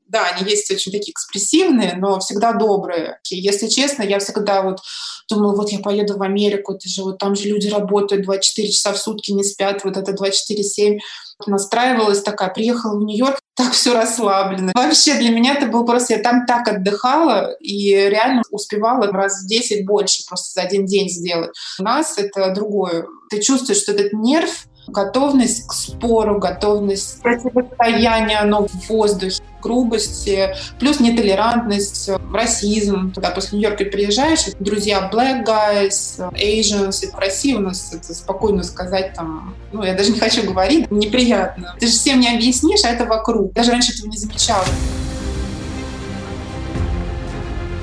да, 0.09 0.27
они 0.27 0.51
есть 0.51 0.71
очень 0.71 0.91
такие 0.91 1.13
экспрессивные, 1.13 1.95
но 1.97 2.19
всегда 2.19 2.53
добрые. 2.53 3.19
И, 3.31 3.37
если 3.37 3.69
честно, 3.69 4.03
я 4.03 4.19
всегда 4.19 4.63
вот 4.63 4.81
думала, 5.29 5.55
вот 5.55 5.71
я 5.71 5.79
поеду 5.79 6.17
в 6.17 6.23
Америку, 6.23 6.75
это 6.75 6.89
же 6.89 7.03
вот 7.03 7.19
там 7.19 7.35
же 7.37 7.49
люди 7.49 7.69
работают 7.69 8.25
24 8.25 8.71
часа 8.71 8.93
в 8.93 8.99
сутки, 8.99 9.33
не 9.33 9.45
спят, 9.45 9.85
вот 9.85 9.97
это 9.97 10.13
24-7. 10.13 10.99
Настраивалась 11.47 12.23
такая, 12.23 12.49
приехала 12.49 12.99
в 12.99 13.05
Нью-Йорк, 13.05 13.39
так 13.57 13.73
все 13.73 13.95
расслаблено. 13.95 14.73
Вообще 14.75 15.15
для 15.15 15.31
меня 15.31 15.55
это 15.55 15.67
был 15.67 15.85
просто, 15.85 16.15
я 16.15 16.23
там 16.23 16.47
так 16.47 16.67
отдыхала 16.69 17.55
и 17.61 17.91
реально 17.93 18.43
успевала 18.51 19.07
раз 19.13 19.43
в 19.43 19.47
10 19.47 19.87
больше 19.87 20.25
просто 20.27 20.61
за 20.61 20.67
один 20.67 20.87
день 20.87 21.09
сделать. 21.09 21.51
У 21.79 21.83
нас 21.83 22.17
это 22.17 22.53
другое. 22.55 23.07
Ты 23.31 23.41
чувствуешь, 23.41 23.83
что 23.83 23.93
этот 23.93 24.13
нерв, 24.13 24.67
готовность 24.89 25.67
к 25.67 25.73
спору, 25.73 26.39
готовность 26.39 27.23
противостояния, 27.23 28.39
оно 28.39 28.67
в 28.67 28.89
воздухе, 28.89 29.43
грубости, 29.61 30.55
плюс 30.79 31.01
нетолерантность, 31.01 32.11
расизм. 32.33 33.13
Когда 33.13 33.31
после 33.31 33.59
Нью-Йорка 33.59 33.85
приезжаешь, 33.87 34.47
друзья 34.59 35.11
black 35.13 35.45
guys, 35.45 36.19
Asians, 36.33 37.05
и 37.05 37.11
в 37.11 37.19
России 37.19 37.55
у 37.55 37.61
нас 37.61 37.93
это 37.93 38.15
спокойно 38.15 38.63
сказать 38.63 39.15
там, 39.15 39.55
ну, 39.73 39.83
я 39.83 39.95
даже 39.95 40.13
не 40.13 40.19
хочу 40.19 40.45
говорить, 40.45 40.91
неприятно. 40.91 41.75
Ты 41.79 41.87
же 41.87 41.93
всем 41.93 42.21
не 42.21 42.35
объяснишь, 42.35 42.85
а 42.85 42.91
это 42.91 43.05
вокруг. 43.05 43.53
Даже 43.53 43.73
раньше 43.73 43.93
этого 43.93 44.09
не 44.09 44.17
замечала. 44.17 44.65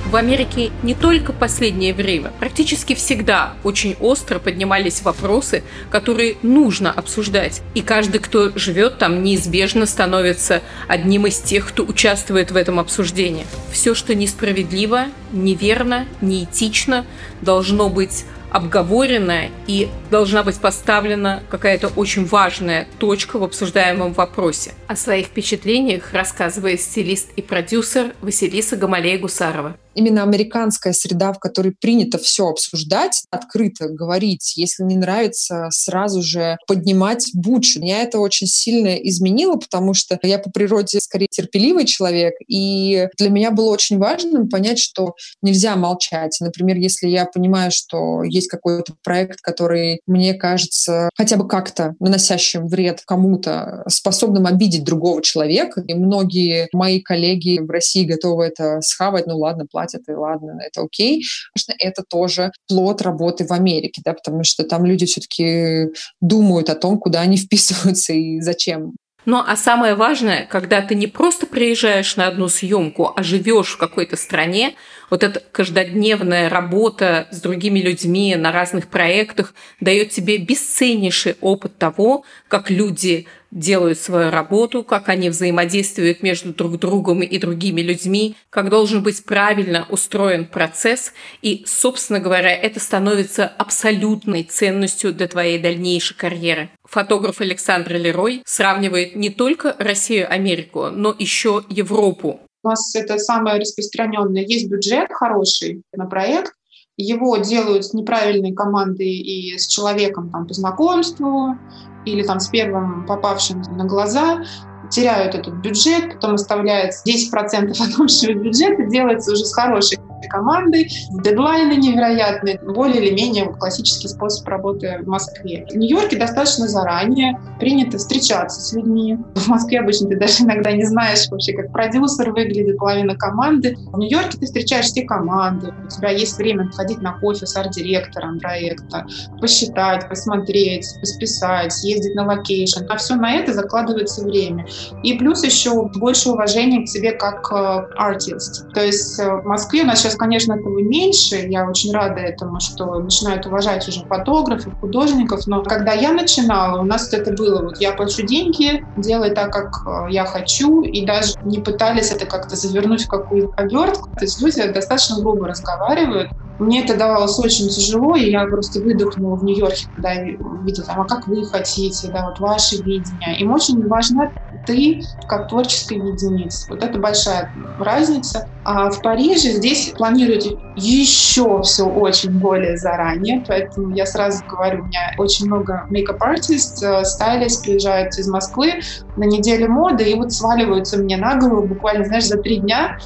В 0.05 0.17
Америке 0.17 0.71
не 0.83 0.93
только 0.93 1.33
последнее 1.33 1.93
время, 1.93 2.31
практически 2.39 2.93
всегда 2.93 3.55
очень 3.63 3.95
остро 3.99 4.37
поднимались 4.37 5.01
вопросы, 5.01 5.63
которые 5.89 6.37
нужно 6.43 6.91
обсуждать. 6.91 7.63
И 7.73 7.81
каждый, 7.81 8.19
кто 8.19 8.51
живет 8.55 8.99
там, 8.99 9.23
неизбежно 9.23 9.87
становится 9.87 10.61
одним 10.87 11.25
из 11.25 11.39
тех, 11.39 11.67
кто 11.67 11.83
участвует 11.83 12.51
в 12.51 12.55
этом 12.55 12.79
обсуждении. 12.79 13.47
Все, 13.71 13.95
что 13.95 14.13
несправедливо, 14.13 15.05
неверно, 15.31 16.05
неэтично, 16.21 17.03
должно 17.41 17.89
быть 17.89 18.25
обговорена 18.51 19.49
и 19.67 19.89
должна 20.11 20.41
быть 20.43 20.59
поставлена 20.61 21.43
какая-то 21.49 21.89
очень 21.89 22.25
важная 22.25 22.87
точка 22.99 23.37
в 23.37 23.43
обсуждаемом 23.43 24.13
вопросе. 24.13 24.71
О 24.87 24.95
своих 24.95 25.27
впечатлениях 25.27 26.13
рассказывает 26.13 26.79
стилист 26.79 27.29
и 27.35 27.41
продюсер 27.41 28.15
Василиса 28.21 28.75
Гамалея-Гусарова 28.75 29.77
именно 29.95 30.23
американская 30.23 30.93
среда, 30.93 31.33
в 31.33 31.39
которой 31.39 31.71
принято 31.71 32.17
все 32.17 32.47
обсуждать, 32.47 33.23
открыто 33.31 33.87
говорить, 33.89 34.53
если 34.55 34.83
не 34.83 34.95
нравится, 34.97 35.69
сразу 35.71 36.21
же 36.21 36.57
поднимать 36.67 37.31
бучу. 37.33 37.79
Меня 37.79 38.03
это 38.03 38.19
очень 38.19 38.47
сильно 38.47 38.95
изменило, 38.95 39.55
потому 39.55 39.93
что 39.93 40.19
я 40.21 40.37
по 40.37 40.51
природе 40.51 40.99
скорее 40.99 41.27
терпеливый 41.29 41.85
человек, 41.85 42.33
и 42.47 43.07
для 43.17 43.29
меня 43.29 43.51
было 43.51 43.71
очень 43.71 43.97
важно 43.97 44.47
понять, 44.47 44.79
что 44.79 45.15
нельзя 45.41 45.75
молчать. 45.75 46.37
Например, 46.41 46.75
если 46.75 47.07
я 47.07 47.25
понимаю, 47.25 47.71
что 47.71 48.23
есть 48.23 48.49
какой-то 48.49 48.93
проект, 49.03 49.39
который 49.41 50.01
мне 50.05 50.33
кажется 50.33 51.09
хотя 51.15 51.37
бы 51.37 51.47
как-то 51.47 51.95
наносящим 51.99 52.67
вред 52.67 53.01
кому-то, 53.05 53.83
способным 53.87 54.45
обидеть 54.45 54.74
другого 54.83 55.21
человека, 55.21 55.83
и 55.87 55.93
многие 55.93 56.67
мои 56.73 56.99
коллеги 57.01 57.59
в 57.59 57.69
России 57.69 58.05
готовы 58.05 58.45
это 58.45 58.81
схавать, 58.81 59.27
ну 59.27 59.37
ладно, 59.37 59.65
платят, 59.69 60.03
и 60.07 60.11
ладно, 60.11 60.59
это 60.65 60.81
окей. 60.81 61.23
Конечно, 61.53 61.73
это 61.79 62.03
тоже 62.07 62.51
плод 62.67 63.01
работы 63.01 63.45
в 63.45 63.51
Америке, 63.51 64.01
да, 64.03 64.13
потому 64.13 64.43
что 64.43 64.63
там 64.63 64.85
люди 64.85 65.05
все-таки 65.05 65.87
думают 66.21 66.69
о 66.69 66.75
том, 66.75 66.99
куда 66.99 67.21
они 67.21 67.37
вписываются 67.45 68.13
и 68.13 68.41
зачем. 68.41 68.93
Ну 69.25 69.43
а 69.45 69.55
самое 69.55 69.95
важное, 69.95 70.45
когда 70.45 70.81
ты 70.81 70.93
не 70.93 71.07
просто 71.07 71.47
приезжаешь 71.47 72.15
на 72.15 72.27
одну 72.27 72.47
съемку, 72.47 73.11
а 73.15 73.23
живешь 73.23 73.69
в 73.69 73.77
какой-то 73.77 74.17
стране, 74.17 74.75
вот 75.09 75.23
эта 75.23 75.41
каждодневная 75.51 76.47
работа 76.47 77.27
с 77.31 77.41
другими 77.41 77.79
людьми 77.79 78.35
на 78.35 78.51
разных 78.51 78.87
проектах 78.87 79.55
дает 79.79 80.11
тебе 80.11 80.37
бесценнейший 80.37 81.37
опыт 81.41 81.77
того, 81.77 82.23
как 82.47 82.69
люди 82.69 83.25
делают 83.55 83.97
свою 83.97 84.29
работу, 84.29 84.83
как 84.83 85.09
они 85.09 85.29
взаимодействуют 85.29 86.21
между 86.21 86.53
друг 86.53 86.77
другом 86.77 87.21
и 87.21 87.39
другими 87.39 87.81
людьми, 87.81 88.35
как 88.51 88.69
должен 88.69 89.01
быть 89.01 89.23
правильно 89.25 89.87
устроен 89.89 90.45
процесс. 90.45 91.13
И, 91.41 91.63
собственно 91.65 92.19
говоря, 92.19 92.53
это 92.53 92.79
становится 92.79 93.47
абсолютной 93.47 94.43
ценностью 94.43 95.13
для 95.13 95.27
твоей 95.27 95.57
дальнейшей 95.57 96.15
карьеры. 96.15 96.69
Фотограф 96.83 97.41
Александр 97.41 97.93
Лерой 97.93 98.43
сравнивает 98.45 99.15
не 99.15 99.29
только 99.29 99.75
Россию-Америку, 99.79 100.89
но 100.91 101.15
еще 101.17 101.63
Европу. 101.69 102.41
У 102.63 102.67
нас 102.67 102.93
это 102.95 103.17
самое 103.17 103.59
распространенное. 103.59 104.43
Есть 104.43 104.69
бюджет 104.69 105.11
хороший 105.11 105.81
на 105.93 106.05
проект, 106.07 106.51
его 106.97 107.37
делают 107.37 107.85
с 107.85 107.93
неправильной 107.93 108.53
командой 108.53 109.11
и 109.11 109.57
с 109.57 109.67
человеком 109.67 110.29
там, 110.31 110.47
по 110.47 110.53
знакомству, 110.53 111.57
или 112.05 112.23
там 112.23 112.39
с 112.39 112.47
первым 112.47 113.05
попавшим 113.05 113.61
на 113.61 113.85
глаза, 113.85 114.43
теряют 114.89 115.35
этот 115.35 115.55
бюджет, 115.55 116.13
потом 116.13 116.35
оставляется 116.35 117.03
10% 117.09 117.71
от 117.79 117.99
общего 117.99 118.33
бюджета, 118.33 118.83
делается 118.83 119.31
уже 119.31 119.45
с 119.45 119.53
хорошей 119.53 119.99
командой, 120.27 120.91
дедлайны 121.11 121.73
невероятные, 121.73 122.59
более 122.59 123.05
или 123.05 123.13
менее 123.13 123.45
классический 123.45 124.07
способ 124.07 124.47
работы 124.47 124.99
в 125.03 125.07
Москве. 125.07 125.65
В 125.69 125.75
Нью-Йорке 125.75 126.17
достаточно 126.17 126.67
заранее 126.67 127.39
принято 127.59 127.97
встречаться 127.97 128.61
с 128.61 128.73
людьми. 128.73 129.17
В 129.35 129.47
Москве 129.47 129.79
обычно 129.79 130.09
ты 130.09 130.17
даже 130.17 130.43
иногда 130.43 130.71
не 130.71 130.85
знаешь 130.85 131.27
вообще, 131.29 131.53
как 131.53 131.71
продюсер 131.71 132.31
выглядит, 132.31 132.77
половина 132.77 133.15
команды. 133.15 133.75
В 133.91 133.97
Нью-Йорке 133.97 134.37
ты 134.37 134.45
встречаешь 134.45 134.85
все 134.85 135.03
команды, 135.03 135.73
у 135.85 135.87
тебя 135.87 136.09
есть 136.09 136.37
время 136.37 136.69
ходить 136.71 137.01
на 137.01 137.13
кофе 137.19 137.45
с 137.45 137.55
арт-директором 137.55 138.39
проекта, 138.39 139.05
посчитать, 139.39 140.07
посмотреть, 140.09 140.87
поскаутить, 140.99 141.73
съездить 141.73 142.15
на 142.15 142.25
локейшн. 142.25 142.83
А 142.89 142.97
все 142.97 143.15
на 143.15 143.35
это 143.35 143.53
закладывается 143.53 144.23
время. 144.23 144.65
И 145.03 145.13
плюс 145.13 145.43
еще 145.43 145.89
больше 145.95 146.29
уважения 146.29 146.83
к 146.83 146.89
себе 146.89 147.11
как 147.11 147.51
э, 147.51 147.87
артист. 147.95 148.71
То 148.73 148.83
есть 148.83 149.19
э, 149.19 149.41
в 149.41 149.45
Москве 149.45 149.83
у 149.83 149.85
нас 149.85 149.99
сейчас, 149.99 150.14
конечно, 150.15 150.53
этого 150.53 150.79
меньше. 150.81 151.37
Я 151.47 151.67
очень 151.67 151.91
рада 151.91 152.21
этому, 152.21 152.59
что 152.59 152.99
начинают 152.99 153.45
уважать 153.45 153.87
уже 153.87 154.01
фотографов, 154.07 154.73
художников. 154.79 155.41
Но 155.45 155.63
когда 155.63 155.93
я 155.93 156.11
начинала, 156.11 156.81
у 156.81 156.85
нас 156.85 157.11
это 157.13 157.31
было, 157.31 157.61
вот 157.61 157.79
я 157.79 157.93
плачу 157.93 158.25
деньги, 158.25 158.83
делай 158.95 159.31
так, 159.31 159.51
как 159.51 159.69
э, 159.85 160.11
я 160.11 160.25
хочу, 160.25 160.81
и 160.81 161.05
даже 161.05 161.33
не 161.41 161.59
пытались 161.59 162.11
это 162.11 162.25
как-то 162.25 162.55
завернуть 162.55 163.03
в 163.05 163.07
какую-то 163.07 163.51
обертку. 163.57 164.09
То 164.17 164.25
есть 164.25 164.41
люди 164.41 164.65
достаточно 164.71 165.17
грубо 165.21 165.47
разговаривают. 165.47 166.29
Мне 166.57 166.83
это 166.83 166.97
давалось 166.97 167.37
очень 167.39 167.67
тяжело, 167.69 168.15
и 168.15 168.31
я 168.31 168.45
просто 168.45 168.79
выдохнула 168.81 169.35
в 169.35 169.43
Нью-Йорке, 169.43 169.87
когда 169.93 170.13
я 170.13 170.23
видела, 170.63 170.87
а 170.87 171.03
как 171.03 171.27
вы 171.27 171.45
хотите, 171.45 172.09
да, 172.11 172.29
вот 172.29 172.39
ваше 172.39 172.77
видение. 172.77 173.37
Им 173.39 173.51
очень 173.51 173.85
важна 173.87 174.31
ты 174.65 175.01
как 175.27 175.49
творческая 175.49 175.97
единица. 175.97 176.65
Вот 176.69 176.83
это 176.83 176.99
большая 176.99 177.51
разница. 177.77 178.47
А 178.63 178.89
в 178.89 179.01
Париже 179.01 179.51
здесь 179.51 179.93
планируют 179.95 180.43
еще 180.75 181.61
все 181.61 181.85
очень 181.85 182.31
более 182.39 182.77
заранее, 182.77 183.43
поэтому 183.47 183.93
я 183.93 184.05
сразу 184.05 184.43
говорю, 184.47 184.81
у 184.81 184.85
меня 184.85 185.13
очень 185.17 185.45
много 185.45 185.85
мейкап-артист, 185.89 186.83
э, 186.83 187.03
стайлист 187.05 187.63
приезжают 187.63 188.17
из 188.17 188.27
Москвы 188.27 188.73
на 189.15 189.25
неделю 189.25 189.69
моды 189.69 190.09
и 190.09 190.15
вот 190.15 190.31
сваливаются 190.31 190.97
мне 190.97 191.17
на 191.17 191.37
голову 191.37 191.67
буквально, 191.67 192.05
знаешь, 192.05 192.25
за 192.25 192.37
три 192.37 192.57
дня 192.57 192.97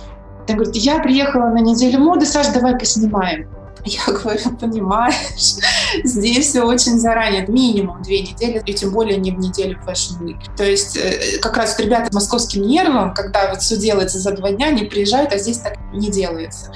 он 0.50 0.58
говорит, 0.58 0.76
я 0.76 1.00
приехала 1.00 1.50
на 1.50 1.60
неделю 1.60 2.00
моды, 2.00 2.26
Саш, 2.26 2.48
давай 2.48 2.78
поснимаем. 2.78 3.48
Я 3.86 4.06
говорю, 4.08 4.58
понимаешь, 4.60 5.56
здесь 6.04 6.48
все 6.48 6.64
очень 6.64 7.00
заранее, 7.00 7.46
минимум 7.48 8.02
две 8.02 8.22
недели, 8.22 8.62
и 8.66 8.74
тем 8.74 8.92
более 8.92 9.18
не 9.18 9.32
в 9.32 9.40
неделю 9.40 9.80
Fashion 9.86 10.20
Week. 10.22 10.40
То 10.58 10.64
есть 10.64 10.98
э, 10.98 11.40
как 11.42 11.56
раз 11.56 11.80
ребята 11.80 12.10
московским 12.14 12.64
нервом, 12.64 13.14
когда 13.14 13.50
вот 13.50 13.62
все 13.62 13.78
делается 13.78 14.20
за 14.20 14.32
два 14.32 14.52
дня, 14.52 14.68
они 14.68 14.84
приезжают, 14.84 15.32
а 15.34 15.38
здесь 15.38 15.60
так 15.60 15.78
не 15.94 16.10
делается. 16.10 16.74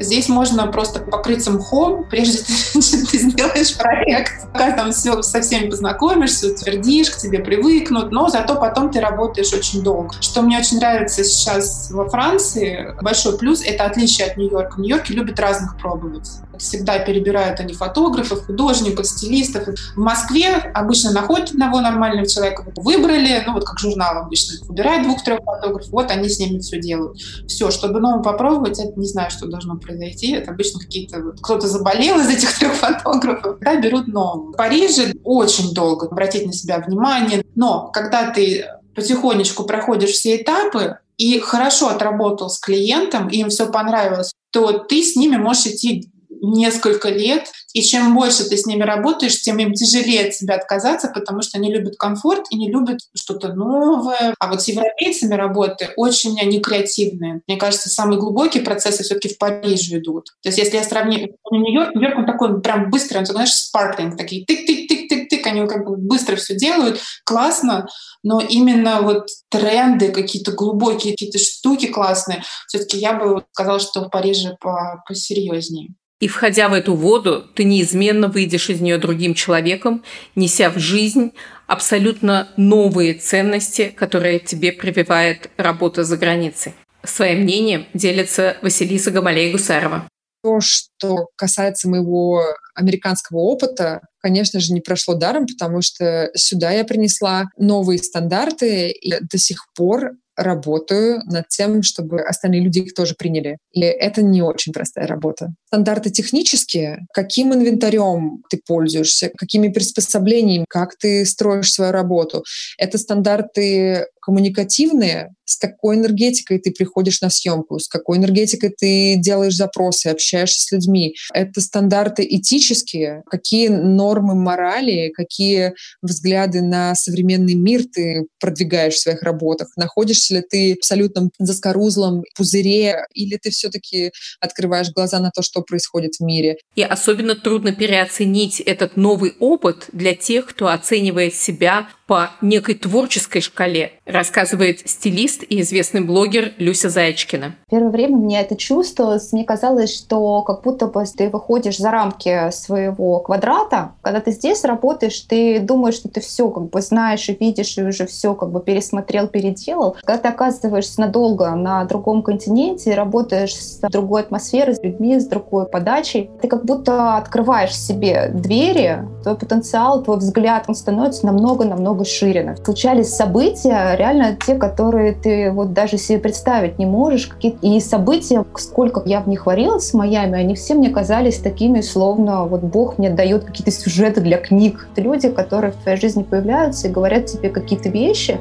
Здесь 0.00 0.28
можно 0.28 0.66
просто 0.66 1.00
покрыться 1.00 1.50
мхом, 1.50 2.04
прежде 2.08 2.38
чем 2.72 3.06
ты 3.06 3.18
сделаешь 3.18 3.55
проект. 3.64 4.52
Пока 4.52 4.72
там 4.72 4.92
все 4.92 5.22
со 5.22 5.40
всеми 5.40 5.68
познакомишься, 5.68 6.48
утвердишь, 6.48 7.10
к 7.10 7.16
тебе 7.16 7.40
привыкнут, 7.40 8.10
но 8.10 8.28
зато 8.28 8.56
потом 8.56 8.90
ты 8.90 9.00
работаешь 9.00 9.52
очень 9.52 9.82
долго. 9.82 10.14
Что 10.20 10.42
мне 10.42 10.58
очень 10.58 10.78
нравится 10.78 11.24
сейчас 11.24 11.90
во 11.90 12.08
Франции, 12.08 12.94
большой 13.02 13.38
плюс— 13.38 13.62
это 13.64 13.84
отличие 13.84 14.28
от 14.28 14.36
Нью-Йорка. 14.36 14.76
В 14.76 14.78
Нью-Йорке 14.78 15.14
любят 15.14 15.38
разных 15.40 15.76
пробовать. 15.78 16.28
Всегда 16.58 16.98
перебирают 16.98 17.60
они 17.60 17.74
фотографов, 17.74 18.46
художников, 18.46 19.06
стилистов. 19.06 19.68
В 19.94 19.98
Москве 19.98 20.54
обычно 20.74 21.12
находят 21.12 21.50
одного 21.50 21.80
нормального 21.80 22.26
человека, 22.26 22.64
выбрали, 22.76 23.42
ну 23.46 23.52
вот 23.54 23.64
как 23.64 23.78
журнал 23.78 24.18
обычно, 24.18 24.64
выбирают 24.66 25.04
двух-трех 25.04 25.40
фотографов, 25.44 25.90
вот 25.90 26.10
они 26.10 26.28
с 26.28 26.38
ними 26.38 26.58
все 26.58 26.80
делают. 26.80 27.18
Все, 27.46 27.70
чтобы 27.70 28.00
новым 28.00 28.22
попробовать, 28.22 28.78
это 28.78 28.98
не 28.98 29.06
знаю, 29.06 29.30
что 29.30 29.46
должно 29.46 29.76
произойти. 29.76 30.32
Это 30.32 30.50
обычно 30.50 30.80
какие-то... 30.80 31.20
Вот, 31.20 31.40
кто-то 31.40 31.66
заболел 31.68 32.20
из 32.20 32.28
этих 32.28 32.52
трех 32.58 32.74
фотографов, 32.74 33.45
да, 33.60 33.76
берут 33.76 34.08
нового. 34.08 34.52
В 34.52 34.56
Париже 34.56 35.14
очень 35.24 35.74
долго 35.74 36.06
обратить 36.06 36.46
на 36.46 36.52
себя 36.52 36.78
внимание, 36.78 37.44
но 37.54 37.90
когда 37.92 38.30
ты 38.30 38.66
потихонечку 38.94 39.64
проходишь 39.64 40.10
все 40.10 40.36
этапы, 40.36 40.98
и 41.18 41.38
хорошо 41.40 41.88
отработал 41.88 42.50
с 42.50 42.58
клиентом, 42.58 43.28
им 43.28 43.48
все 43.48 43.70
понравилось, 43.70 44.32
то 44.50 44.72
ты 44.72 45.02
с 45.02 45.16
ними 45.16 45.36
можешь 45.36 45.66
идти 45.66 46.10
несколько 46.42 47.08
лет, 47.08 47.50
и 47.72 47.82
чем 47.82 48.14
больше 48.14 48.48
ты 48.48 48.56
с 48.56 48.66
ними 48.66 48.82
работаешь, 48.82 49.40
тем 49.40 49.58
им 49.58 49.74
тяжелее 49.74 50.28
от 50.28 50.34
себя 50.34 50.54
отказаться, 50.54 51.08
потому 51.14 51.42
что 51.42 51.58
они 51.58 51.72
любят 51.72 51.96
комфорт 51.96 52.46
и 52.50 52.56
не 52.56 52.70
любят 52.70 53.00
что-то 53.14 53.52
новое. 53.52 54.34
А 54.38 54.48
вот 54.48 54.62
с 54.62 54.68
европейцами 54.68 55.34
работы 55.34 55.90
очень 55.96 56.34
не 56.34 56.60
креативные. 56.60 57.42
Мне 57.46 57.56
кажется, 57.56 57.88
самые 57.88 58.18
глубокие 58.18 58.62
процессы 58.62 59.02
все-таки 59.02 59.28
в 59.28 59.38
Париже 59.38 59.98
идут. 59.98 60.26
То 60.42 60.48
есть 60.48 60.58
если 60.58 60.76
я 60.76 60.84
сравню 60.84 61.28
Нью-Йорк, 61.50 61.94
Нью-Йорк 61.94 62.18
он 62.18 62.26
такой 62.26 62.60
прям 62.60 62.90
быстрый, 62.90 63.18
он, 63.18 63.26
знаешь, 63.26 63.52
спарклинг, 63.52 64.16
такие 64.16 64.44
тык-тык-тык-тык-тык, 64.44 65.46
они 65.46 65.66
как 65.66 65.84
бы 65.84 65.96
быстро 65.96 66.36
все 66.36 66.54
делают, 66.54 67.00
классно, 67.24 67.86
но 68.22 68.40
именно 68.40 69.02
вот 69.02 69.28
тренды, 69.50 70.12
какие-то 70.12 70.52
глубокие 70.52 71.12
какие-то 71.12 71.38
штуки 71.38 71.86
классные, 71.86 72.42
все-таки 72.68 72.98
я 72.98 73.14
бы 73.14 73.44
сказала, 73.52 73.78
что 73.78 74.00
в 74.00 74.10
Париже 74.10 74.56
по 74.60 75.02
посерьезнее. 75.06 75.94
И 76.18 76.28
входя 76.28 76.68
в 76.70 76.72
эту 76.72 76.94
воду, 76.94 77.44
ты 77.54 77.64
неизменно 77.64 78.28
выйдешь 78.28 78.70
из 78.70 78.80
нее 78.80 78.96
другим 78.96 79.34
человеком, 79.34 80.02
неся 80.34 80.70
в 80.70 80.78
жизнь 80.78 81.32
абсолютно 81.66 82.48
новые 82.56 83.14
ценности, 83.14 83.92
которые 83.94 84.38
тебе 84.38 84.72
прививает 84.72 85.50
работа 85.58 86.04
за 86.04 86.16
границей. 86.16 86.74
Своим 87.04 87.40
мнением 87.40 87.86
делится 87.92 88.56
Василиса 88.62 89.10
Гамалей-Гусарова. 89.10 90.08
То, 90.42 90.60
что 90.60 91.28
касается 91.36 91.88
моего 91.88 92.42
американского 92.74 93.38
опыта, 93.38 94.00
конечно 94.20 94.58
же, 94.58 94.72
не 94.72 94.80
прошло 94.80 95.14
даром, 95.14 95.46
потому 95.46 95.82
что 95.82 96.30
сюда 96.34 96.70
я 96.70 96.84
принесла 96.84 97.44
новые 97.58 97.98
стандарты, 97.98 98.90
и 98.90 99.12
до 99.20 99.38
сих 99.38 99.66
пор 99.74 100.12
работаю 100.36 101.22
над 101.26 101.48
тем, 101.48 101.82
чтобы 101.82 102.20
остальные 102.20 102.60
люди 102.60 102.80
их 102.80 102.94
тоже 102.94 103.14
приняли. 103.14 103.58
И 103.72 103.80
это 103.80 104.22
не 104.22 104.42
очень 104.42 104.72
простая 104.72 105.06
работа. 105.06 105.54
Стандарты 105.66 106.10
технические, 106.10 107.06
каким 107.12 107.54
инвентарем 107.54 108.42
ты 108.50 108.60
пользуешься, 108.66 109.30
какими 109.36 109.68
приспособлениями, 109.68 110.66
как 110.68 110.96
ты 110.96 111.24
строишь 111.24 111.72
свою 111.72 111.92
работу. 111.92 112.44
Это 112.78 112.98
стандарты 112.98 114.06
коммуникативные, 114.26 115.36
с 115.44 115.56
какой 115.56 115.94
энергетикой 115.94 116.58
ты 116.58 116.72
приходишь 116.72 117.20
на 117.20 117.30
съемку, 117.30 117.78
с 117.78 117.86
какой 117.86 118.18
энергетикой 118.18 118.74
ты 118.76 119.14
делаешь 119.16 119.54
запросы, 119.54 120.08
общаешься 120.08 120.62
с 120.62 120.72
людьми. 120.72 121.14
Это 121.32 121.60
стандарты 121.60 122.26
этические, 122.28 123.22
какие 123.30 123.68
нормы 123.68 124.34
морали, 124.34 125.12
какие 125.14 125.74
взгляды 126.02 126.60
на 126.60 126.96
современный 126.96 127.54
мир 127.54 127.84
ты 127.84 128.26
продвигаешь 128.40 128.94
в 128.94 129.00
своих 129.00 129.22
работах. 129.22 129.68
Находишься 129.76 130.34
ли 130.34 130.42
ты 130.42 130.74
в 130.74 130.78
абсолютном 130.78 131.30
заскорузлом 131.38 132.24
пузыре, 132.36 133.06
или 133.14 133.36
ты 133.36 133.50
все-таки 133.50 134.10
открываешь 134.40 134.90
глаза 134.90 135.20
на 135.20 135.30
то, 135.30 135.42
что 135.42 135.62
происходит 135.62 136.16
в 136.18 136.24
мире. 136.24 136.56
И 136.74 136.82
особенно 136.82 137.36
трудно 137.36 137.70
переоценить 137.70 138.58
этот 138.58 138.96
новый 138.96 139.34
опыт 139.38 139.84
для 139.92 140.16
тех, 140.16 140.46
кто 140.46 140.66
оценивает 140.66 141.34
себя 141.34 141.88
по 142.06 142.30
некой 142.40 142.76
творческой 142.76 143.40
шкале, 143.40 143.92
рассказывает 144.06 144.88
стилист 144.88 145.42
и 145.48 145.60
известный 145.60 146.00
блогер 146.00 146.52
Люся 146.58 146.88
Заячкина. 146.88 147.56
Первое 147.68 147.90
время 147.90 148.16
мне 148.16 148.40
это 148.40 148.56
чувствовалось. 148.56 149.32
Мне 149.32 149.44
казалось, 149.44 149.92
что 149.92 150.42
как 150.42 150.62
будто 150.62 150.86
бы 150.86 151.04
ты 151.04 151.28
выходишь 151.28 151.78
за 151.78 151.90
рамки 151.90 152.50
своего 152.52 153.18
квадрата. 153.18 153.92
Когда 154.02 154.20
ты 154.20 154.30
здесь 154.30 154.64
работаешь, 154.64 155.18
ты 155.20 155.58
думаешь, 155.58 155.94
что 155.96 156.08
ты 156.08 156.20
все 156.20 156.48
как 156.50 156.70
бы 156.70 156.80
знаешь 156.80 157.28
и 157.28 157.36
видишь, 157.38 157.76
и 157.76 157.82
уже 157.82 158.06
все 158.06 158.34
как 158.34 158.50
бы 158.50 158.60
пересмотрел, 158.60 159.26
переделал. 159.26 159.96
Когда 160.04 160.22
ты 160.22 160.28
оказываешься 160.28 161.00
надолго 161.00 161.50
на 161.56 161.84
другом 161.84 162.22
континенте, 162.22 162.94
работаешь 162.94 163.54
с 163.54 163.80
другой 163.80 164.22
атмосферой, 164.22 164.76
с 164.76 164.82
людьми, 164.82 165.18
с 165.18 165.26
другой 165.26 165.66
подачей, 165.66 166.30
ты 166.40 166.46
как 166.46 166.64
будто 166.64 167.16
открываешь 167.16 167.76
себе 167.76 168.30
двери, 168.32 169.00
твой 169.24 169.36
потенциал, 169.36 170.02
твой 170.02 170.18
взгляд, 170.18 170.64
он 170.68 170.76
становится 170.76 171.26
намного-намного 171.26 171.95
шире. 172.04 172.56
Случались 172.64 173.08
события, 173.08 173.94
реально 173.96 174.36
те, 174.36 174.56
которые 174.56 175.12
ты 175.12 175.50
вот 175.50 175.72
даже 175.72 175.98
себе 175.98 176.18
представить 176.18 176.78
не 176.78 176.86
можешь. 176.86 177.30
И 177.40 177.80
события, 177.80 178.44
сколько 178.56 179.02
я 179.04 179.20
в 179.20 179.28
них 179.28 179.46
варилась 179.46 179.90
в 179.90 179.94
Майами, 179.94 180.38
они 180.38 180.54
все 180.54 180.74
мне 180.74 180.90
казались 180.90 181.38
такими, 181.38 181.80
словно 181.80 182.44
вот 182.44 182.62
Бог 182.62 182.98
мне 182.98 183.10
дает 183.10 183.44
какие-то 183.44 183.70
сюжеты 183.70 184.20
для 184.20 184.38
книг. 184.38 184.88
Это 184.92 185.02
люди, 185.02 185.28
которые 185.28 185.72
в 185.72 185.76
твоей 185.76 185.98
жизни 185.98 186.22
появляются 186.22 186.88
и 186.88 186.90
говорят 186.90 187.26
тебе 187.26 187.48
какие-то 187.48 187.88
вещи, 187.88 188.40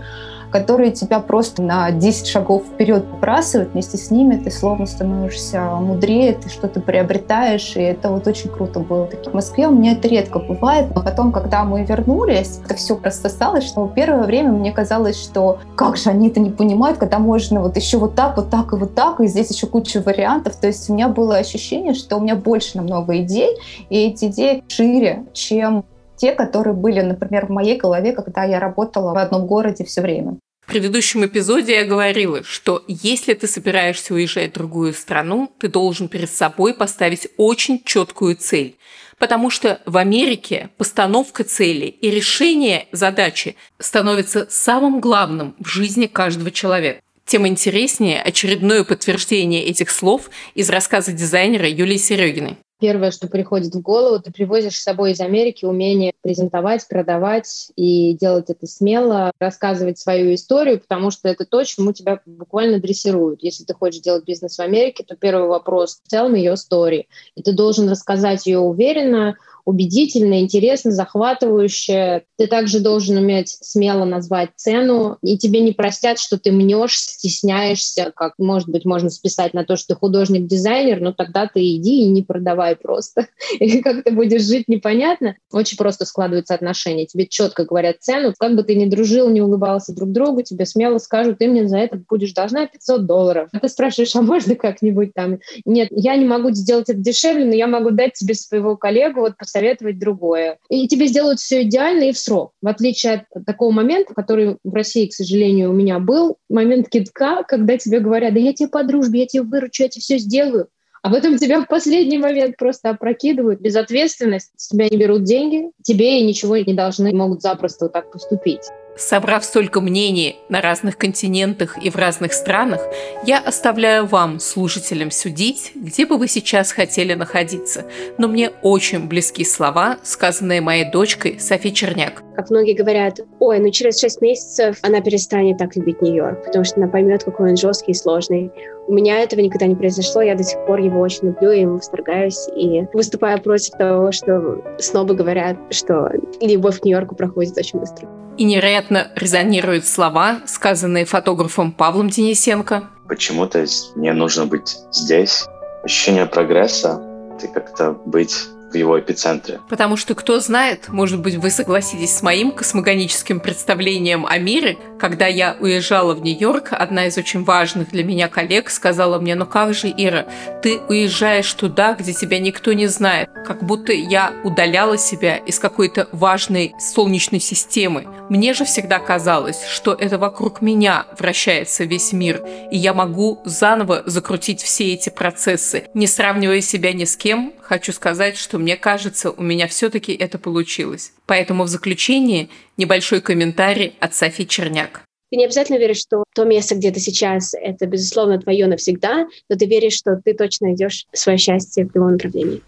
которые 0.55 0.91
тебя 0.91 1.19
просто 1.19 1.61
на 1.61 1.91
10 1.91 2.27
шагов 2.27 2.63
вперед 2.63 3.03
выбрасывают. 3.11 3.73
Вместе 3.73 3.97
с 3.97 4.09
ними 4.09 4.37
ты 4.37 4.49
словно 4.49 4.85
становишься 4.85 5.59
мудрее, 5.81 6.31
ты 6.31 6.47
что-то 6.47 6.79
приобретаешь, 6.79 7.75
и 7.75 7.81
это 7.81 8.09
вот 8.09 8.25
очень 8.25 8.49
круто 8.49 8.79
было. 8.79 9.05
В 9.05 9.33
Москве 9.33 9.67
у 9.67 9.71
меня 9.71 9.91
это 9.91 10.07
редко 10.07 10.39
бывает, 10.39 10.95
но 10.95 11.03
потом, 11.03 11.33
когда 11.33 11.65
мы 11.65 11.83
вернулись, 11.83 12.61
это 12.63 12.75
все 12.75 12.97
рассосалось, 13.03 13.65
что 13.65 13.91
первое 13.93 14.23
время 14.23 14.53
мне 14.53 14.71
казалось, 14.71 15.21
что 15.21 15.59
как 15.75 15.97
же 15.97 16.09
они 16.09 16.29
это 16.29 16.39
не 16.39 16.51
понимают, 16.51 16.99
когда 16.99 17.19
можно 17.19 17.61
вот 17.61 17.75
еще 17.75 17.97
вот 17.97 18.15
так, 18.15 18.37
вот 18.37 18.49
так 18.49 18.71
и 18.71 18.77
вот 18.77 18.95
так, 18.95 19.19
и 19.19 19.27
здесь 19.27 19.51
еще 19.51 19.67
куча 19.67 20.01
вариантов. 20.01 20.55
То 20.55 20.67
есть 20.67 20.89
у 20.89 20.93
меня 20.93 21.09
было 21.09 21.35
ощущение, 21.35 21.93
что 21.93 22.15
у 22.15 22.21
меня 22.21 22.37
больше 22.37 22.77
намного 22.77 23.17
идей, 23.17 23.57
и 23.89 24.07
эти 24.07 24.27
идеи 24.27 24.63
шире, 24.69 25.25
чем 25.33 25.83
те, 26.15 26.31
которые 26.31 26.73
были, 26.73 27.01
например, 27.01 27.47
в 27.47 27.49
моей 27.49 27.77
голове, 27.77 28.13
когда 28.13 28.43
я 28.43 28.59
работала 28.59 29.13
в 29.13 29.17
одном 29.17 29.47
городе 29.47 29.83
все 29.83 30.01
время. 30.01 30.37
В 30.65 30.67
предыдущем 30.67 31.23
эпизоде 31.23 31.75
я 31.75 31.85
говорила, 31.85 32.43
что 32.43 32.83
если 32.87 33.35
ты 33.35 33.47
собираешься 33.47 34.15
уезжать 34.15 34.49
в 34.49 34.55
другую 34.55 34.95
страну, 34.95 35.53
ты 35.59 35.67
должен 35.67 36.07
перед 36.07 36.31
собой 36.31 36.73
поставить 36.73 37.27
очень 37.37 37.83
четкую 37.83 38.35
цель. 38.35 38.75
Потому 39.19 39.51
что 39.51 39.79
в 39.85 39.95
Америке 39.95 40.71
постановка 40.77 41.43
цели 41.43 41.85
и 41.85 42.09
решение 42.09 42.87
задачи 42.91 43.55
становится 43.77 44.47
самым 44.49 45.01
главным 45.01 45.55
в 45.59 45.69
жизни 45.69 46.07
каждого 46.07 46.49
человека. 46.49 46.99
Тем 47.25 47.47
интереснее 47.47 48.19
очередное 48.19 48.83
подтверждение 48.83 49.63
этих 49.65 49.91
слов 49.91 50.31
из 50.55 50.71
рассказа 50.71 51.11
дизайнера 51.11 51.69
Юлии 51.69 51.97
Серегиной. 51.97 52.57
Первое, 52.79 53.11
что 53.11 53.27
приходит 53.27 53.73
в 53.73 53.81
голову, 53.81 54.19
ты 54.21 54.33
привозишь 54.33 54.75
с 54.75 54.83
собой 54.83 55.13
из 55.13 55.21
Америки 55.21 55.63
умение 55.63 56.13
презентовать, 56.21 56.85
продавать 56.89 57.71
и 57.77 58.13
делать 58.13 58.49
это 58.49 58.67
смело, 58.67 59.31
рассказывать 59.39 59.97
свою 59.97 60.35
историю, 60.35 60.81
потому 60.81 61.09
что 61.09 61.29
это 61.29 61.45
то, 61.45 61.63
чему 61.63 61.93
тебя 61.93 62.19
буквально 62.25 62.79
дрессируют. 62.79 63.43
Если 63.43 63.63
ты 63.63 63.73
хочешь 63.73 64.01
делать 64.01 64.25
бизнес 64.25 64.57
в 64.57 64.61
Америке, 64.61 65.05
то 65.07 65.15
первый 65.15 65.47
вопрос 65.47 66.01
в 66.03 66.09
целом 66.09 66.35
ее 66.35 66.55
истории. 66.55 67.07
И 67.35 67.41
ты 67.41 67.53
должен 67.53 67.89
рассказать 67.89 68.45
ее 68.45 68.59
уверенно, 68.59 69.37
убедительно, 69.65 70.39
интересно, 70.39 70.91
захватывающе. 70.91 72.23
Ты 72.37 72.47
также 72.47 72.79
должен 72.79 73.17
уметь 73.17 73.57
смело 73.61 74.05
назвать 74.05 74.51
цену, 74.55 75.17
и 75.21 75.37
тебе 75.37 75.59
не 75.59 75.73
простят, 75.73 76.19
что 76.19 76.37
ты 76.37 76.51
мнешь, 76.51 76.97
стесняешься, 76.97 78.13
как, 78.15 78.33
может 78.37 78.69
быть, 78.69 78.85
можно 78.85 79.09
списать 79.09 79.53
на 79.53 79.65
то, 79.65 79.75
что 79.75 79.93
ты 79.93 79.99
художник-дизайнер, 79.99 81.01
но 81.01 81.13
тогда 81.13 81.47
ты 81.47 81.61
иди 81.75 82.01
и 82.03 82.07
не 82.07 82.21
продавай 82.21 82.75
просто. 82.75 83.27
Или 83.59 83.81
как 83.81 84.03
ты 84.03 84.11
будешь 84.11 84.43
жить, 84.43 84.67
непонятно. 84.67 85.35
Очень 85.51 85.77
просто 85.77 86.05
складываются 86.05 86.53
отношения. 86.53 87.05
Тебе 87.05 87.27
четко 87.27 87.65
говорят 87.65 87.97
цену. 87.99 88.33
Как 88.37 88.55
бы 88.55 88.63
ты 88.63 88.75
ни 88.75 88.85
дружил, 88.85 89.29
не 89.29 89.41
улыбался 89.41 89.93
друг 89.93 90.11
другу, 90.11 90.43
тебе 90.43 90.65
смело 90.65 90.99
скажут, 90.99 91.39
ты 91.39 91.47
мне 91.47 91.67
за 91.67 91.77
это 91.77 91.99
будешь 92.07 92.33
должна 92.33 92.67
500 92.67 93.05
долларов. 93.05 93.49
А 93.51 93.59
ты 93.59 93.67
спрашиваешь, 93.67 94.15
а 94.15 94.21
можно 94.21 94.55
как-нибудь 94.55 95.13
там? 95.13 95.39
Нет, 95.65 95.89
я 95.91 96.15
не 96.15 96.25
могу 96.25 96.51
сделать 96.51 96.89
это 96.89 96.99
дешевле, 96.99 97.45
но 97.45 97.53
я 97.53 97.67
могу 97.67 97.91
дать 97.91 98.13
тебе 98.13 98.35
своего 98.35 98.77
коллегу 98.77 99.21
вот 99.21 99.37
посоветовать 99.55 99.99
другое. 99.99 100.57
И 100.69 100.87
тебе 100.87 101.07
сделают 101.07 101.39
все 101.39 101.63
идеально 101.63 102.05
и 102.05 102.11
в 102.11 102.17
срок. 102.17 102.51
В 102.61 102.67
отличие 102.67 103.25
от 103.33 103.45
такого 103.45 103.71
момента, 103.71 104.13
который 104.13 104.57
в 104.63 104.73
России, 104.73 105.07
к 105.07 105.13
сожалению, 105.13 105.69
у 105.69 105.73
меня 105.73 105.99
был, 105.99 106.37
момент 106.49 106.89
кидка, 106.89 107.43
когда 107.47 107.77
тебе 107.77 107.99
говорят, 107.99 108.33
да 108.33 108.39
я 108.39 108.53
тебе 108.53 108.67
по 108.67 108.83
дружбе, 108.83 109.21
я 109.21 109.25
тебе 109.27 109.43
выручу, 109.43 109.83
я 109.83 109.89
тебе 109.89 110.01
все 110.01 110.17
сделаю. 110.17 110.67
А 111.03 111.09
потом 111.09 111.37
тебя 111.37 111.61
в 111.61 111.67
последний 111.67 112.17
момент 112.17 112.57
просто 112.57 112.89
опрокидывают, 112.89 113.61
безответственность, 113.61 114.51
с 114.57 114.69
тебя 114.69 114.87
не 114.89 114.97
берут 114.97 115.23
деньги, 115.23 115.71
тебе 115.83 116.19
и 116.19 116.25
ничего 116.25 116.57
не 116.57 116.73
должны, 116.73 117.13
могут 117.13 117.41
запросто 117.41 117.85
вот 117.85 117.93
так 117.93 118.11
поступить. 118.11 118.63
Собрав 118.97 119.43
столько 119.43 119.81
мнений 119.81 120.37
на 120.47 120.61
разных 120.61 120.97
континентах 120.97 121.77
и 121.83 121.89
в 121.89 121.97
разных 121.97 122.31
странах, 122.31 122.79
я 123.25 123.39
оставляю 123.39 124.05
вам, 124.05 124.39
слушателям, 124.39 125.11
судить, 125.11 125.73
где 125.75 126.05
бы 126.05 126.17
вы 126.17 126.29
сейчас 126.29 126.71
хотели 126.71 127.13
находиться. 127.13 127.85
Но 128.17 128.29
мне 128.29 128.51
очень 128.61 129.07
близки 129.09 129.43
слова, 129.43 129.97
сказанные 130.03 130.61
моей 130.61 130.89
дочкой 130.89 131.41
Софи 131.41 131.73
Черняк. 131.73 132.23
Как 132.37 132.49
многие 132.49 132.73
говорят, 132.73 133.19
ой, 133.39 133.59
ну 133.59 133.69
через 133.69 133.99
шесть 133.99 134.21
месяцев 134.21 134.77
она 134.81 135.01
перестанет 135.01 135.57
так 135.57 135.75
любить 135.75 136.01
Нью-Йорк, 136.01 136.45
потому 136.45 136.63
что 136.63 136.77
она 136.77 136.87
поймет, 136.87 137.25
какой 137.25 137.49
он 137.49 137.57
жесткий 137.57 137.91
и 137.91 137.95
сложный. 137.95 138.49
У 138.87 138.93
меня 138.93 139.19
этого 139.19 139.41
никогда 139.41 139.65
не 139.65 139.75
произошло, 139.75 140.21
я 140.21 140.35
до 140.35 140.43
сих 140.43 140.65
пор 140.65 140.79
его 140.79 141.01
очень 141.01 141.27
люблю, 141.27 141.51
и 141.51 141.61
ему 141.61 141.75
восторгаюсь, 141.75 142.47
и 142.55 142.85
выступаю 142.93 143.41
против 143.41 143.71
того, 143.71 144.13
что 144.13 144.63
снова 144.79 145.13
говорят, 145.13 145.57
что 145.69 146.11
любовь 146.39 146.79
к 146.79 146.85
Нью-Йорку 146.85 147.15
проходит 147.15 147.57
очень 147.57 147.79
быстро. 147.79 148.07
И 148.37 148.43
невероятно 148.43 149.11
резонируют 149.15 149.85
слова, 149.85 150.41
сказанные 150.45 151.05
фотографом 151.05 151.71
Павлом 151.71 152.09
Денисенко. 152.09 152.89
Почему-то 153.07 153.65
мне 153.95 154.13
нужно 154.13 154.45
быть 154.45 154.77
здесь. 154.91 155.45
Ощущение 155.83 156.25
прогресса, 156.25 157.01
ты 157.39 157.47
как-то 157.47 157.91
быть 158.05 158.35
его 158.77 158.99
эпицентре. 158.99 159.59
Потому 159.69 159.97
что, 159.97 160.15
кто 160.15 160.39
знает, 160.39 160.89
может 160.89 161.21
быть, 161.21 161.35
вы 161.35 161.49
согласитесь 161.49 162.15
с 162.15 162.21
моим 162.21 162.51
космогоническим 162.51 163.39
представлением 163.39 164.25
о 164.25 164.37
мире. 164.37 164.77
Когда 164.99 165.27
я 165.27 165.57
уезжала 165.59 166.13
в 166.13 166.21
Нью-Йорк, 166.21 166.69
одна 166.71 167.07
из 167.07 167.17
очень 167.17 167.43
важных 167.43 167.89
для 167.89 168.03
меня 168.03 168.27
коллег 168.27 168.69
сказала 168.69 169.19
мне, 169.19 169.35
ну 169.35 169.45
как 169.45 169.73
же, 169.73 169.93
Ира, 169.95 170.25
ты 170.61 170.79
уезжаешь 170.87 171.51
туда, 171.53 171.93
где 171.93 172.13
тебя 172.13 172.39
никто 172.39 172.73
не 172.73 172.87
знает. 172.87 173.29
Как 173.45 173.63
будто 173.63 173.93
я 173.93 174.33
удаляла 174.43 174.97
себя 174.97 175.37
из 175.37 175.59
какой-то 175.59 176.07
важной 176.11 176.73
солнечной 176.79 177.39
системы. 177.39 178.07
Мне 178.29 178.53
же 178.53 178.65
всегда 178.65 178.99
казалось, 178.99 179.65
что 179.67 179.93
это 179.93 180.17
вокруг 180.17 180.61
меня 180.61 181.05
вращается 181.17 181.83
весь 181.83 182.11
мир, 182.11 182.43
и 182.71 182.77
я 182.77 182.93
могу 182.93 183.41
заново 183.45 184.03
закрутить 184.05 184.61
все 184.61 184.93
эти 184.93 185.09
процессы. 185.09 185.85
Не 185.93 186.07
сравнивая 186.07 186.61
себя 186.61 186.93
ни 186.93 187.05
с 187.05 187.15
кем, 187.15 187.53
хочу 187.61 187.91
сказать, 187.93 188.37
что 188.37 188.57
мне 188.65 188.77
кажется, 188.77 189.29
у 189.29 189.43
меня 189.43 189.67
все-таки 189.67 190.11
это 190.11 190.39
получилось. 190.39 191.13
Поэтому 191.27 191.65
в 191.65 191.67
заключение 191.67 192.49
небольшой 192.77 193.21
комментарий 193.21 193.93
от 193.99 194.15
Софи 194.15 194.47
Черняк. 194.47 195.03
Ты 195.29 195.37
не 195.37 195.45
обязательно 195.45 195.77
веришь, 195.77 195.99
что 195.99 196.23
то 196.33 196.45
место, 196.45 196.73
где 196.73 196.89
ты 196.89 196.99
сейчас, 196.99 197.53
это, 197.53 197.85
безусловно, 197.85 198.41
твое 198.41 198.65
навсегда, 198.65 199.27
но 199.51 199.55
ты 199.55 199.67
веришь, 199.67 199.93
что 199.93 200.19
ты 200.25 200.33
точно 200.33 200.69
найдешь 200.69 201.05
свое 201.13 201.37
счастье 201.37 201.85
в 201.85 201.93
любом 201.93 202.13
направлении. 202.13 202.63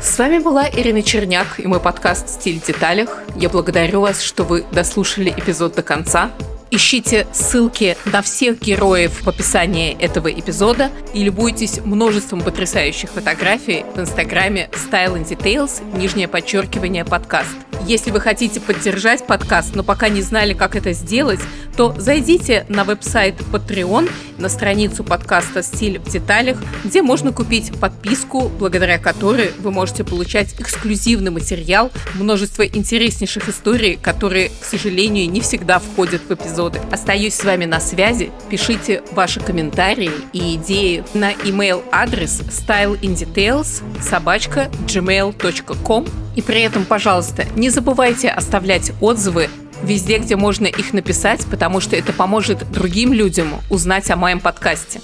С 0.00 0.18
вами 0.18 0.38
была 0.38 0.66
Ирина 0.66 1.02
Черняк 1.02 1.60
и 1.60 1.66
мой 1.66 1.80
подкаст 1.80 2.30
«Стиль 2.30 2.58
в 2.58 2.66
деталях». 2.66 3.22
Я 3.36 3.50
благодарю 3.50 4.00
вас, 4.00 4.22
что 4.22 4.44
вы 4.44 4.64
дослушали 4.72 5.28
эпизод 5.28 5.74
до 5.74 5.82
конца. 5.82 6.30
Ищите 6.68 7.28
ссылки 7.32 7.96
на 8.06 8.22
всех 8.22 8.60
героев 8.60 9.22
в 9.22 9.28
описании 9.28 9.96
этого 10.00 10.28
эпизода 10.28 10.90
и 11.14 11.22
любуйтесь 11.22 11.78
множеством 11.84 12.40
потрясающих 12.40 13.10
фотографий 13.10 13.84
в 13.94 14.00
инстаграме 14.00 14.68
Style 14.72 15.14
and 15.14 15.28
Details, 15.28 15.80
нижнее 15.96 16.26
подчеркивание 16.26 17.04
подкаст. 17.04 17.56
Если 17.86 18.10
вы 18.10 18.20
хотите 18.20 18.58
поддержать 18.58 19.24
подкаст, 19.28 19.76
но 19.76 19.84
пока 19.84 20.08
не 20.08 20.22
знали, 20.22 20.54
как 20.54 20.74
это 20.74 20.92
сделать, 20.92 21.38
то 21.76 21.94
зайдите 21.96 22.66
на 22.68 22.82
веб-сайт 22.82 23.36
Patreon, 23.52 24.10
на 24.38 24.48
страницу 24.48 25.04
подкаста 25.04 25.62
«Стиль 25.62 26.00
в 26.00 26.10
деталях», 26.10 26.58
где 26.84 27.02
можно 27.02 27.32
купить 27.32 27.72
подписку, 27.78 28.48
благодаря 28.58 28.98
которой 28.98 29.52
вы 29.58 29.70
можете 29.70 30.02
получать 30.02 30.58
эксклюзивный 30.58 31.30
материал, 31.30 31.92
множество 32.14 32.66
интереснейших 32.66 33.48
историй, 33.48 33.98
которые, 34.02 34.50
к 34.60 34.64
сожалению, 34.64 35.30
не 35.30 35.40
всегда 35.40 35.78
входят 35.78 36.22
в 36.22 36.32
эпизоды. 36.56 36.80
Остаюсь 36.90 37.34
с 37.34 37.44
вами 37.44 37.66
на 37.66 37.80
связи. 37.80 38.30
Пишите 38.48 39.02
ваши 39.12 39.40
комментарии 39.40 40.10
и 40.32 40.56
идеи 40.56 41.04
на 41.14 41.32
email 41.32 41.84
адрес 41.92 42.40
styleindetails 42.40 43.82
собачка 44.02 44.70
gmail.com 44.86 46.06
и 46.34 46.42
при 46.42 46.62
этом, 46.62 46.84
пожалуйста, 46.84 47.44
не 47.56 47.70
забывайте 47.70 48.28
оставлять 48.28 48.92
отзывы 49.00 49.48
везде, 49.82 50.18
где 50.18 50.36
можно 50.36 50.66
их 50.66 50.92
написать, 50.94 51.44
потому 51.46 51.80
что 51.80 51.96
это 51.96 52.12
поможет 52.12 52.70
другим 52.70 53.12
людям 53.12 53.54
узнать 53.68 54.10
о 54.10 54.16
моем 54.16 54.40
подкасте. 54.40 55.00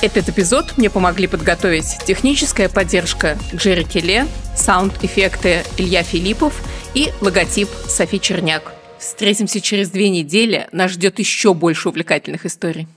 Этот 0.00 0.28
эпизод 0.28 0.76
мне 0.76 0.90
помогли 0.90 1.26
подготовить 1.26 1.98
техническая 2.04 2.68
поддержка 2.68 3.38
Джерри 3.54 3.84
Келе, 3.84 4.26
саунд-эффекты 4.56 5.62
Илья 5.78 6.02
Филиппов 6.02 6.54
и 6.94 7.10
логотип 7.20 7.68
Софи 7.88 8.20
Черняк. 8.20 8.73
Встретимся 9.04 9.60
через 9.60 9.90
две 9.90 10.08
недели. 10.08 10.66
Нас 10.72 10.92
ждет 10.92 11.18
еще 11.18 11.52
больше 11.52 11.90
увлекательных 11.90 12.46
историй. 12.46 12.88